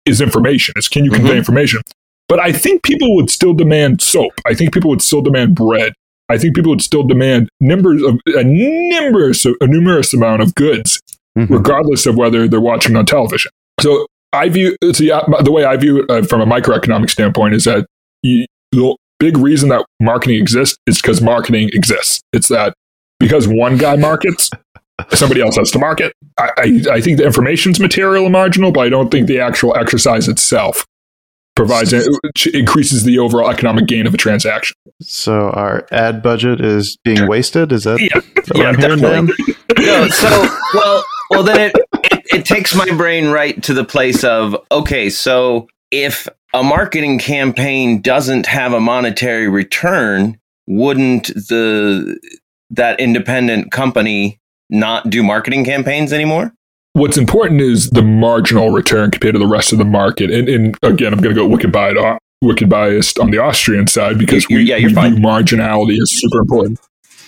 is 0.06 0.20
information. 0.20 0.74
It's 0.76 0.88
can 0.88 1.04
you 1.04 1.11
convey 1.11 1.30
Mhm. 1.34 1.38
information? 1.38 1.80
But 2.28 2.40
I 2.40 2.52
think 2.52 2.82
people 2.82 3.14
would 3.16 3.30
still 3.30 3.54
demand 3.54 4.00
soap. 4.02 4.32
I 4.46 4.54
think 4.54 4.72
people 4.72 4.90
would 4.90 5.02
still 5.02 5.22
demand 5.22 5.54
bread. 5.54 5.92
I 6.30 6.36
think 6.38 6.54
people 6.54 6.70
would 6.70 6.82
still 6.82 7.02
demand 7.02 7.48
numbers 7.61 8.02
of 8.02 8.18
a 8.26 8.44
numerous 8.44 9.44
a 9.44 9.66
numerous 9.66 10.12
amount 10.14 10.42
of 10.42 10.54
goods 10.54 11.00
Mhm. 11.36 11.50
regardless 11.50 12.06
of 12.06 12.16
whether 12.16 12.48
they're 12.48 12.61
watching 12.61 12.96
on 12.96 13.06
television. 13.06 13.50
So 13.80 14.06
I 14.32 14.48
view 14.50 14.76
see, 14.92 15.11
uh, 15.11 15.22
the 15.42 15.52
way 15.52 15.64
I 15.64 15.76
view 15.76 16.02
it 16.02 16.11
uh, 16.11 16.22
from 16.22 16.40
a 16.40 16.46
microeconomic 16.46 17.09
standpoint 17.11 17.54
is 17.54 17.64
that 17.64 17.86
you, 18.22 18.44
the 18.72 18.94
big 19.18 19.36
reason 19.38 19.68
that 19.70 19.84
marketing 20.00 20.36
exists 20.38 20.76
is 20.86 21.00
because 21.00 21.20
marketing 21.22 21.70
exists. 21.72 22.20
It's 22.32 22.48
that 22.48 22.74
because 23.19 23.49
one 23.49 23.77
guy 23.77 23.97
markets, 23.97 24.51
somebody 25.11 25.41
else 25.43 25.57
has 25.57 25.71
to 25.73 25.79
market. 25.79 26.12
I, 26.39 26.51
I, 26.57 26.83
I 26.93 27.01
think 27.01 27.19
the 27.19 27.25
information's 27.27 27.81
material 27.81 28.25
and 28.25 28.33
marginal, 28.33 28.73
but 28.73 28.81
I 28.81 28.89
don't 28.89 29.11
think 29.11 29.27
the 29.27 29.41
actual 29.41 29.77
exercise 29.77 30.29
itself 30.29 30.85
provides 31.57 31.93
it 31.93 32.07
increases 32.55 33.03
the 33.03 33.19
overall 33.19 33.51
economic 33.51 33.87
gain 33.89 34.07
of 34.07 34.14
a 34.14 34.16
transaction. 34.16 34.77
So 35.03 35.51
our 35.51 35.87
ad 35.91 36.23
budget 36.23 36.61
is 36.61 36.97
being 37.03 37.27
wasted. 37.27 37.73
Is 37.73 37.85
that 37.85 38.01
Yeah, 38.01 38.21
what 38.47 38.57
yeah, 38.57 38.69
I'm 38.69 38.77
definitely. 38.77 39.35
no, 39.79 40.09
so 40.09 40.49
well, 40.75 41.05
well 41.31 41.43
then 41.43 41.61
it, 41.61 41.77
it 42.05 42.23
it 42.33 42.45
takes 42.45 42.75
my 42.75 42.89
brain 42.97 43.29
right 43.29 43.61
to 43.64 43.75
the 43.75 43.85
place 43.85 44.23
of 44.23 44.57
okay, 44.71 45.11
so 45.11 45.66
if 45.91 46.29
a 46.55 46.62
marketing 46.62 47.19
campaign 47.19 48.01
doesn't 48.01 48.47
have 48.47 48.73
a 48.73 48.81
monetary 48.81 49.49
return, 49.49 50.39
wouldn't 50.66 51.27
the 51.29 52.19
that 52.71 52.99
independent 53.01 53.71
company 53.73 54.39
not 54.71 55.09
do 55.11 55.23
marketing 55.23 55.64
campaigns 55.64 56.12
anymore? 56.12 56.53
What's 56.95 57.16
important 57.16 57.61
is 57.61 57.91
the 57.91 58.03
marginal 58.03 58.71
return 58.71 59.11
compared 59.11 59.35
to 59.35 59.39
the 59.39 59.47
rest 59.47 59.73
of 59.73 59.79
the 59.79 59.85
market. 59.85 60.31
And, 60.31 60.49
and 60.49 60.77
again, 60.83 61.12
I'm 61.12 61.21
going 61.21 61.35
to 61.35 61.41
go 61.41 61.47
wicked 61.47 61.71
biased, 61.71 62.19
wicked 62.43 62.69
biased 62.69 63.19
on 63.19 63.31
the 63.31 63.39
Austrian 63.39 63.87
side 63.87 64.19
because 64.19 64.47
You're- 64.51 64.64
we, 64.64 64.69
yeah, 64.71 64.77
you're 64.77 64.91
we 64.91 64.95
fine. 64.95 65.14
view 65.14 65.23
marginality 65.23 65.97
as 66.03 66.11
super 66.11 66.41
important. 66.41 66.81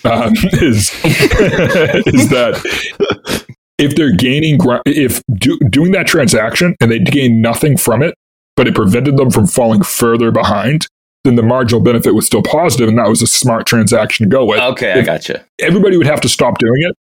Um, 0.03 0.33
is 0.53 0.89
is 1.05 2.29
that 2.29 3.45
if 3.77 3.95
they're 3.95 4.15
gaining 4.15 4.59
if 4.85 5.21
do, 5.35 5.57
doing 5.69 5.91
that 5.91 6.07
transaction 6.07 6.75
and 6.81 6.91
they 6.91 6.99
gain 6.99 7.39
nothing 7.41 7.77
from 7.77 8.01
it, 8.03 8.15
but 8.55 8.67
it 8.67 8.75
prevented 8.75 9.17
them 9.17 9.29
from 9.31 9.47
falling 9.47 9.83
further 9.83 10.31
behind, 10.31 10.87
then 11.23 11.35
the 11.35 11.43
marginal 11.43 11.81
benefit 11.81 12.15
was 12.15 12.25
still 12.25 12.41
positive, 12.41 12.89
and 12.89 12.97
that 12.97 13.07
was 13.07 13.21
a 13.21 13.27
smart 13.27 13.65
transaction 13.67 14.25
to 14.27 14.29
go 14.29 14.45
with. 14.45 14.59
Okay, 14.59 14.91
I 14.91 14.99
If- 14.99 15.05
gotcha. 15.05 15.45
Everybody 15.59 15.97
would 15.97 16.07
have 16.07 16.21
to 16.21 16.29
stop 16.29 16.57
doing 16.57 16.81
it, 16.89 16.95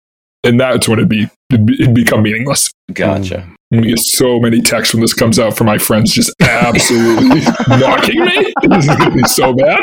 and 0.43 0.59
that's 0.59 0.88
when 0.88 0.99
it'd 0.99 1.09
be 1.09 1.30
it'd, 1.51 1.65
be, 1.65 1.74
it'd 1.82 1.93
become 1.95 2.24
meaningless. 2.24 2.72
Gotcha. 2.93 3.47
I'm 3.72 3.78
gonna 3.80 3.88
get 3.89 3.99
so 3.99 4.39
many 4.39 4.61
texts 4.61 4.93
when 4.95 5.01
this 5.01 5.13
comes 5.13 5.38
out 5.38 5.55
from 5.55 5.67
my 5.67 5.78
friends 5.78 6.11
just 6.11 6.34
absolutely 6.41 7.41
mocking 7.67 8.26
me. 8.26 8.51
This 8.63 8.88
is 8.89 8.95
gonna 8.95 9.11
be 9.15 9.24
so 9.26 9.53
bad. 9.53 9.80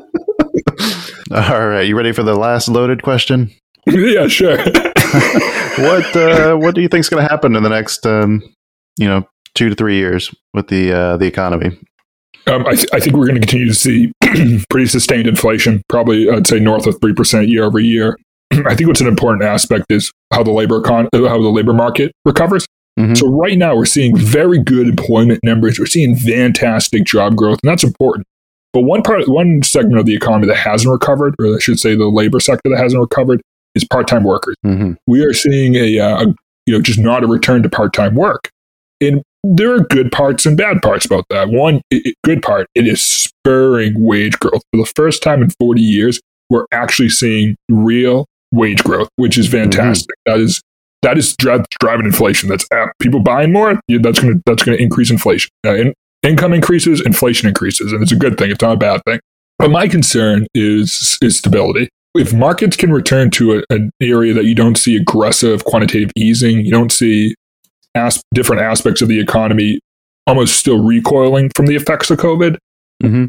All 1.32 1.68
right, 1.68 1.82
you 1.86 1.96
ready 1.96 2.12
for 2.12 2.22
the 2.24 2.34
last 2.34 2.68
loaded 2.68 3.02
question? 3.02 3.50
yeah, 3.86 4.26
sure. 4.26 4.56
what 4.56 6.16
uh, 6.16 6.56
What 6.56 6.74
do 6.74 6.80
you 6.82 6.88
think's 6.88 7.08
going 7.08 7.22
to 7.24 7.28
happen 7.28 7.54
in 7.56 7.62
the 7.62 7.68
next, 7.68 8.04
um, 8.06 8.42
you 8.98 9.06
know, 9.08 9.26
two 9.54 9.68
to 9.68 9.74
three 9.74 9.96
years 9.96 10.34
with 10.54 10.68
the 10.68 10.92
uh, 10.92 11.16
the 11.16 11.26
economy? 11.26 11.78
Um, 12.46 12.66
I, 12.66 12.74
th- 12.74 12.88
I 12.92 13.00
think 13.00 13.14
we're 13.16 13.26
going 13.26 13.40
to 13.40 13.46
continue 13.46 13.68
to 13.68 13.74
see 13.74 14.12
pretty 14.70 14.86
sustained 14.86 15.26
inflation, 15.26 15.82
probably 15.88 16.28
I'd 16.30 16.46
say 16.46 16.58
north 16.58 16.86
of 16.86 16.98
three 17.00 17.14
percent 17.14 17.48
year 17.48 17.64
over 17.64 17.78
year. 17.78 18.16
I 18.66 18.74
think 18.74 18.88
what's 18.88 19.00
an 19.00 19.06
important 19.06 19.44
aspect 19.44 19.86
is 19.90 20.10
how 20.32 20.42
the 20.42 20.50
labor 20.52 20.80
con- 20.80 21.08
uh, 21.12 21.28
how 21.28 21.40
the 21.40 21.48
labor 21.50 21.72
market 21.72 22.12
recovers. 22.24 22.66
Mhm. 22.98 23.16
So 23.16 23.28
right 23.28 23.56
now 23.56 23.76
we're 23.76 23.84
seeing 23.84 24.16
very 24.16 24.58
good 24.62 24.88
employment 24.88 25.40
numbers. 25.44 25.78
We're 25.78 25.86
seeing 25.86 26.16
fantastic 26.16 27.04
job 27.04 27.36
growth, 27.36 27.58
and 27.62 27.70
that's 27.70 27.84
important. 27.84 28.26
But 28.72 28.82
one 28.82 29.02
part, 29.02 29.28
one 29.28 29.62
segment 29.62 29.98
of 29.98 30.06
the 30.06 30.14
economy 30.14 30.46
that 30.46 30.56
hasn't 30.56 30.90
recovered, 30.90 31.34
or 31.40 31.56
I 31.56 31.58
should 31.58 31.78
say, 31.80 31.96
the 31.96 32.06
labor 32.08 32.38
sector 32.40 32.68
that 32.70 32.78
hasn't 32.78 33.00
recovered, 33.00 33.40
is 33.74 33.84
part-time 33.84 34.22
workers. 34.24 34.54
Mm-hmm. 34.64 34.92
We 35.06 35.24
are 35.24 35.32
seeing 35.32 35.74
a, 35.74 35.98
uh, 35.98 36.22
a 36.22 36.26
you 36.66 36.74
know 36.74 36.80
just 36.80 36.98
not 36.98 37.22
a 37.24 37.26
return 37.26 37.62
to 37.62 37.68
part-time 37.68 38.14
work, 38.14 38.50
and 39.00 39.22
there 39.42 39.72
are 39.74 39.80
good 39.80 40.12
parts 40.12 40.44
and 40.46 40.56
bad 40.56 40.82
parts 40.82 41.04
about 41.06 41.24
that. 41.30 41.48
One 41.48 41.80
i 41.92 42.00
i- 42.06 42.12
good 42.24 42.42
part, 42.42 42.66
it 42.74 42.86
is 42.86 43.00
spurring 43.00 43.94
wage 43.96 44.38
growth 44.38 44.62
for 44.72 44.76
the 44.84 44.92
first 44.96 45.22
time 45.22 45.42
in 45.42 45.50
40 45.58 45.80
years. 45.80 46.20
We're 46.50 46.66
actually 46.72 47.08
seeing 47.10 47.56
real 47.70 48.26
wage 48.52 48.82
growth, 48.84 49.08
which 49.16 49.38
is 49.38 49.48
fantastic. 49.48 50.14
That 50.26 50.40
is 50.40 50.60
that 51.02 51.16
is 51.16 51.34
dri- 51.36 51.64
driving 51.80 52.06
inflation. 52.06 52.48
That's 52.48 52.66
uh, 52.74 52.86
people 53.00 53.20
buying 53.20 53.52
more. 53.52 53.80
Yeah, 53.88 53.98
that's 54.02 54.18
gonna 54.20 54.34
that's 54.46 54.62
gonna 54.62 54.76
increase 54.76 55.10
inflation. 55.10 55.50
Uh, 55.64 55.74
in, 55.74 55.94
income 56.22 56.52
increases, 56.52 57.00
inflation 57.00 57.48
increases, 57.48 57.92
and 57.92 58.02
it's 58.02 58.12
a 58.12 58.16
good 58.16 58.36
thing. 58.36 58.50
It's 58.50 58.60
not 58.60 58.72
a 58.74 58.76
bad 58.76 59.00
thing. 59.06 59.20
But 59.58 59.70
my 59.70 59.88
concern 59.88 60.46
is 60.54 61.16
is 61.22 61.38
stability. 61.38 61.88
If 62.16 62.34
markets 62.34 62.76
can 62.76 62.92
return 62.92 63.30
to 63.30 63.58
a, 63.58 63.62
an 63.70 63.92
area 64.02 64.34
that 64.34 64.44
you 64.44 64.54
don't 64.56 64.76
see 64.76 64.96
aggressive 64.96 65.64
quantitative 65.64 66.10
easing, 66.16 66.64
you 66.64 66.72
don't 66.72 66.90
see 66.90 67.36
as, 67.94 68.22
different 68.34 68.62
aspects 68.62 69.02
of 69.02 69.08
the 69.08 69.20
economy 69.20 69.80
almost 70.26 70.58
still 70.58 70.82
recoiling 70.82 71.50
from 71.54 71.66
the 71.66 71.74
effects 71.74 72.10
of 72.10 72.18
COVID. 72.18 72.56
Mm-hmm. 73.02 73.26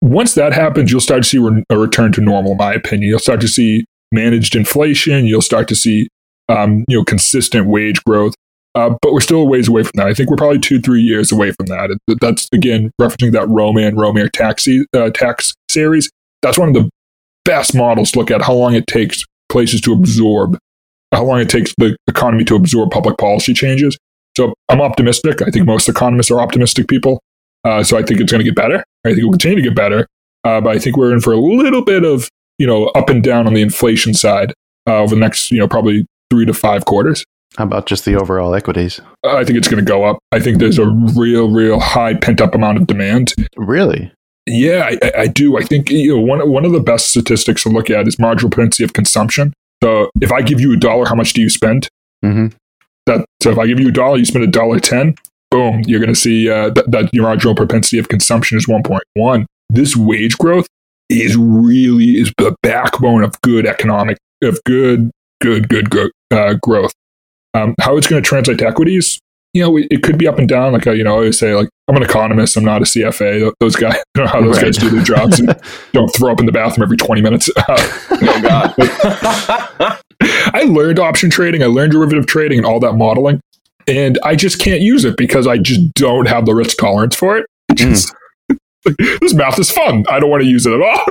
Once 0.00 0.34
that 0.34 0.52
happens, 0.52 0.90
you'll 0.90 1.00
start 1.00 1.22
to 1.22 1.28
see 1.28 1.38
re- 1.38 1.64
a 1.70 1.78
return 1.78 2.12
to 2.12 2.20
normal. 2.20 2.52
In 2.52 2.58
my 2.58 2.74
opinion, 2.74 3.08
you'll 3.08 3.18
start 3.18 3.40
to 3.40 3.48
see 3.48 3.84
managed 4.12 4.54
inflation. 4.54 5.26
You'll 5.26 5.42
start 5.42 5.68
to 5.68 5.74
see 5.74 6.08
um, 6.48 6.84
you 6.88 6.98
know 6.98 7.04
consistent 7.04 7.66
wage 7.66 8.02
growth. 8.04 8.34
Uh, 8.74 8.90
but 9.02 9.12
we're 9.12 9.20
still 9.20 9.40
a 9.40 9.44
ways 9.44 9.66
away 9.66 9.82
from 9.82 9.92
that. 9.94 10.06
I 10.06 10.14
think 10.14 10.30
we're 10.30 10.36
probably 10.36 10.60
two, 10.60 10.80
three 10.80 11.00
years 11.00 11.32
away 11.32 11.50
from 11.52 11.66
that. 11.66 11.98
That's 12.20 12.48
again 12.52 12.92
referencing 13.00 13.32
that 13.32 13.48
Romer 13.48 13.90
Romer 13.92 14.28
taxi 14.28 14.84
uh, 14.94 15.10
tax 15.10 15.54
series. 15.70 16.10
That's 16.42 16.58
one 16.58 16.68
of 16.68 16.74
the 16.74 16.88
best 17.44 17.74
models 17.74 18.12
to 18.12 18.18
look 18.18 18.30
at 18.30 18.42
how 18.42 18.54
long 18.54 18.74
it 18.74 18.86
takes 18.86 19.24
places 19.48 19.80
to 19.80 19.92
absorb, 19.92 20.58
how 21.12 21.24
long 21.24 21.40
it 21.40 21.48
takes 21.48 21.72
the 21.78 21.96
economy 22.08 22.44
to 22.44 22.54
absorb 22.56 22.90
public 22.90 23.16
policy 23.18 23.54
changes. 23.54 23.96
So 24.36 24.54
I'm 24.68 24.80
optimistic. 24.80 25.42
I 25.42 25.50
think 25.50 25.66
most 25.66 25.88
economists 25.88 26.30
are 26.30 26.40
optimistic 26.40 26.86
people. 26.88 27.20
Uh, 27.64 27.82
so 27.82 27.98
I 27.98 28.02
think 28.02 28.20
it's 28.20 28.30
going 28.30 28.40
to 28.40 28.44
get 28.44 28.54
better. 28.54 28.84
I 29.04 29.08
think 29.08 29.18
it 29.18 29.24
will 29.24 29.32
continue 29.32 29.56
to 29.56 29.62
get 29.62 29.74
better. 29.74 30.06
Uh, 30.44 30.60
but 30.60 30.70
I 30.76 30.78
think 30.78 30.96
we're 30.96 31.12
in 31.12 31.20
for 31.20 31.32
a 31.32 31.40
little 31.40 31.82
bit 31.84 32.04
of 32.04 32.28
you 32.58 32.66
know 32.66 32.86
up 32.88 33.08
and 33.10 33.22
down 33.22 33.46
on 33.46 33.54
the 33.54 33.62
inflation 33.62 34.14
side 34.14 34.52
uh, 34.88 34.98
over 34.98 35.14
the 35.14 35.20
next 35.20 35.50
you 35.50 35.58
know 35.58 35.66
probably 35.68 36.06
three 36.30 36.46
to 36.46 36.54
five 36.54 36.84
quarters. 36.84 37.24
How 37.56 37.64
about 37.64 37.86
just 37.86 38.04
the 38.04 38.14
overall 38.14 38.54
equities? 38.54 39.00
I 39.24 39.42
think 39.42 39.58
it's 39.58 39.66
going 39.68 39.84
to 39.84 39.88
go 39.88 40.04
up. 40.04 40.18
I 40.30 40.38
think 40.38 40.58
there's 40.58 40.78
a 40.78 40.86
real, 41.16 41.50
real 41.50 41.80
high 41.80 42.14
pent 42.14 42.40
up 42.40 42.54
amount 42.54 42.78
of 42.78 42.86
demand. 42.86 43.34
Really? 43.56 44.12
Yeah, 44.46 44.88
I, 44.92 44.98
I- 45.06 45.20
I 45.22 45.26
do. 45.26 45.58
I 45.58 45.62
think 45.62 45.90
you 45.90 46.14
know 46.16 46.22
one 46.22 46.48
one 46.50 46.64
of 46.64 46.72
the 46.72 46.80
best 46.80 47.08
statistics 47.08 47.64
to 47.64 47.70
look 47.70 47.90
at 47.90 48.06
is 48.06 48.18
marginal 48.18 48.50
propensity 48.50 48.84
of 48.84 48.92
consumption. 48.92 49.52
So 49.82 50.10
if 50.20 50.32
I 50.32 50.42
give 50.42 50.60
you 50.60 50.72
a 50.72 50.76
dollar, 50.76 51.06
how 51.06 51.14
much 51.14 51.32
do 51.32 51.40
you 51.40 51.50
spend? 51.50 51.88
Mm-hmm. 52.24 52.56
That 53.06 53.24
so 53.42 53.50
if 53.50 53.58
I 53.58 53.66
give 53.66 53.80
you 53.80 53.88
a 53.88 53.92
dollar, 53.92 54.18
you 54.18 54.24
spend 54.24 54.44
a 54.44 54.48
dollar 54.48 54.80
ten. 54.80 55.14
Boom, 55.50 55.82
you're 55.86 56.00
going 56.00 56.12
to 56.12 56.18
see 56.18 56.50
uh, 56.50 56.70
that, 56.70 56.90
that 56.90 57.14
your 57.14 57.22
marginal 57.22 57.54
propensity 57.54 57.98
of 57.98 58.08
consumption 58.08 58.58
is 58.58 58.66
1.1. 58.66 59.46
This 59.70 59.96
wage 59.96 60.36
growth 60.36 60.66
is 61.08 61.38
really 61.38 62.18
is 62.18 62.30
the 62.36 62.54
backbone 62.62 63.24
of 63.24 63.40
good 63.40 63.66
economic 63.66 64.18
of 64.42 64.62
good 64.64 65.10
good 65.40 65.68
good 65.68 65.88
gro- 65.88 66.10
uh, 66.30 66.54
growth. 66.62 66.92
Um, 67.54 67.74
how 67.80 67.96
it's 67.96 68.06
going 68.06 68.22
to 68.22 68.28
translate 68.28 68.58
to 68.58 68.66
equities, 68.66 69.18
you 69.54 69.62
know, 69.62 69.76
it, 69.76 70.02
could 70.02 70.18
be 70.18 70.28
up 70.28 70.38
and 70.38 70.48
down. 70.48 70.72
Like 70.72 70.86
I, 70.86 70.92
you 70.92 71.04
know, 71.04 71.12
I 71.12 71.14
always 71.14 71.38
say, 71.38 71.54
like 71.54 71.68
I'm 71.88 71.96
an 71.96 72.02
economist, 72.02 72.56
I'm 72.56 72.64
not 72.64 72.82
a 72.82 72.84
CFA. 72.84 73.52
Those 73.60 73.76
guys, 73.76 73.94
I 73.96 74.02
don't 74.14 74.24
know 74.26 74.30
how 74.30 74.40
those 74.40 74.56
Right. 74.56 74.64
guys 74.66 74.76
do 74.76 74.90
their 74.90 75.02
jobs 75.02 75.40
and 75.40 75.54
don't 75.92 76.08
throw 76.08 76.32
up 76.32 76.40
in 76.40 76.46
the 76.46 76.52
bathroom 76.52 76.82
every 76.84 76.96
20 76.96 77.20
minutes. 77.22 77.50
oh 77.68 78.40
God. 78.42 78.74
I 80.20 80.64
learned 80.66 80.98
option 80.98 81.30
trading, 81.30 81.62
I 81.62 81.66
learned 81.66 81.92
derivative 81.92 82.26
trading, 82.26 82.58
and 82.58 82.66
all 82.66 82.80
that 82.80 82.94
modeling, 82.94 83.40
and 83.86 84.18
I 84.24 84.34
just 84.34 84.58
can't 84.58 84.80
use 84.80 85.04
it 85.04 85.16
because 85.16 85.46
I 85.46 85.58
just 85.58 85.94
don't 85.94 86.26
have 86.26 86.44
the 86.44 86.54
risk 86.54 86.76
tolerance 86.76 87.14
for 87.14 87.38
it. 87.38 87.46
Hmm. 87.70 87.74
Just, 87.76 88.14
this 89.20 89.34
math 89.34 89.58
is 89.58 89.70
fun. 89.70 90.04
I 90.10 90.18
don't 90.20 90.30
want 90.30 90.42
to 90.42 90.48
use 90.48 90.66
it 90.66 90.72
at 90.72 90.82
all. 90.82 91.04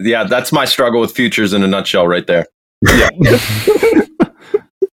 yeah, 0.00 0.24
that's 0.24 0.52
my 0.52 0.64
struggle 0.64 1.00
with 1.00 1.12
futures 1.12 1.52
in 1.52 1.62
a 1.62 1.66
nutshell, 1.66 2.06
right 2.06 2.26
there. 2.26 2.46
It's 2.82 4.08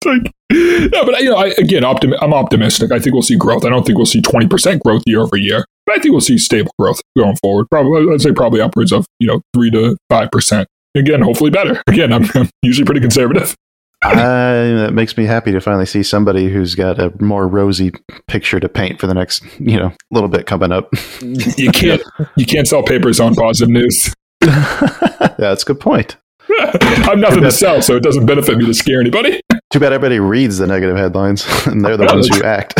like, 0.11 0.31
yeah, 0.51 1.03
but 1.05 1.19
you 1.21 1.29
know, 1.29 1.37
I, 1.37 1.47
again, 1.57 1.83
optim- 1.83 2.17
I'm 2.21 2.33
optimistic. 2.33 2.91
I 2.91 2.99
think 2.99 3.13
we'll 3.13 3.21
see 3.23 3.35
growth. 3.35 3.65
I 3.65 3.69
don't 3.69 3.85
think 3.85 3.97
we'll 3.97 4.05
see 4.05 4.21
20 4.21 4.47
percent 4.47 4.83
growth 4.83 5.03
year 5.05 5.21
over 5.21 5.37
year, 5.37 5.65
but 5.85 5.97
I 5.97 6.01
think 6.01 6.11
we'll 6.11 6.21
see 6.21 6.37
stable 6.37 6.73
growth 6.77 7.01
going 7.17 7.35
forward. 7.37 7.67
Probably, 7.69 8.13
I'd 8.13 8.21
say 8.21 8.31
probably 8.31 8.61
upwards 8.61 8.91
of 8.91 9.05
you 9.19 9.27
know 9.27 9.41
three 9.53 9.71
to 9.71 9.97
five 10.09 10.31
percent. 10.31 10.67
Again, 10.95 11.21
hopefully 11.21 11.49
better. 11.49 11.81
Again, 11.87 12.13
I'm, 12.13 12.25
I'm 12.35 12.49
usually 12.61 12.85
pretty 12.85 13.01
conservative. 13.01 13.55
I, 14.03 14.13
that 14.15 14.91
makes 14.93 15.15
me 15.15 15.23
happy 15.23 15.53
to 15.53 15.61
finally 15.61 15.85
see 15.85 16.03
somebody 16.03 16.49
who's 16.49 16.75
got 16.75 16.99
a 16.99 17.13
more 17.23 17.47
rosy 17.47 17.93
picture 18.27 18.59
to 18.59 18.67
paint 18.67 18.99
for 18.99 19.07
the 19.07 19.13
next, 19.13 19.43
you 19.59 19.77
know, 19.77 19.93
little 20.11 20.27
bit 20.27 20.45
coming 20.45 20.73
up. 20.73 20.93
You 21.21 21.71
can't 21.71 22.01
you 22.35 22.45
can't 22.45 22.67
sell 22.67 22.83
papers 22.83 23.21
on 23.21 23.33
positive 23.33 23.69
news. 23.69 24.13
yeah, 24.43 25.35
that's 25.37 25.63
a 25.63 25.65
good 25.65 25.79
point. 25.79 26.17
I'm 26.49 27.19
nothing 27.19 27.43
to 27.43 27.51
sell, 27.51 27.81
so 27.81 27.95
it 27.95 28.03
doesn't 28.03 28.25
benefit 28.25 28.57
me 28.57 28.65
to 28.65 28.73
scare 28.73 28.99
anybody. 28.99 29.39
Too 29.73 29.79
bad 29.79 29.91
everybody 29.91 30.19
reads 30.19 30.59
the 30.59 30.67
negative 30.67 30.97
headlines, 30.97 31.47
and 31.65 31.83
they're 31.83 31.97
the 31.97 32.05
ones 32.05 32.27
who 32.27 32.43
act. 32.43 32.75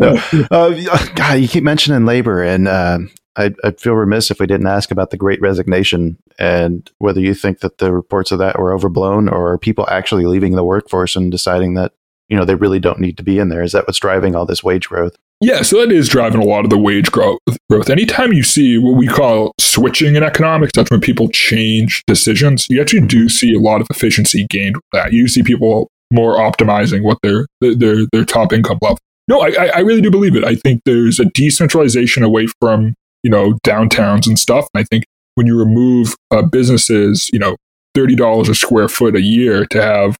No. 0.00 0.16
uh, 0.50 1.06
God, 1.14 1.34
you 1.34 1.48
keep 1.48 1.62
mentioning 1.62 2.04
labor, 2.04 2.42
and 2.42 2.66
uh, 2.66 2.98
I, 3.36 3.54
I'd 3.62 3.80
feel 3.80 3.94
remiss 3.94 4.30
if 4.30 4.40
we 4.40 4.46
didn't 4.46 4.66
ask 4.66 4.90
about 4.90 5.10
the 5.10 5.16
Great 5.16 5.40
Resignation 5.40 6.18
and 6.38 6.90
whether 6.98 7.20
you 7.20 7.34
think 7.34 7.60
that 7.60 7.78
the 7.78 7.92
reports 7.92 8.32
of 8.32 8.38
that 8.40 8.58
were 8.58 8.72
overblown, 8.72 9.28
or 9.28 9.52
are 9.52 9.58
people 9.58 9.88
actually 9.88 10.26
leaving 10.26 10.56
the 10.56 10.64
workforce 10.64 11.14
and 11.14 11.30
deciding 11.30 11.74
that 11.74 11.92
you 12.28 12.36
know 12.36 12.44
they 12.44 12.54
really 12.54 12.80
don't 12.80 13.00
need 13.00 13.16
to 13.16 13.22
be 13.22 13.38
in 13.38 13.48
there? 13.48 13.62
Is 13.62 13.72
that 13.72 13.86
what's 13.86 13.98
driving 13.98 14.34
all 14.34 14.46
this 14.46 14.64
wage 14.64 14.88
growth? 14.88 15.16
Yeah, 15.42 15.62
so 15.62 15.80
that 15.80 15.90
is 15.90 16.08
driving 16.08 16.40
a 16.40 16.44
lot 16.44 16.62
of 16.64 16.70
the 16.70 16.78
wage 16.78 17.10
growth. 17.10 17.38
Anytime 17.90 18.32
you 18.32 18.44
see 18.44 18.78
what 18.78 18.96
we 18.96 19.08
call 19.08 19.52
switching 19.58 20.14
in 20.14 20.22
economics, 20.22 20.72
that's 20.74 20.90
when 20.90 21.00
people 21.00 21.28
change 21.28 22.04
decisions. 22.06 22.66
You 22.70 22.80
actually 22.80 23.06
do 23.08 23.28
see 23.28 23.52
a 23.52 23.58
lot 23.58 23.80
of 23.80 23.88
efficiency 23.90 24.46
gained 24.48 24.76
with 24.76 24.84
that. 24.92 25.12
You 25.12 25.26
see 25.26 25.42
people 25.42 25.88
more 26.12 26.36
optimizing 26.36 27.02
what 27.02 27.18
their 27.22 27.46
their 27.60 28.06
their 28.12 28.24
top 28.24 28.52
income 28.52 28.78
level. 28.82 28.98
No, 29.28 29.40
I 29.40 29.48
I- 29.58 29.70
I 29.76 29.78
really 29.80 30.00
do 30.00 30.10
believe 30.10 30.36
it. 30.36 30.44
I 30.44 30.54
think 30.54 30.80
there's 30.84 31.18
a 31.18 31.24
decentralization 31.24 32.22
away 32.22 32.46
from 32.60 32.94
you 33.24 33.30
know 33.30 33.54
downtowns 33.66 34.26
and 34.28 34.38
stuff. 34.38 34.68
And 34.74 34.82
I 34.82 34.84
think 34.90 35.04
when 35.34 35.46
you 35.48 35.58
remove 35.58 36.14
uh, 36.30 36.42
businesses, 36.42 37.28
you 37.32 37.38
know, 37.40 37.56
thirty 37.96 38.14
dollars 38.14 38.48
a 38.48 38.54
square 38.54 38.88
foot 38.88 39.16
a 39.16 39.22
year 39.22 39.66
to 39.66 39.82
have 39.82 40.16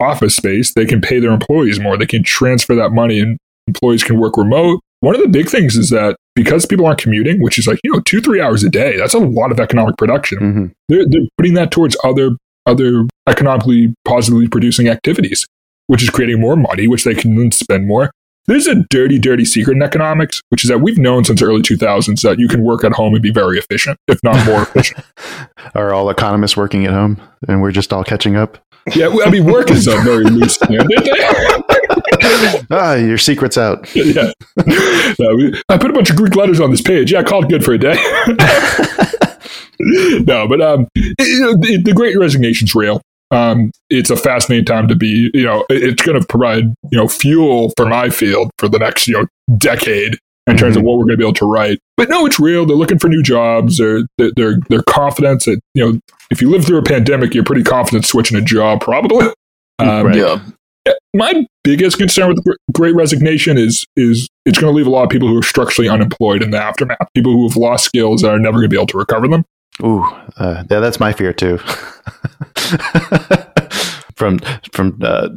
office 0.00 0.36
space, 0.36 0.74
they 0.74 0.84
can 0.84 1.00
pay 1.00 1.18
their 1.20 1.30
employees 1.30 1.80
more. 1.80 1.96
They 1.96 2.04
can 2.06 2.22
transfer 2.24 2.74
that 2.74 2.90
money 2.90 3.20
and 3.20 3.38
employees 3.66 4.04
can 4.04 4.18
work 4.18 4.36
remote. 4.36 4.80
One 5.00 5.14
of 5.14 5.20
the 5.20 5.28
big 5.28 5.48
things 5.48 5.76
is 5.76 5.90
that 5.90 6.16
because 6.34 6.66
people 6.66 6.86
aren't 6.86 6.98
commuting, 7.00 7.40
which 7.42 7.58
is 7.58 7.66
like, 7.66 7.78
you 7.84 7.92
know, 7.92 8.00
two, 8.00 8.20
three 8.20 8.40
hours 8.40 8.64
a 8.64 8.70
day, 8.70 8.96
that's 8.96 9.14
a 9.14 9.18
lot 9.18 9.52
of 9.52 9.60
economic 9.60 9.96
production. 9.96 10.38
hmm 10.38 10.66
They're, 10.88 11.04
they're 11.08 11.28
putting 11.36 11.54
that 11.54 11.70
towards 11.70 11.96
other, 12.02 12.30
other 12.66 13.04
economically 13.28 13.94
positively 14.04 14.48
producing 14.48 14.88
activities, 14.88 15.46
which 15.86 16.02
is 16.02 16.10
creating 16.10 16.40
more 16.40 16.56
money, 16.56 16.88
which 16.88 17.04
they 17.04 17.14
can 17.14 17.34
then 17.36 17.52
spend 17.52 17.86
more. 17.86 18.10
There's 18.46 18.68
a 18.68 18.76
dirty, 18.90 19.18
dirty 19.18 19.44
secret 19.44 19.74
in 19.76 19.82
economics, 19.82 20.40
which 20.50 20.62
is 20.62 20.70
that 20.70 20.78
we've 20.80 20.98
known 20.98 21.24
since 21.24 21.40
the 21.40 21.46
early 21.46 21.62
2000s 21.62 22.22
that 22.22 22.38
you 22.38 22.46
can 22.46 22.62
work 22.62 22.84
at 22.84 22.92
home 22.92 23.12
and 23.12 23.20
be 23.22 23.32
very 23.32 23.58
efficient, 23.58 23.98
if 24.06 24.20
not 24.22 24.46
more 24.46 24.62
efficient. 24.62 25.04
Are 25.74 25.92
all 25.92 26.08
economists 26.10 26.56
working 26.56 26.84
at 26.86 26.92
home, 26.92 27.20
and 27.48 27.60
we're 27.60 27.72
just 27.72 27.92
all 27.92 28.04
catching 28.04 28.36
up? 28.36 28.58
Yeah, 28.94 29.08
I 29.24 29.30
mean, 29.30 29.46
work 29.46 29.68
is 29.72 29.88
a 29.88 29.98
very 30.02 30.24
loose 30.24 30.54
standard. 30.62 30.86
ah, 32.70 32.94
your 32.94 33.18
secret's 33.18 33.58
out. 33.58 33.88
yeah. 33.96 34.32
No, 35.18 35.34
we, 35.36 35.60
I 35.68 35.78
put 35.78 35.90
a 35.90 35.94
bunch 35.94 36.10
of 36.10 36.16
Greek 36.16 36.34
letters 36.36 36.60
on 36.60 36.70
this 36.70 36.80
page. 36.82 37.12
Yeah, 37.12 37.20
I 37.20 37.22
called 37.24 37.48
good 37.48 37.64
for 37.64 37.72
a 37.72 37.78
day. 37.78 37.94
no, 39.80 40.48
but 40.48 40.60
um, 40.60 40.88
you 40.94 41.40
know, 41.40 41.54
the, 41.56 41.80
the 41.84 41.92
Great 41.94 42.18
Resignation's 42.18 42.74
real. 42.74 43.00
Um, 43.30 43.72
it's 43.90 44.10
a 44.10 44.16
fascinating 44.16 44.64
time 44.64 44.88
to 44.88 44.94
be. 44.94 45.30
You 45.34 45.44
know, 45.44 45.64
it- 45.68 45.82
it's 45.82 46.02
going 46.02 46.20
to 46.20 46.26
provide 46.26 46.64
you 46.90 46.98
know 46.98 47.08
fuel 47.08 47.72
for 47.76 47.86
my 47.86 48.08
field 48.10 48.50
for 48.58 48.68
the 48.68 48.78
next 48.78 49.08
you 49.08 49.14
know 49.14 49.26
decade 49.58 50.16
in 50.46 50.56
terms 50.56 50.76
of 50.76 50.82
what 50.84 50.96
we're 50.96 51.04
going 51.04 51.14
to 51.14 51.16
be 51.18 51.24
able 51.24 51.34
to 51.34 51.46
write. 51.46 51.80
But 51.96 52.08
no, 52.08 52.24
it's 52.24 52.38
real. 52.38 52.64
They're 52.66 52.76
looking 52.76 52.98
for 53.00 53.08
new 53.08 53.22
jobs. 53.22 53.78
They're 53.78 54.02
they're 54.18 54.30
they're, 54.36 54.58
they're 54.68 54.82
confident 54.88 55.44
that 55.44 55.60
you 55.74 55.84
know 55.92 56.00
if 56.30 56.40
you 56.40 56.50
live 56.50 56.64
through 56.64 56.78
a 56.78 56.82
pandemic, 56.82 57.34
you're 57.34 57.44
pretty 57.44 57.64
confident 57.64 58.04
switching 58.06 58.36
a 58.36 58.42
job 58.42 58.80
probably. 58.80 59.26
Um, 59.78 60.06
Right. 60.06 60.16
Yeah. 60.16 60.40
My 61.14 61.46
biggest 61.64 61.98
concern 61.98 62.28
with 62.28 62.36
the 62.44 62.56
Great 62.72 62.94
Resignation 62.94 63.56
is 63.58 63.84
is 63.96 64.28
it's 64.44 64.58
going 64.58 64.72
to 64.72 64.76
leave 64.76 64.86
a 64.86 64.90
lot 64.90 65.04
of 65.04 65.10
people 65.10 65.28
who 65.28 65.38
are 65.38 65.42
structurally 65.42 65.88
unemployed 65.88 66.42
in 66.42 66.50
the 66.50 66.58
aftermath. 66.62 67.08
People 67.14 67.32
who 67.32 67.48
have 67.48 67.56
lost 67.56 67.84
skills 67.84 68.22
that 68.22 68.30
are 68.30 68.38
never 68.38 68.58
going 68.58 68.64
to 68.64 68.68
be 68.68 68.76
able 68.76 68.86
to 68.88 68.98
recover 68.98 69.28
them. 69.28 69.44
Ooh, 69.82 70.04
uh, 70.38 70.64
yeah, 70.70 70.80
that's 70.80 70.98
my 71.00 71.12
fear 71.12 71.32
too. 71.32 71.58
from 74.16 74.38
from 74.72 74.98
uh, 75.02 75.28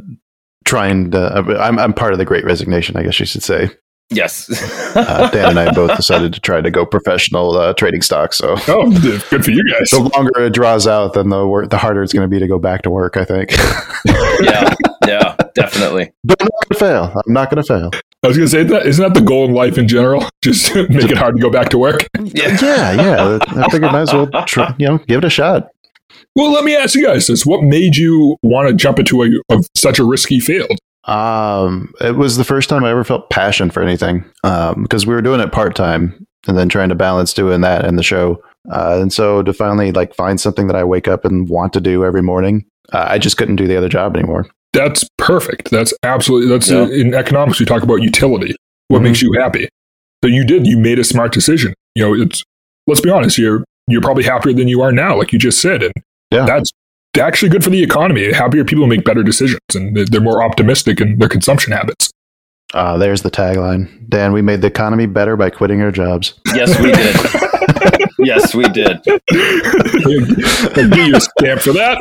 trying 0.66 1.12
to, 1.12 1.58
I'm 1.60 1.78
I'm 1.80 1.94
part 1.94 2.14
of 2.14 2.20
the 2.20 2.26
Great 2.26 2.46
Resignation, 2.46 2.96
I 2.98 3.04
guess 3.04 3.20
you 3.20 3.26
should 3.26 3.44
say. 3.44 3.70
Yes. 4.10 4.50
Uh, 4.90 5.30
Dan 5.30 5.52
and 5.52 5.60
I 5.60 5.72
both 5.72 5.96
decided 5.96 6.34
to 6.34 6.40
try 6.40 6.62
to 6.62 6.72
go 6.72 6.84
professional 6.84 7.56
uh, 7.56 7.74
trading 7.74 8.02
stocks. 8.02 8.40
So 8.40 8.56
Oh, 8.68 8.90
good 9.02 9.22
for 9.46 9.52
you 9.52 9.64
guys. 9.72 9.92
the 9.92 10.00
longer 10.16 10.42
it 10.42 10.52
draws 10.52 10.88
out, 10.88 11.14
then 11.14 11.30
the 11.30 11.46
wor- 11.46 11.68
the 11.68 11.78
harder 11.78 12.02
it's 12.02 12.12
going 12.12 12.24
to 12.24 12.28
be 12.28 12.40
to 12.40 12.48
go 12.48 12.58
back 12.58 12.82
to 12.82 12.90
work. 12.90 13.18
I 13.18 13.24
think. 13.24 13.52
yeah. 14.42 14.74
Yeah. 15.10 15.36
Definitely. 15.56 16.12
but 16.24 16.42
I'm 16.42 16.48
not 16.48 16.70
going 16.70 16.70
to 16.70 16.80
fail. 16.80 17.22
I'm 17.26 17.34
not 17.34 17.50
going 17.50 17.64
to 17.64 17.68
fail. 17.68 17.92
I 18.24 18.28
was 18.28 18.38
going 18.38 18.48
to 18.48 18.52
say 18.52 18.64
that 18.64 18.86
isn't 18.86 19.04
that 19.04 19.20
the 19.20 19.26
goal 19.26 19.46
in 19.46 19.54
life 19.54 19.78
in 19.78 19.88
general? 19.88 20.28
Just 20.44 20.76
make 20.76 21.10
it 21.10 21.18
hard 21.18 21.36
to 21.36 21.42
go 21.42 21.50
back 21.50 21.70
to 21.70 21.78
work. 21.78 22.08
Yeah. 22.20 22.58
Yeah, 22.62 22.92
yeah. 22.92 23.40
I 23.42 23.70
figured 23.70 23.92
might 23.92 24.02
as 24.02 24.14
well, 24.14 24.28
try, 24.46 24.74
you 24.78 24.88
know, 24.88 24.98
give 25.00 25.20
it 25.20 25.24
a 25.24 25.30
shot. 25.30 25.70
Well, 26.36 26.52
let 26.52 26.64
me 26.64 26.76
ask 26.76 26.96
you 26.96 27.06
guys 27.06 27.28
this: 27.28 27.46
What 27.46 27.64
made 27.64 27.96
you 27.98 28.38
want 28.44 28.70
to 28.70 28.76
jump 28.76 29.00
into 29.00 29.24
a, 29.24 29.30
a 29.50 29.62
such 29.76 30.00
a 30.00 30.04
risky 30.04 30.40
field? 30.40 30.72
Um, 31.06 31.94
it 32.02 32.16
was 32.16 32.38
the 32.38 32.44
first 32.44 32.70
time 32.70 32.84
I 32.84 32.92
ever 32.92 33.04
felt 33.04 33.30
passion 33.30 33.70
for 33.70 33.82
anything. 33.82 34.26
Um, 34.44 34.84
because 34.84 35.08
we 35.08 35.14
were 35.14 35.22
doing 35.22 35.40
it 35.40 35.52
part 35.52 35.76
time 35.76 36.26
and 36.48 36.58
then 36.58 36.70
trying 36.70 36.90
to 36.90 36.96
balance 36.96 37.34
doing 37.34 37.62
that 37.62 37.86
and 37.86 37.98
the 37.98 38.04
show. 38.04 38.42
Uh, 38.72 39.00
and 39.02 39.12
so 39.12 39.42
to 39.44 39.54
finally 39.54 39.92
like 39.92 40.14
find 40.14 40.40
something 40.40 40.68
that 40.68 40.76
I 40.76 40.84
wake 40.84 41.08
up 41.08 41.26
and 41.26 41.50
want 41.50 41.74
to 41.74 41.82
do 41.82 42.06
every 42.06 42.22
morning, 42.22 42.66
uh, 42.94 43.06
I 43.10 43.18
just 43.18 43.38
couldn't 43.38 43.56
do 43.56 43.68
the 43.68 43.78
other 43.78 43.90
job 43.90 44.16
anymore. 44.16 44.48
That's 44.74 45.08
perfect. 45.18 45.72
That's 45.72 45.94
absolutely 46.04 46.50
that's 46.50 46.70
Yeah. 46.70 46.82
uh, 46.82 46.88
in 46.90 47.14
economics 47.14 47.60
we 47.60 47.66
talk 47.66 47.84
about 47.84 48.02
utility. 48.02 48.56
What 48.88 49.00
Mhm. 49.00 49.04
makes 49.04 49.22
you 49.22 49.34
happy? 49.34 49.68
So 50.24 50.30
you 50.30 50.46
did. 50.46 50.68
You 50.68 50.78
made 50.78 51.00
a 51.00 51.04
smart 51.04 51.32
decision. 51.32 51.74
You 51.96 52.04
know, 52.04 52.14
it's 52.24 52.44
let's 52.88 53.02
be 53.02 53.10
honest. 53.10 53.38
You're 53.38 53.64
you're 53.88 54.02
probably 54.02 54.24
happier 54.24 54.54
than 54.54 54.68
you 54.68 54.82
are 54.84 54.92
now, 54.92 55.18
like 55.18 55.34
you 55.34 55.40
just 55.40 55.60
said, 55.60 55.82
and 55.82 55.94
Yeah. 56.32 56.46
that's 56.46 56.70
actually 57.20 57.50
good 57.50 57.64
for 57.64 57.72
the 57.72 57.82
economy. 57.82 58.32
Happier 58.32 58.64
people 58.64 58.86
make 58.86 59.04
better 59.04 59.24
decisions, 59.24 59.60
and 59.74 59.96
they're- 59.98 60.06
they're 60.06 60.22
more 60.22 60.44
optimistic 60.44 61.02
in 61.02 61.18
their 61.18 61.28
consumption 61.30 61.74
habits. 61.74 62.12
Uh, 62.76 62.98
there's 63.00 63.24
the 63.24 63.32
tagline. 63.32 63.88
Dan, 64.08 64.32
we 64.32 64.44
made 64.44 64.62
the 64.62 64.68
economy 64.68 65.08
better 65.08 65.36
by 65.36 65.50
quitting 65.50 65.82
our 65.82 65.90
jobs. 65.92 66.36
Yes, 66.54 66.80
we 66.80 66.92
did. 66.92 67.16
yes, 68.20 68.54
we 68.56 68.64
did. 68.70 69.00
I'll 69.08 70.90
give 70.90 71.08
you 71.08 71.16
a 71.16 71.22
stamp 71.22 71.62
for 71.62 71.74
that. 71.74 71.98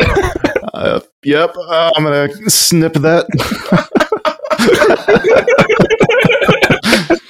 Uh, 0.75 1.01
yep. 1.25 1.55
Uh, 1.57 1.91
I'm 1.97 2.05
going 2.05 2.31
to 2.31 2.51
snip 2.51 2.93
that. 2.95 3.27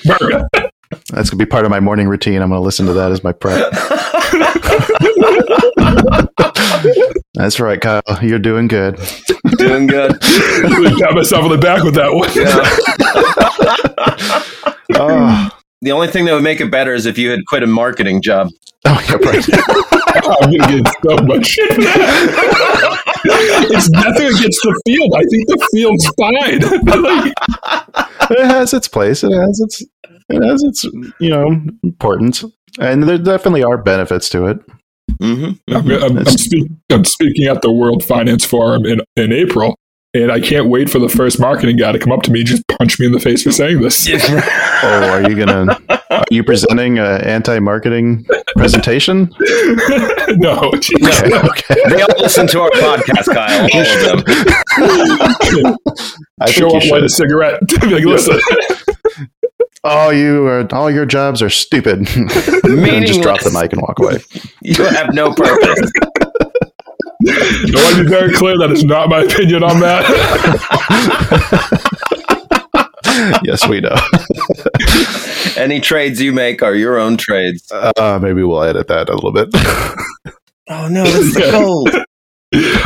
That's 1.11 1.31
going 1.31 1.39
to 1.39 1.45
be 1.45 1.47
part 1.47 1.65
of 1.65 1.71
my 1.71 1.81
morning 1.81 2.07
routine. 2.09 2.43
I'm 2.43 2.51
going 2.51 2.61
to 2.61 2.65
listen 2.65 2.87
to 2.87 2.93
that 2.95 3.11
as 3.13 3.23
my 3.25 3.33
prep. 3.33 3.73
That's 7.35 7.61
right, 7.61 7.81
Kyle. 7.81 8.03
You're 8.23 8.39
doing 8.39 8.69
good. 8.69 8.99
Doing 9.57 9.87
good. 9.87 10.19
I 10.23 10.95
Pat 11.01 11.15
myself 11.15 11.45
on 11.45 11.51
the 11.51 11.59
back 11.59 11.83
with 11.83 11.95
that 11.95 12.13
one. 12.13 12.29
Oh, 14.95 15.51
The 15.81 15.93
only 15.93 16.09
thing 16.09 16.25
that 16.25 16.35
would 16.35 16.43
make 16.43 16.61
it 16.61 16.71
better 16.71 16.93
is 16.93 17.07
if 17.07 17.19
you 17.19 17.31
had 17.31 17.41
quit 17.47 17.63
a 17.63 17.67
marketing 17.67 18.21
job. 18.21 18.49
oh 18.85 19.05
yeah, 19.09 19.15
right. 19.15 19.49
I'm 20.41 20.51
gonna 20.57 20.83
get 20.83 20.95
so 21.05 21.17
much 21.25 21.47
shit 21.47 21.73
for 21.75 21.81
that. 21.83 23.03
it's 23.71 23.91
nothing 23.91 24.27
against 24.27 24.61
the 24.63 24.81
field. 24.87 25.15
I 25.15 25.25
think 25.31 25.47
the 25.47 25.69
field's 25.73 26.07
fine. 26.19 26.35
Like, 27.03 28.31
it 28.39 28.47
has 28.47 28.75
its 28.75 28.89
place. 28.89 29.23
It 29.23 29.33
has 29.33 29.61
its 29.61 29.83
it 30.29 30.43
has 30.43 30.63
its 30.65 30.85
you 31.21 31.31
know 31.31 31.61
importance, 31.83 32.45
and 32.81 33.05
there 33.05 33.19
definitely 33.19 33.63
are 33.63 33.79
benefits 33.79 34.29
to 34.31 34.47
it. 34.47 34.59
Mm-hmm. 35.21 35.75
I'm, 35.75 35.91
I'm, 35.91 36.19
I'm, 36.19 36.27
speak, 36.27 36.71
I'm 36.91 37.05
speaking 37.05 37.47
at 37.47 37.63
the 37.63 37.73
World 37.73 38.05
Finance 38.05 38.45
Forum 38.45 38.85
in, 38.85 39.01
in 39.17 39.33
April, 39.33 39.78
and 40.15 40.33
I 40.33 40.41
can't 40.41 40.69
wait 40.69 40.89
for 40.91 40.99
the 40.99 41.09
first 41.09 41.39
marketing 41.39 41.77
guy 41.77 41.93
to 41.93 41.99
come 41.99 42.13
up 42.13 42.23
to 42.23 42.31
me 42.33 42.41
and 42.41 42.49
just 42.49 42.67
punch 42.69 42.99
me 42.99 43.07
in 43.07 43.13
the 43.13 43.21
face 43.21 43.43
for 43.43 43.53
saying 43.53 43.81
this. 43.81 44.09
Oh, 44.81 45.11
are 45.11 45.29
you 45.29 45.35
gonna? 45.37 45.77
Are 46.09 46.23
you 46.31 46.45
presenting 46.45 46.99
an 47.01 47.21
anti-marketing 47.23 48.25
presentation? 48.57 49.29
no, 50.37 50.71
geez. 50.79 51.21
Okay, 51.21 51.37
okay. 51.37 51.75
They 51.89 52.01
all 52.01 52.15
listen 52.21 52.47
to 52.47 52.61
our 52.61 52.71
podcast, 52.71 53.35
Kyle. 53.35 53.69
All 53.75 53.81
of 53.81 54.25
them. 54.25 55.77
I 56.41 56.49
show 56.49 56.71
think 56.71 56.85
you 56.85 56.91
up, 56.91 56.93
light 56.93 57.03
a 57.03 57.09
cigarette. 57.09 57.61
Be 57.67 57.89
like, 57.89 58.05
listen, 58.05 58.39
All 59.83 60.13
you 60.13 60.47
are, 60.47 60.73
all 60.73 60.93
your 60.93 61.07
jobs 61.07 61.43
are 61.43 61.51
stupid. 61.51 62.07
and 62.07 63.07
just 63.07 63.21
drop 63.21 63.41
the 63.41 63.51
mic 63.53 63.73
and 63.73 63.83
walk 63.83 63.99
away. 63.99 64.19
You 64.63 64.85
have 64.85 65.13
no 65.13 65.33
purpose. 65.35 65.91
I 67.27 67.71
want 67.75 67.97
to 67.97 68.05
be 68.05 68.09
very 68.11 68.33
clear 68.33 68.57
that 68.59 68.71
is 68.71 68.85
not 68.85 69.09
my 69.09 69.23
opinion 69.23 69.63
on 69.65 69.81
that. 69.81 70.05
yes, 73.45 73.67
we 73.69 73.81
know. 73.81 73.95
Any 75.63 75.81
trades 75.81 76.21
you 76.21 76.33
make 76.33 76.63
are 76.63 76.75
your 76.75 76.99
own 76.99 77.17
trades. 77.17 77.71
Uh, 77.73 78.19
maybe 78.23 78.43
we'll 78.45 78.63
edit 78.63 78.87
that 78.89 79.09
a 79.09 79.15
little 79.15 79.33
bit. 79.33 79.49
Oh 80.71 80.87
no, 80.87 81.03
that's 81.03 81.33
the 81.33 81.41
Yeah. 81.47 81.51
gold. 81.53 81.89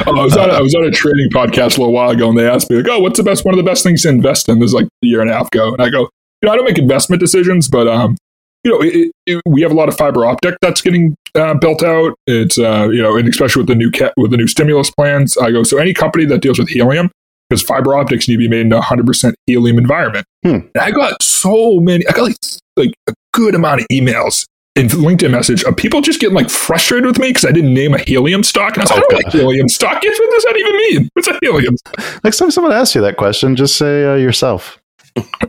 Oh, 0.06 0.20
I 0.20 0.22
was 0.22 0.36
on 0.36 0.50
I 0.52 0.60
was 0.60 0.72
on 0.76 0.84
a 0.84 0.90
trading 0.92 1.28
podcast 1.30 1.76
a 1.76 1.80
little 1.80 1.92
while 1.92 2.10
ago, 2.10 2.28
and 2.28 2.38
they 2.38 2.48
asked 2.48 2.70
me 2.70 2.76
like, 2.76 2.86
"Oh, 2.88 3.00
what's 3.00 3.16
the 3.18 3.24
best 3.24 3.44
one 3.44 3.54
of 3.54 3.58
the 3.58 3.68
best 3.68 3.82
things 3.82 4.02
to 4.02 4.08
invest 4.08 4.48
in?" 4.48 4.60
This 4.60 4.68
is 4.68 4.74
like 4.74 4.84
a 4.84 4.88
year 5.04 5.20
and 5.20 5.28
a 5.28 5.32
half 5.32 5.48
ago, 5.48 5.72
and 5.72 5.82
I 5.82 5.88
go, 5.90 6.02
"You 6.02 6.08
know, 6.46 6.52
I 6.52 6.56
don't 6.56 6.64
make 6.64 6.78
investment 6.78 7.18
decisions, 7.18 7.66
but 7.68 7.88
um, 7.88 8.16
you 8.64 8.70
know, 8.70 8.80
it, 8.82 9.12
it, 9.26 9.42
we 9.46 9.62
have 9.62 9.72
a 9.72 9.74
lot 9.74 9.88
of 9.88 9.96
fiber 9.96 10.24
optic 10.24 10.56
that's 10.60 10.80
getting 10.80 11.16
uh, 11.34 11.54
built 11.54 11.82
out. 11.82 12.14
It's 12.26 12.58
uh, 12.58 12.88
you 12.90 13.02
know, 13.02 13.16
and 13.16 13.28
especially 13.28 13.60
with 13.60 13.68
the 13.68 13.74
new 13.74 13.90
ca- 13.90 14.12
with 14.16 14.30
the 14.30 14.36
new 14.36 14.46
stimulus 14.46 14.90
plans, 14.90 15.36
I 15.36 15.50
go, 15.50 15.62
so 15.62 15.78
any 15.78 15.92
company 15.94 16.24
that 16.26 16.40
deals 16.40 16.58
with 16.58 16.68
helium." 16.68 17.10
Because 17.50 17.62
fiber 17.62 17.94
optics 17.94 18.28
need 18.28 18.36
to 18.36 18.38
be 18.38 18.48
made 18.48 18.62
in 18.62 18.72
a 18.72 18.80
hundred 18.80 19.06
percent 19.06 19.34
helium 19.46 19.76
environment. 19.76 20.24
Hmm. 20.42 20.60
And 20.74 20.78
I 20.80 20.90
got 20.90 21.22
so 21.22 21.80
many. 21.80 22.06
I 22.06 22.12
got 22.12 22.22
like 22.22 22.36
like 22.76 22.94
a 23.08 23.14
good 23.34 23.54
amount 23.54 23.82
of 23.82 23.86
emails 23.88 24.46
and 24.74 24.88
LinkedIn 24.90 25.30
message 25.30 25.62
of 25.64 25.76
people 25.76 26.00
just 26.00 26.20
getting 26.20 26.34
like 26.34 26.48
frustrated 26.48 27.06
with 27.06 27.18
me 27.18 27.28
because 27.28 27.44
I 27.44 27.52
didn't 27.52 27.74
name 27.74 27.94
a 27.94 27.98
helium 27.98 28.42
stock. 28.42 28.76
And 28.76 28.78
I 28.78 28.84
was 28.84 28.90
like, 28.90 29.00
Oh, 29.00 29.04
I 29.04 29.10
don't 29.10 29.24
like 29.24 29.32
helium 29.32 29.68
stock. 29.68 29.94
What 29.94 30.02
does 30.02 30.44
that 30.44 30.56
even 30.56 30.76
mean? 30.76 31.08
What's 31.12 31.28
a 31.28 31.38
helium? 31.42 31.76
Next 32.24 32.38
time 32.38 32.50
someone 32.50 32.72
asks 32.72 32.94
you 32.94 33.02
that 33.02 33.16
question, 33.16 33.54
just 33.54 33.76
say 33.76 34.04
uh, 34.06 34.14
yourself. 34.14 34.81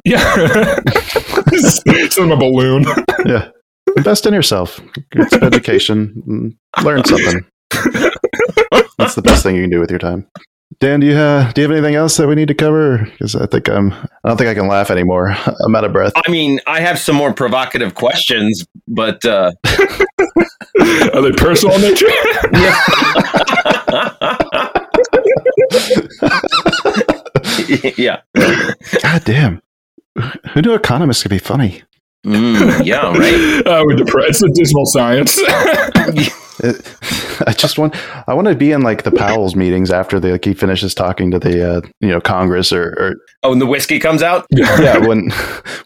Yeah. 0.05 0.80
it's 1.51 2.18
in 2.18 2.32
a 2.32 2.36
balloon. 2.38 2.86
Yeah, 3.26 3.49
invest 3.95 4.26
in 4.26 4.34
yourself. 4.34 4.80
Get 5.11 5.30
some 5.30 5.43
education. 5.43 6.57
Learn 6.84 7.03
something. 7.05 7.45
That's 8.97 9.16
the 9.16 9.22
best 9.24 9.43
thing 9.43 9.55
you 9.55 9.61
can 9.61 9.70
do 9.70 9.80
with 9.80 9.89
your 9.89 9.99
time. 9.99 10.28
Dan, 10.80 10.99
do 10.99 11.07
you 11.07 11.16
uh, 11.16 11.51
do 11.53 11.61
you 11.61 11.68
have 11.68 11.78
anything 11.78 11.95
else 11.95 12.18
that 12.18 12.28
we 12.28 12.36
need 12.36 12.47
to 12.47 12.53
cover? 12.55 12.97
Because 13.11 13.36
I 13.36 13.45
think 13.45 13.70
I'm. 13.70 13.93
I 13.93 14.07
don't 14.26 14.38
think 14.38 14.49
I 14.49 14.53
can 14.53 14.68
laugh 14.68 14.89
anymore. 14.91 15.30
I'm 15.66 15.76
out 15.76 15.84
of 15.86 15.93
breath. 15.93 16.14
I 16.16 16.30
mean, 16.32 16.59
I 16.68 16.80
have 16.82 16.99
some 16.99 17.16
more 17.16 17.32
provocative 17.34 17.95
questions, 17.95 18.66
but 18.88 19.24
uh, 19.24 19.51
Are 21.14 21.22
they 21.22 21.32
personal 21.32 21.78
nature? 21.80 22.07
yeah. 22.53 22.80
God 29.01 29.24
damn. 29.26 29.61
Who 30.53 30.61
knew 30.61 30.74
economists 30.74 31.24
could 31.24 31.30
be 31.32 31.39
funny? 31.39 31.84
Mm, 32.26 32.86
yeah, 32.86 33.11
right. 33.17 33.63
Uh, 33.67 33.84
we're 33.86 33.95
depressed. 33.95 34.43
It's 34.43 34.43
a 34.43 34.49
dismal 34.61 34.86
science. 34.86 35.39
It, 36.64 36.95
I 37.47 37.53
just 37.53 37.78
want 37.78 37.95
I 38.28 38.34
want 38.34 38.47
to 38.47 38.55
be 38.55 38.72
in 38.72 38.82
like 38.82 39.03
the 39.03 39.11
Powell's 39.11 39.55
meetings 39.55 39.91
after 39.91 40.20
the, 40.20 40.32
like 40.32 40.45
he 40.45 40.53
finishes 40.53 40.93
talking 40.93 41.32
to 41.32 41.39
the 41.39 41.78
uh, 41.78 41.82
you 41.99 42.09
know 42.09 42.22
Congress 42.22 42.72
or, 42.72 42.93
or 42.97 43.16
oh, 43.43 43.51
and 43.51 43.61
the 43.61 43.66
whiskey 43.66 43.99
comes 43.99 44.24
out. 44.24 44.45
yeah 44.51 44.97
when 44.97 45.30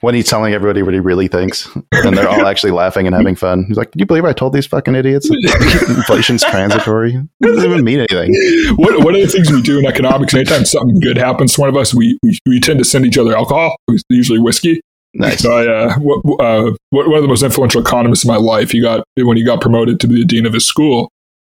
when 0.02 0.14
he's 0.14 0.28
telling 0.28 0.54
everybody 0.54 0.82
what 0.82 0.94
he 0.94 1.00
really 1.00 1.28
thinks 1.28 1.68
and 1.92 2.18
they're 2.18 2.28
all 2.28 2.46
actually 2.46 2.72
laughing 2.72 3.08
and 3.08 3.16
having 3.16 3.36
fun. 3.36 3.66
He's 3.68 3.78
like, 3.78 3.92
"Can 3.92 4.00
you 4.00 4.06
believe 4.06 4.26
I 4.26 4.34
told 4.34 4.54
these 4.54 4.68
fucking 4.68 4.96
idiots 4.96 5.30
inflation's 5.30 6.44
transitory? 6.44 7.16
It 7.16 7.46
doesn't 7.46 7.64
even 7.64 7.84
mean 7.84 8.00
anything." 8.00 8.34
What 8.76 9.04
one 9.04 9.16
of 9.16 9.22
the 9.22 9.28
things 9.28 9.52
we 9.52 9.62
do 9.62 9.80
in 9.80 9.86
economics, 9.86 10.34
anytime 10.34 10.66
something 10.66 11.00
good 11.00 11.18
happens 11.18 11.56
to 11.56 11.62
one 11.62 11.70
of 11.70 11.78
us, 11.78 11.94
we 11.94 12.18
we, 12.22 12.38
we 12.46 12.60
tend 12.60 12.80
to 12.80 12.86
send 12.86 13.06
each 13.06 13.18
other 13.18 13.36
alcohol, 13.36 13.78
usually 14.10 14.40
whiskey. 14.40 14.82
Nice. 15.20 15.44
Uh, 15.44 15.96
w- 15.96 16.38
uh, 16.40 16.72
one 16.92 17.16
of 17.16 17.22
the 17.24 17.28
most 17.28 17.42
influential 17.42 17.82
economists 17.82 18.24
in 18.24 18.28
my 18.28 18.38
life, 18.38 18.70
he 18.72 18.80
got 18.82 19.04
when 19.16 19.36
he 19.36 19.44
got 19.44 19.62
promoted 19.62 20.00
to 20.02 20.08
be 20.08 20.16
the 20.20 20.26
dean 20.26 20.46
of 20.46 20.54
his 20.54 20.66
school. 20.66 21.12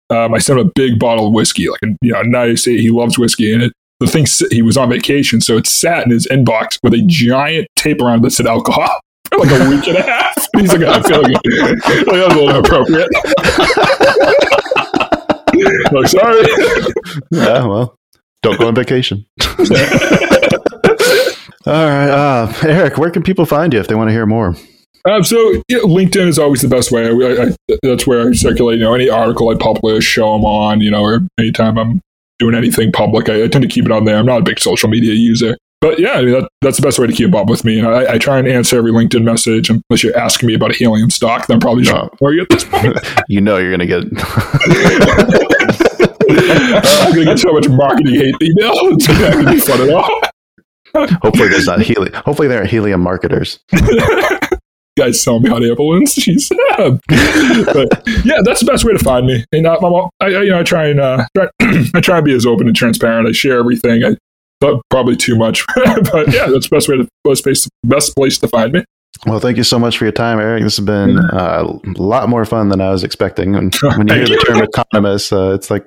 Um, 0.10 0.34
I 0.34 0.40
sent 0.40 0.60
him 0.60 0.68
a 0.68 0.72
big 0.76 0.98
bottle 1.00 1.28
of 1.28 1.34
whiskey, 1.34 1.70
like 1.70 1.80
a 1.84 1.96
you 2.02 2.12
know, 2.12 2.22
nice. 2.24 2.66
He 2.66 2.90
loves 2.90 3.20
whiskey, 3.20 3.54
and 3.54 3.64
it 3.64 3.74
the 4.00 4.08
thing 4.08 4.26
he 4.50 4.64
was 4.64 4.78
on 4.78 4.90
vacation, 4.90 5.42
so 5.42 5.58
it 5.58 5.68
sat 5.68 6.06
in 6.06 6.12
his 6.12 6.26
inbox 6.28 6.80
with 6.82 6.94
a 6.96 7.04
giant 7.06 7.68
tape 7.76 8.02
around 8.02 8.24
that 8.24 8.32
said 8.32 8.48
alcohol 8.48 8.90
for 9.30 9.38
like 9.38 9.52
a 9.52 9.70
week 9.70 9.88
and 9.88 9.98
a 9.98 10.02
half. 10.02 10.36
He's 10.58 10.74
like, 10.74 10.82
I 10.82 11.02
feel 11.04 11.22
like, 11.22 11.32
like 11.46 11.84
that 11.84 12.08
was 12.08 12.34
a 12.34 12.40
little 12.40 12.50
inappropriate. 12.50 13.10
like, 15.92 16.08
sorry. 16.08 16.46
Yeah, 17.30 17.66
well, 17.68 17.96
don't 18.42 18.60
go 18.60 18.68
on 18.68 18.76
vacation. 18.76 19.28
All 21.66 21.74
right, 21.74 22.10
uh, 22.10 22.54
Eric, 22.64 22.98
where 22.98 23.12
can 23.12 23.22
people 23.22 23.46
find 23.46 23.74
you 23.74 23.80
if 23.80 23.88
they 23.88 23.96
want 23.96 24.08
to 24.08 24.14
hear 24.14 24.26
more? 24.26 24.56
Um, 25.06 25.24
so 25.24 25.62
yeah, 25.68 25.80
LinkedIn 25.80 26.28
is 26.28 26.40
always 26.40 26.62
the 26.62 26.68
best 26.68 26.92
way. 26.92 27.08
I, 27.08 27.44
I, 27.44 27.78
that's 27.84 28.06
where 28.06 28.28
I 28.28 28.32
circulate. 28.34 28.80
You 28.80 28.86
know, 28.86 28.94
any 28.94 29.10
article 29.10 29.50
I 29.50 29.56
publish, 29.56 30.04
show 30.04 30.34
them 30.34 30.46
on. 30.46 30.82
You 30.82 30.92
know, 30.92 31.04
or 31.04 31.22
anytime 31.40 31.78
I'm 31.78 32.02
doing 32.40 32.56
anything 32.56 32.92
public, 32.92 33.30
I, 33.30 33.44
I 33.44 33.48
tend 33.48 33.64
to 33.64 33.68
keep 33.68 33.86
it 33.86 33.92
on 33.92 34.06
there. 34.06 34.18
I'm 34.18 34.26
not 34.26 34.42
a 34.42 34.44
big 34.44 34.60
social 34.60 34.90
media 34.90 35.14
user, 35.14 35.58
but 35.82 36.00
yeah, 36.00 36.12
I 36.14 36.22
mean, 36.22 36.34
that, 36.34 36.50
that's 36.62 36.78
the 36.78 36.84
best 36.84 37.00
way 37.00 37.08
to 37.08 37.14
keep 37.14 37.34
up 37.34 37.50
with 37.50 37.66
me. 37.66 37.80
And 37.80 37.88
I, 37.88 38.14
I, 38.14 38.18
try 38.20 38.38
and 38.38 38.48
answer 38.48 38.78
every 38.78 38.92
LinkedIn 38.92 39.24
message 39.24 39.70
unless 39.70 40.04
you're 40.04 40.16
asking 40.16 40.48
me 40.48 40.54
about 40.54 40.72
a 40.72 40.76
helium 40.76 41.10
stock. 41.10 41.48
Then 41.48 41.60
probably 41.60 41.84
no. 41.84 42.10
where 42.20 42.34
you 42.34 42.42
at 42.42 42.50
this 42.50 42.64
point. 42.70 42.98
you 43.28 43.42
know, 43.42 43.58
you're 43.58 43.76
going 43.76 43.80
to 43.80 43.88
get. 43.88 44.04
I'm 46.34 47.14
going 47.14 47.26
to 47.26 47.32
get 47.32 47.40
so 47.40 47.52
much 47.52 47.68
marketing 47.70 48.16
hate 48.16 48.36
email. 48.42 48.74
It's 48.94 49.08
not 49.08 49.34
going 49.34 49.46
to 49.46 49.52
be 49.52 49.60
fun 49.60 49.82
at 49.82 49.90
all. 49.94 50.22
Hopefully, 51.22 51.50
there's 51.50 51.68
not 51.68 51.82
helium. 51.82 52.14
Hopefully, 52.26 52.48
there 52.48 52.62
are 52.62 52.66
helium 52.66 53.02
marketers. 53.02 53.60
Guys 54.98 55.24
tell 55.24 55.40
me 55.40 55.50
hot 55.50 55.64
air 55.64 55.76
balloons. 55.76 56.16
Jeez. 56.16 56.50
but 57.74 58.04
yeah, 58.26 58.42
that's 58.44 58.60
the 58.60 58.66
best 58.66 58.84
way 58.84 58.92
to 58.92 59.00
find 59.00 59.26
me. 59.26 59.46
And 59.54 59.66
I, 59.66 59.76
I, 60.20 60.28
you 60.28 60.50
know, 60.50 60.60
I 60.60 60.64
try 60.64 60.88
and 60.88 61.00
uh, 61.00 61.26
try, 61.36 61.48
I 61.96 62.02
try 62.02 62.18
and 62.18 62.26
be 62.26 62.34
as 62.34 62.46
open 62.46 62.68
and 62.68 62.76
transparent. 62.76 63.28
I 63.28 63.32
share 63.32 63.60
everything. 63.60 64.04
I 64.04 64.16
but 64.60 64.80
probably 64.90 65.16
too 65.16 65.36
much, 65.36 65.66
but 65.76 66.32
yeah, 66.32 66.48
that's 66.48 66.70
the 66.70 66.76
best 66.76 66.88
way 66.88 66.98
to 66.98 67.08
best 67.24 67.44
place 67.44 67.68
best 67.84 68.16
place 68.16 68.38
to 68.38 68.48
find 68.48 68.74
me. 68.74 68.84
Well, 69.26 69.40
thank 69.40 69.58
you 69.58 69.64
so 69.64 69.78
much 69.78 69.98
for 69.98 70.06
your 70.06 70.12
time, 70.12 70.40
Eric. 70.40 70.64
This 70.64 70.78
has 70.78 70.86
been 70.86 71.18
uh, 71.18 71.64
a 71.66 72.02
lot 72.02 72.30
more 72.30 72.46
fun 72.46 72.70
than 72.70 72.82
I 72.82 72.92
was 72.92 73.04
expecting. 73.04 73.56
And 73.56 73.76
when 73.82 74.08
you 74.08 74.14
hear 74.16 74.28
the 74.28 74.44
term 74.48 74.62
economist, 74.62 75.34
uh, 75.34 75.54
it's 75.54 75.70
like 75.70 75.86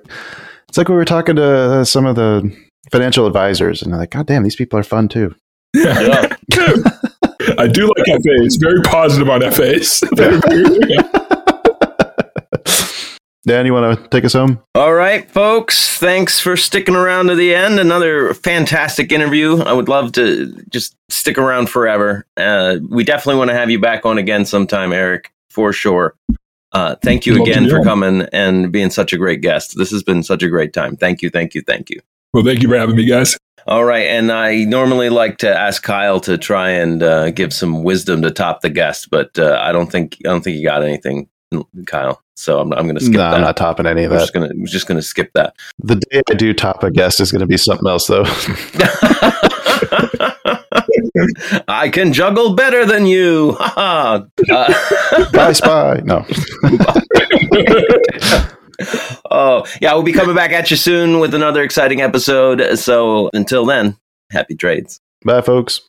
it's 0.69 0.79
like 0.79 0.89
we 0.89 0.95
were 0.95 1.05
talking 1.05 1.37
to 1.37 1.45
uh, 1.45 1.85
some 1.85 2.07
of 2.07 2.17
the 2.17 2.53
financial 2.91 3.27
advisors, 3.27 3.83
and 3.83 3.93
they're 3.93 4.01
like, 4.01 4.11
"God 4.11 4.27
damn, 4.27 4.43
these 4.43 4.57
people 4.57 4.79
are 4.79 4.85
fun 4.85 5.09
too." 5.09 5.35
Yeah. 5.75 6.37
I 7.59 7.67
do 7.67 7.91
like 7.97 8.07
FAs. 8.07 8.57
Very 8.57 8.81
positive 8.83 9.29
on 9.29 9.43
FAs. 9.51 10.01
Dan, 13.47 13.67
you 13.67 13.75
want 13.75 14.01
to 14.01 14.09
take 14.09 14.25
us 14.25 14.33
home? 14.33 14.63
All 14.75 14.95
right, 14.95 15.31
folks. 15.31 15.99
Thanks 15.99 16.41
for 16.41 16.57
sticking 16.57 16.97
around 16.97 17.27
to 17.27 17.35
the 17.35 17.55
end. 17.55 17.79
Another 17.79 18.33
fantastic 18.33 19.13
interview. 19.13 19.61
I 19.61 19.75
would 19.75 19.89
love 19.89 20.13
to 20.13 20.51
just 20.71 20.97
stick 21.11 21.37
around 21.37 21.69
forever. 21.69 22.27
Uh, 22.39 22.79
we 22.89 23.05
definitely 23.05 23.39
want 23.39 23.51
to 23.51 23.55
have 23.55 23.71
you 23.71 23.79
back 23.79 24.07
on 24.07 24.17
again 24.17 24.47
sometime, 24.47 24.95
Eric, 24.95 25.31
for 25.51 25.75
sure. 25.75 26.17
Uh, 26.73 26.97
thank 27.05 27.27
you 27.27 27.41
again 27.41 27.69
for 27.69 27.85
coming 27.85 28.23
and 28.33 28.73
being 28.73 28.91
such 28.91 29.13
a 29.13 29.19
great 29.19 29.43
guest. 29.43 29.77
This 29.77 29.91
has 29.91 30.03
been 30.03 30.23
such 30.23 30.43
a 30.43 30.49
great 30.49 30.73
time. 30.73 30.97
Thank 30.97 31.21
you, 31.21 31.29
thank 31.29 31.55
you, 31.55 31.63
thank 31.63 31.91
you. 31.91 32.01
Well, 32.35 32.43
thank 32.43 32.63
you 32.63 32.69
for 32.69 32.77
having 32.77 32.97
me, 32.97 33.07
guys. 33.07 33.39
All 33.69 33.85
right, 33.85 34.09
and 34.09 34.33
I 34.33 34.65
normally 34.65 35.09
like 35.09 35.39
to 35.39 35.57
ask 35.57 35.85
Kyle 35.85 36.19
to 36.23 36.37
try 36.37 36.71
and 36.71 37.01
uh, 37.01 37.31
give 37.31 37.53
some 37.53 37.85
wisdom 37.85 38.23
to 38.23 38.33
top 38.33 38.61
the 38.61 38.71
guest, 38.71 39.09
but 39.09 39.39
uh, 39.39 39.57
I 39.63 39.71
don't 39.71 39.91
think 39.91 40.17
I 40.27 40.31
don't 40.31 40.43
think 40.43 40.59
you 40.59 40.65
got 40.65 40.83
anything, 40.83 41.29
Kyle. 41.87 42.21
So 42.35 42.59
I'm, 42.59 42.73
I'm 42.73 42.87
going 42.87 42.97
to 42.97 43.01
skip 43.01 43.15
no, 43.15 43.21
that. 43.21 43.35
I'm 43.35 43.43
not 43.43 43.57
topping 43.57 43.87
any 43.87 44.03
of 44.03 44.11
I'm 44.11 44.19
that. 44.19 44.23
Just 44.23 44.35
gonna, 44.35 44.49
I'm 44.49 44.67
just 44.67 44.89
going 44.89 44.99
to 44.99 45.03
skip 45.03 45.31
that. 45.35 45.55
The 45.79 45.95
day 45.95 46.23
I 46.29 46.35
do 46.35 46.53
top 46.53 46.83
a 46.83 46.91
guest 46.91 47.21
is 47.21 47.31
going 47.31 47.41
to 47.41 47.47
be 47.47 47.57
something 47.57 47.89
else, 47.89 48.09
though. 48.09 48.25
I 51.69 51.89
can 51.91 52.13
juggle 52.13 52.57
better 52.57 52.85
than 52.85 53.07
you. 53.07 53.57
uh, 53.61 54.25
Bye, 55.33 55.53
spy. 55.53 56.03
No. 56.05 56.27
oh, 59.35 59.67
yeah, 59.81 59.93
we'll 59.95 60.03
be 60.03 60.13
coming 60.13 60.35
back 60.35 60.53
at 60.53 60.71
you 60.71 60.77
soon 60.77 61.19
with 61.19 61.35
another 61.35 61.63
exciting 61.63 62.01
episode. 62.01 62.79
So 62.79 63.31
until 63.33 63.67
then, 63.67 63.97
happy 64.31 64.55
trades. 64.55 65.01
Bye, 65.25 65.41
folks. 65.41 65.81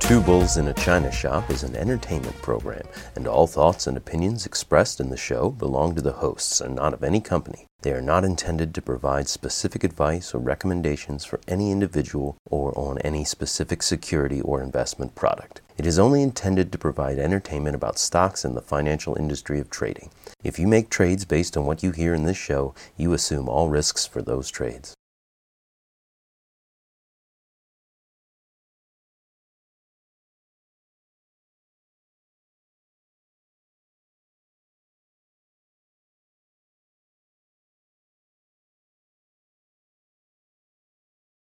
Two 0.00 0.20
Bulls 0.20 0.56
in 0.56 0.68
a 0.68 0.74
China 0.74 1.10
Shop 1.10 1.50
is 1.50 1.64
an 1.64 1.74
entertainment 1.74 2.40
program, 2.40 2.86
and 3.16 3.26
all 3.26 3.48
thoughts 3.48 3.88
and 3.88 3.96
opinions 3.96 4.46
expressed 4.46 5.00
in 5.00 5.10
the 5.10 5.16
show 5.16 5.50
belong 5.50 5.96
to 5.96 6.00
the 6.00 6.12
hosts 6.12 6.60
and 6.60 6.76
not 6.76 6.94
of 6.94 7.02
any 7.02 7.20
company. 7.20 7.66
They 7.86 7.92
are 7.92 8.02
not 8.02 8.24
intended 8.24 8.74
to 8.74 8.82
provide 8.82 9.28
specific 9.28 9.84
advice 9.84 10.34
or 10.34 10.40
recommendations 10.40 11.24
for 11.24 11.38
any 11.46 11.70
individual 11.70 12.36
or 12.50 12.76
on 12.76 12.98
any 13.02 13.24
specific 13.24 13.80
security 13.80 14.40
or 14.40 14.60
investment 14.60 15.14
product. 15.14 15.60
It 15.78 15.86
is 15.86 15.96
only 15.96 16.20
intended 16.20 16.72
to 16.72 16.78
provide 16.78 17.20
entertainment 17.20 17.76
about 17.76 18.00
stocks 18.00 18.44
and 18.44 18.56
the 18.56 18.60
financial 18.60 19.14
industry 19.14 19.60
of 19.60 19.70
trading. 19.70 20.10
If 20.42 20.58
you 20.58 20.66
make 20.66 20.90
trades 20.90 21.24
based 21.24 21.56
on 21.56 21.64
what 21.64 21.84
you 21.84 21.92
hear 21.92 22.12
in 22.12 22.24
this 22.24 22.36
show, 22.36 22.74
you 22.96 23.12
assume 23.12 23.48
all 23.48 23.68
risks 23.68 24.04
for 24.04 24.20
those 24.20 24.50
trades. 24.50 24.96